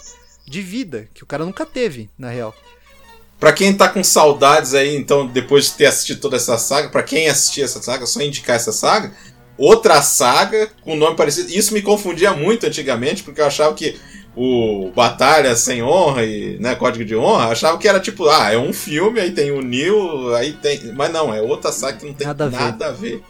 [0.47, 2.55] de vida, que o cara nunca teve, na real.
[3.39, 7.03] Pra quem tá com saudades aí, então, depois de ter assistido toda essa saga, para
[7.03, 9.13] quem assistir essa saga, só indicar essa saga.
[9.57, 11.51] Outra saga com nome parecido.
[11.51, 13.99] Isso me confundia muito antigamente, porque eu achava que
[14.35, 18.57] o Batalha Sem Honra e né, Código de Honra, achava que era tipo, ah, é
[18.57, 20.93] um filme, aí tem o Neil, aí tem.
[20.93, 23.23] Mas não, é outra saga que não tem nada a ver, nada a ver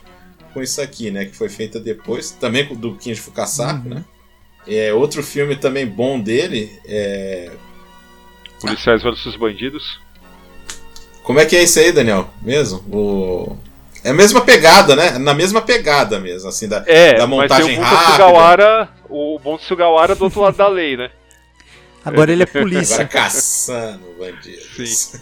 [0.53, 1.25] com isso aqui, né?
[1.25, 3.95] Que foi feita depois, também do Kinji Fukasaku, uhum.
[3.95, 4.05] né?
[4.67, 7.51] É, outro filme também bom dele é.
[8.59, 9.99] Policiais versus Bandidos.
[11.23, 12.29] Como é que é isso aí, Daniel?
[12.41, 12.79] Mesmo?
[12.91, 13.57] O...
[14.03, 15.17] É a mesma pegada, né?
[15.17, 19.57] Na mesma pegada mesmo, assim, da, é, da montagem mas tem o Sugawara, o Bon
[19.57, 21.11] Sugawara do outro lado da lei, né?
[22.05, 22.95] Agora ele é polícia.
[22.95, 24.87] Agora caçando bandidos.
[24.87, 25.19] Sim.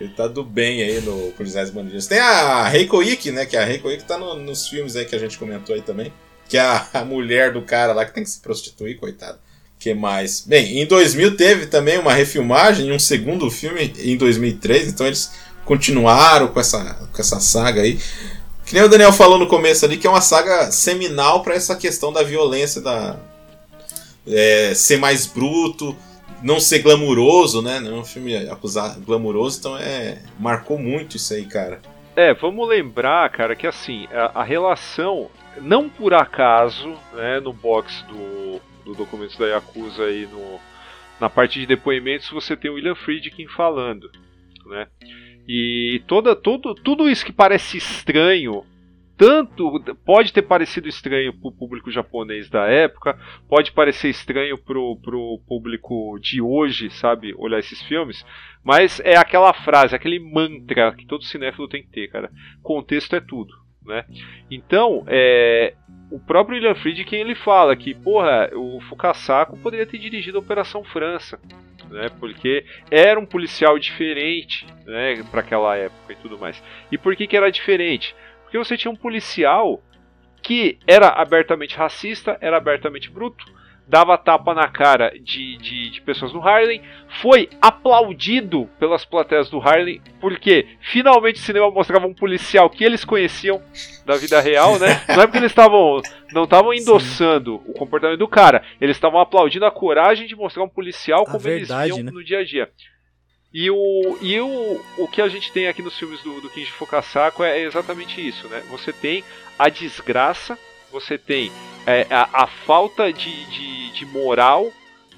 [0.00, 2.06] Ele tá do bem aí no Policiais Bandidos.
[2.06, 3.44] Tem a Reiko Ikki, né?
[3.44, 6.10] Que a Reiko Ikki tá no, nos filmes aí que a gente comentou aí também.
[6.50, 9.38] Que a, a mulher do cara lá que tem que se prostituir, coitado.
[9.78, 10.40] que mais?
[10.40, 15.30] Bem, em 2000 teve também uma refilmagem, um segundo filme em 2003, então eles
[15.64, 18.00] continuaram com essa, com essa saga aí.
[18.66, 21.76] Que nem o Daniel falou no começo ali, que é uma saga seminal para essa
[21.76, 23.16] questão da violência, da
[24.26, 25.96] é, ser mais bruto,
[26.42, 27.78] não ser glamuroso, né?
[27.78, 31.80] Não é um filme acusado glamuroso, então é marcou muito isso aí, cara.
[32.16, 38.02] É, vamos lembrar, cara, que assim, a, a relação, não por acaso, né, no box
[38.02, 40.60] do, do documento da Yakuza aí no,
[41.20, 44.10] na parte de depoimentos você tem o William Friedkin falando,
[44.66, 44.86] né?
[45.46, 48.64] E toda, todo, tudo isso que parece estranho,
[49.16, 53.18] tanto pode ter parecido estranho para o público japonês da época,
[53.48, 58.24] pode parecer estranho pro, pro público de hoje, sabe, olhar esses filmes,
[58.64, 62.30] mas é aquela frase, aquele mantra que todo cinéfilo tem que ter, cara.
[62.62, 63.52] Contexto é tudo,
[63.84, 64.04] né?
[64.50, 65.74] Então, é,
[66.10, 70.84] o próprio William Friedkin ele fala que, porra, o Fukasako poderia ter dirigido a Operação
[70.84, 71.38] França,
[71.88, 72.08] né?
[72.18, 76.62] Porque era um policial diferente, né, para aquela época e tudo mais.
[76.90, 78.14] E por que que era diferente?
[78.42, 79.82] Porque você tinha um policial
[80.42, 83.44] que era abertamente racista, era abertamente bruto,
[83.90, 86.80] dava tapa na cara de, de, de, pessoas no Harlem,
[87.20, 93.04] foi aplaudido pelas plateias do Harlem, porque finalmente o cinema mostrava um policial que eles
[93.04, 93.60] conheciam
[94.06, 95.02] da vida real, né?
[95.10, 96.00] Não é porque eles estavam
[96.32, 97.72] não estavam endossando Sim.
[97.72, 101.90] o comportamento do cara, eles estavam aplaudindo a coragem de mostrar um policial como verdade,
[101.90, 102.12] eles viam né?
[102.12, 102.70] no dia a dia.
[103.52, 106.70] E, o, e o, o que a gente tem aqui nos filmes do, do Kinji
[106.70, 108.62] Fukasako é exatamente isso, né?
[108.70, 109.24] Você tem
[109.58, 110.56] a desgraça
[110.90, 111.50] você tem
[111.86, 114.70] é, a, a, falta de, de, de moral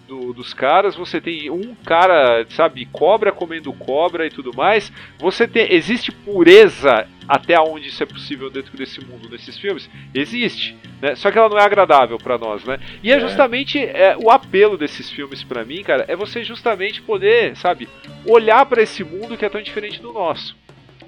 [0.07, 4.93] do, dos caras, você tem um cara, sabe, cobra comendo cobra e tudo mais.
[5.19, 5.73] Você tem.
[5.73, 9.89] Existe pureza até onde isso é possível dentro desse mundo, nesses filmes?
[10.15, 11.15] Existe, né?
[11.15, 12.79] Só que ela não é agradável para nós, né?
[13.03, 13.21] E é, é.
[13.21, 17.89] justamente é, o apelo desses filmes para mim, cara, é você justamente poder, sabe,
[18.27, 20.57] olhar para esse mundo que é tão diferente do nosso.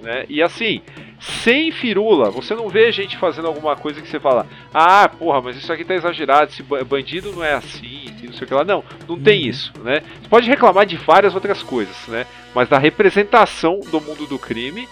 [0.00, 0.24] Né?
[0.28, 0.82] E assim,
[1.20, 5.56] sem firula, você não vê gente fazendo alguma coisa que você fala, ah, porra, mas
[5.56, 8.64] isso aqui tá exagerado, esse bandido não é assim, não sei o que lá.
[8.64, 9.48] Não, não tem uhum.
[9.48, 10.02] isso, né?
[10.20, 12.26] Você pode reclamar de várias outras coisas, né?
[12.54, 14.88] Mas da representação do mundo do crime,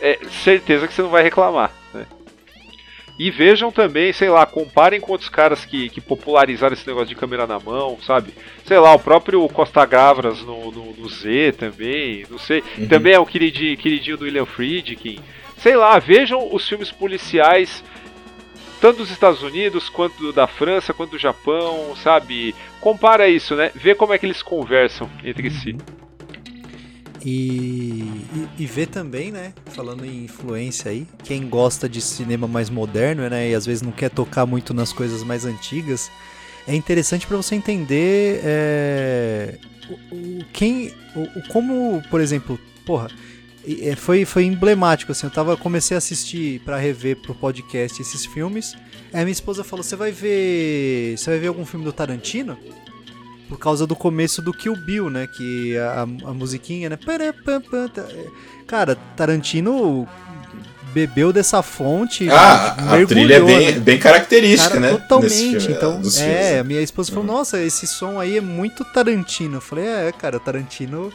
[0.00, 2.06] é certeza que você não vai reclamar, né?
[3.16, 7.14] E vejam também, sei lá, comparem com outros caras que, que popularizaram esse negócio de
[7.14, 8.34] câmera na mão, sabe?
[8.64, 12.62] Sei lá, o próprio Costa Gavras no, no, no Z também, não sei.
[12.76, 12.88] Uhum.
[12.88, 15.20] Também é o queridinho, queridinho do William Friedkin.
[15.58, 17.84] Sei lá, vejam os filmes policiais,
[18.80, 22.52] tanto dos Estados Unidos, quanto da França, quanto do Japão, sabe?
[22.80, 23.70] Compara isso, né?
[23.76, 25.76] Vê como é que eles conversam entre si.
[27.24, 28.04] E,
[28.58, 29.54] e, ver também, né?
[29.66, 33.50] Falando em influência aí, quem gosta de cinema mais moderno, né?
[33.50, 36.10] E às vezes não quer tocar muito nas coisas mais antigas,
[36.66, 43.08] é interessante para você entender é, o, o, quem, o, como, por exemplo, porra,
[43.66, 45.26] é, foi, foi emblemático assim.
[45.26, 48.74] Eu tava comecei a assistir para rever pro podcast esses filmes.
[49.12, 52.58] Aí minha esposa falou: "Você vai ver, você vai ver algum filme do Tarantino?"
[53.54, 55.28] Por causa do começo do Kill Bill, né?
[55.28, 56.98] Que a, a musiquinha, né?
[58.66, 60.08] Cara, Tarantino
[60.92, 62.28] bebeu dessa fonte.
[62.28, 63.78] Ah, a trilha é bem, né?
[63.78, 64.98] bem característica, Cara, né?
[64.98, 65.70] Totalmente.
[65.70, 67.32] então, é, a minha esposa falou: uhum.
[67.32, 69.58] Nossa, esse som aí é muito Tarantino.
[69.58, 71.12] Eu falei: É, cara, Tarantino.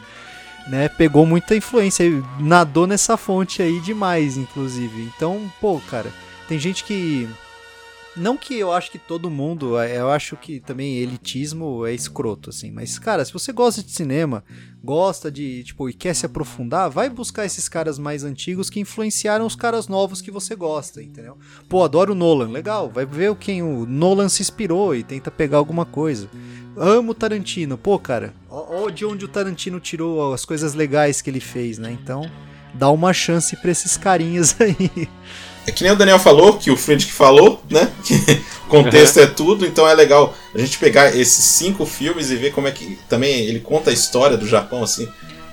[0.67, 2.05] Né, pegou muita influência,
[2.39, 5.09] nadou nessa fonte aí demais, inclusive.
[5.15, 6.13] Então, pô, cara,
[6.47, 7.27] tem gente que
[8.15, 12.49] não que eu acho que todo mundo, é, eu acho que também elitismo é escroto,
[12.49, 12.71] assim.
[12.71, 14.43] Mas, cara, se você gosta de cinema,
[14.83, 19.45] gosta de, tipo, e quer se aprofundar, vai buscar esses caras mais antigos que influenciaram
[19.45, 21.37] os caras novos que você gosta, entendeu?
[21.67, 25.57] Pô, adoro o Nolan, legal, vai ver quem o Nolan se inspirou e tenta pegar
[25.57, 26.29] alguma coisa.
[26.75, 31.29] Amo o Tarantino, pô, cara, ó, de onde o Tarantino tirou as coisas legais que
[31.29, 31.91] ele fez, né?
[31.91, 32.29] Então,
[32.73, 35.09] dá uma chance pra esses carinhas aí.
[35.67, 37.91] É que nem o Daniel falou, que o Friedrich falou, né?
[38.03, 39.23] Que contexto uhum.
[39.23, 42.71] é tudo, então é legal a gente pegar esses cinco filmes e ver como é
[42.71, 45.07] que também ele conta a história do Japão, assim.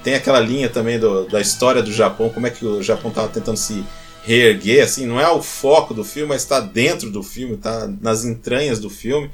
[0.04, 3.28] Tem aquela linha também do, da história do Japão, como é que o Japão estava
[3.28, 3.84] tentando se
[4.22, 8.24] reerguer, assim, não é o foco do filme, mas está dentro do filme, está nas
[8.24, 9.30] entranhas do filme.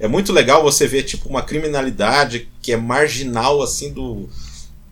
[0.00, 4.28] É muito legal você ver tipo uma criminalidade que é marginal assim do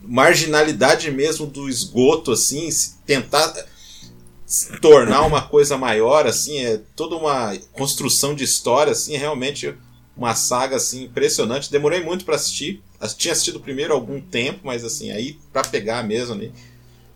[0.03, 2.69] marginalidade mesmo do esgoto assim,
[3.05, 3.55] tentar
[4.81, 9.75] tornar uma coisa maior, assim, é toda uma construção de história, assim, é realmente
[10.17, 11.71] uma saga assim impressionante.
[11.71, 12.83] Demorei muito para assistir.
[13.19, 16.51] Tinha assistido primeiro algum tempo, mas assim, aí para pegar mesmo, né?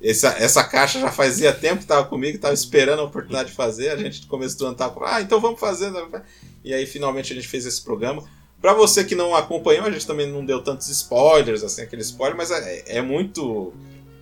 [0.02, 3.90] Essa, essa caixa já fazia tempo que estava comigo, estava esperando a oportunidade de fazer.
[3.90, 5.90] A gente começou a andar, ah, então vamos fazer.
[5.90, 6.23] Né?
[6.65, 8.24] E aí finalmente a gente fez esse programa.
[8.61, 12.36] Pra você que não acompanhou, a gente também não deu tantos spoilers, assim, aquele spoiler,
[12.36, 13.73] mas é, é muito.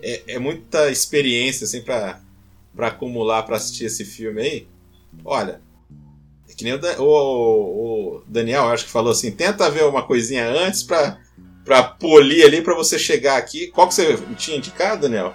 [0.00, 2.20] É, é, muita experiência, assim, pra,
[2.78, 4.68] pra acumular pra assistir esse filme aí.
[5.24, 5.60] Olha,
[6.48, 10.48] é que nem o, o, o Daniel, acho que falou assim: tenta ver uma coisinha
[10.48, 11.18] antes pra,
[11.64, 13.66] pra polir ali pra você chegar aqui.
[13.66, 15.34] Qual que você tinha indicado, Daniel?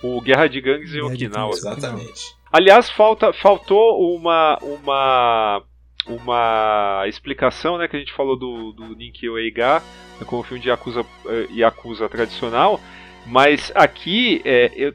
[0.00, 1.54] O Guerra de Gangues e Okinawa.
[1.54, 2.22] Exatamente.
[2.52, 4.56] Aliás, falta, faltou uma.
[4.62, 5.62] uma
[6.08, 9.82] uma explicação, né, que a gente falou do, do Ninkyo Eiga,
[10.20, 11.06] né, como filme de Yakuza, uh,
[11.50, 12.80] Yakuza tradicional,
[13.26, 14.94] mas aqui é, eu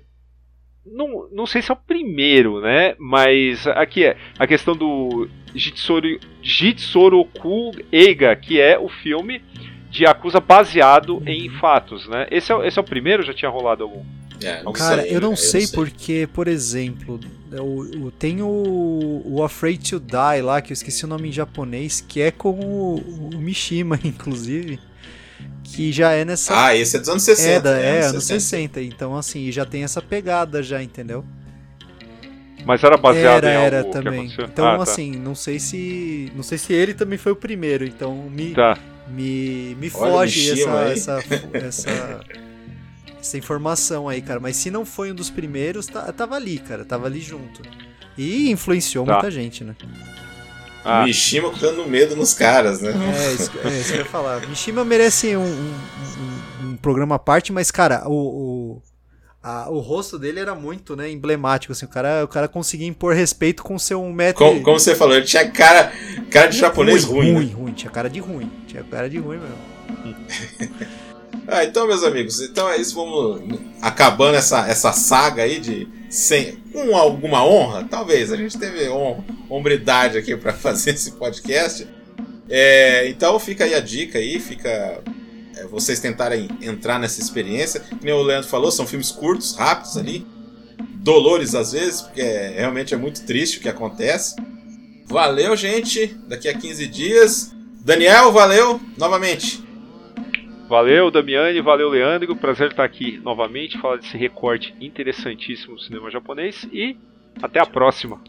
[0.86, 6.20] não, não sei se é o primeiro, né, mas aqui é a questão do Jitsoro,
[6.41, 9.41] Jitsoroku Eiga, que é o filme
[9.90, 12.26] de Yakuza baseado em fatos, né?
[12.32, 13.24] Esse é, esse é o primeiro?
[13.24, 14.03] Já tinha rolado algum?
[14.44, 15.76] É, Cara, sei, eu não eu sei, sei.
[15.76, 17.20] porque, por exemplo,
[17.52, 21.32] o, o, tem o, o Afraid to Die lá, que eu esqueci o nome em
[21.32, 22.95] japonês, que é com o,
[23.36, 24.80] o Mishima, inclusive.
[25.64, 26.66] Que já é nessa.
[26.66, 27.50] Ah, esse é dos anos 60.
[27.52, 28.00] é, da, né?
[28.00, 28.82] é anos 60.
[28.82, 31.24] Então, assim, já tem essa pegada já, entendeu?
[32.66, 34.32] Mas era baseado era, em algo era também.
[34.38, 34.84] Então, Ah, tá.
[34.84, 36.32] assim, não sei se.
[36.36, 38.78] Não sei se ele também foi o primeiro, então me, Tá.
[39.08, 42.20] me, me Olha foge Mishima essa, essa, essa,
[43.20, 44.40] essa informação aí, cara.
[44.40, 46.86] Mas se não foi um dos primeiros, tá, tava ali, cara.
[46.86, 47.62] Tava ali junto.
[48.18, 49.14] E influenciou Tá.
[49.14, 49.76] muita gente, né?
[50.84, 52.91] Ah, Mishima dando medo nos caras, né?
[52.91, 54.45] É, isso, é, isso que eu ia falar.
[54.48, 55.74] Mishima merece um, um,
[56.64, 58.82] um- um programa à parte, mas, cara, o, o,
[59.44, 61.86] a- o rosto dele era muito, né, emblemático, assim.
[61.86, 64.44] O cara, o cara conseguia impor respeito com seu metro...
[64.44, 65.91] Como, como você falou, ele tinha cara,
[66.32, 67.34] cara de japonês ruim.
[67.34, 67.53] ruim, né?
[67.53, 67.74] ruim.
[67.74, 68.52] Tinha cara de ruim.
[68.68, 70.16] Tinha cara de ruim mesmo.
[71.48, 72.96] Ah, então, meus amigos, então é isso.
[72.96, 75.88] Vamos acabando essa, essa saga aí de.
[76.10, 78.32] Sem, com alguma honra, talvez.
[78.32, 81.88] A gente teve hon, hombridade aqui para fazer esse podcast.
[82.50, 84.70] É, então fica aí a dica aí, fica.
[85.56, 87.82] é, vocês tentarem entrar nessa experiência.
[88.02, 90.26] Nem o Leandro falou, são filmes curtos, rápidos ali.
[90.96, 94.36] Dolores às vezes, porque é- realmente é muito triste o que acontece.
[95.08, 96.08] Valeu, gente.
[96.28, 97.52] Daqui a 15 dias.
[97.84, 99.64] Daniel, valeu novamente.
[100.72, 102.34] Valeu, Damiani, valeu, Leandro.
[102.34, 106.95] Prazer estar aqui novamente, falar desse recorte interessantíssimo do cinema japonês e
[107.43, 108.22] até a próxima.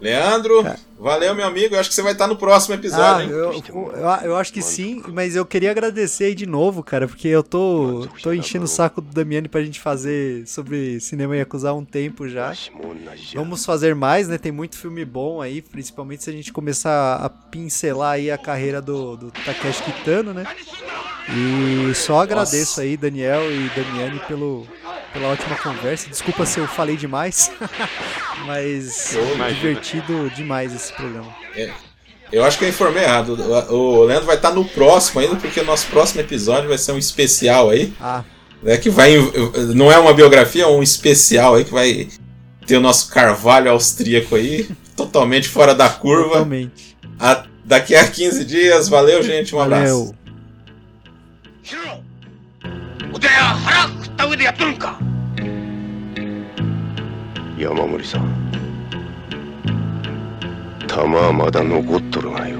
[0.00, 0.64] Leandro,
[0.98, 1.74] valeu, meu amigo.
[1.74, 3.30] Eu acho que você vai estar no próximo Ah, episódio, hein?
[3.30, 3.62] eu,
[3.94, 7.42] eu, eu acho que sim, mas eu queria agradecer aí de novo, cara, porque eu
[7.42, 11.84] tô, tô enchendo o saco do Damiani pra gente fazer sobre cinema Yakuza há um
[11.84, 12.52] tempo já.
[13.34, 14.38] Vamos fazer mais, né?
[14.38, 18.80] Tem muito filme bom aí, principalmente se a gente começar a pincelar aí a carreira
[18.82, 20.44] do, do Takeshi Kitano, né?
[21.28, 24.66] E só agradeço aí, Daniel e Damiani, pelo,
[25.12, 26.08] pela ótima conversa.
[26.08, 27.52] Desculpa se eu falei demais,
[28.46, 29.50] mas né?
[29.50, 31.34] divertido demais esse programa.
[31.54, 31.70] É.
[32.32, 33.34] Eu acho que eu informei errado.
[33.70, 36.98] O Leandro vai estar no próximo ainda, porque o nosso próximo episódio vai ser um
[36.98, 37.92] especial aí.
[38.00, 38.24] Ah.
[38.62, 39.16] Né, que vai,
[39.74, 42.08] não é uma biografia, é um especial aí que vai
[42.66, 46.30] ter o nosso Carvalho austríaco aí, totalmente fora da curva.
[46.30, 46.96] Totalmente.
[47.18, 48.88] A, daqui a 15 dias.
[48.88, 49.54] Valeu, gente.
[49.54, 49.76] Um Valeu.
[49.76, 50.22] abraço.
[54.22, 54.98] った上でやっとるんか。
[57.58, 58.52] 山森さん。
[60.86, 62.58] 弾はまだ残っとるがよ。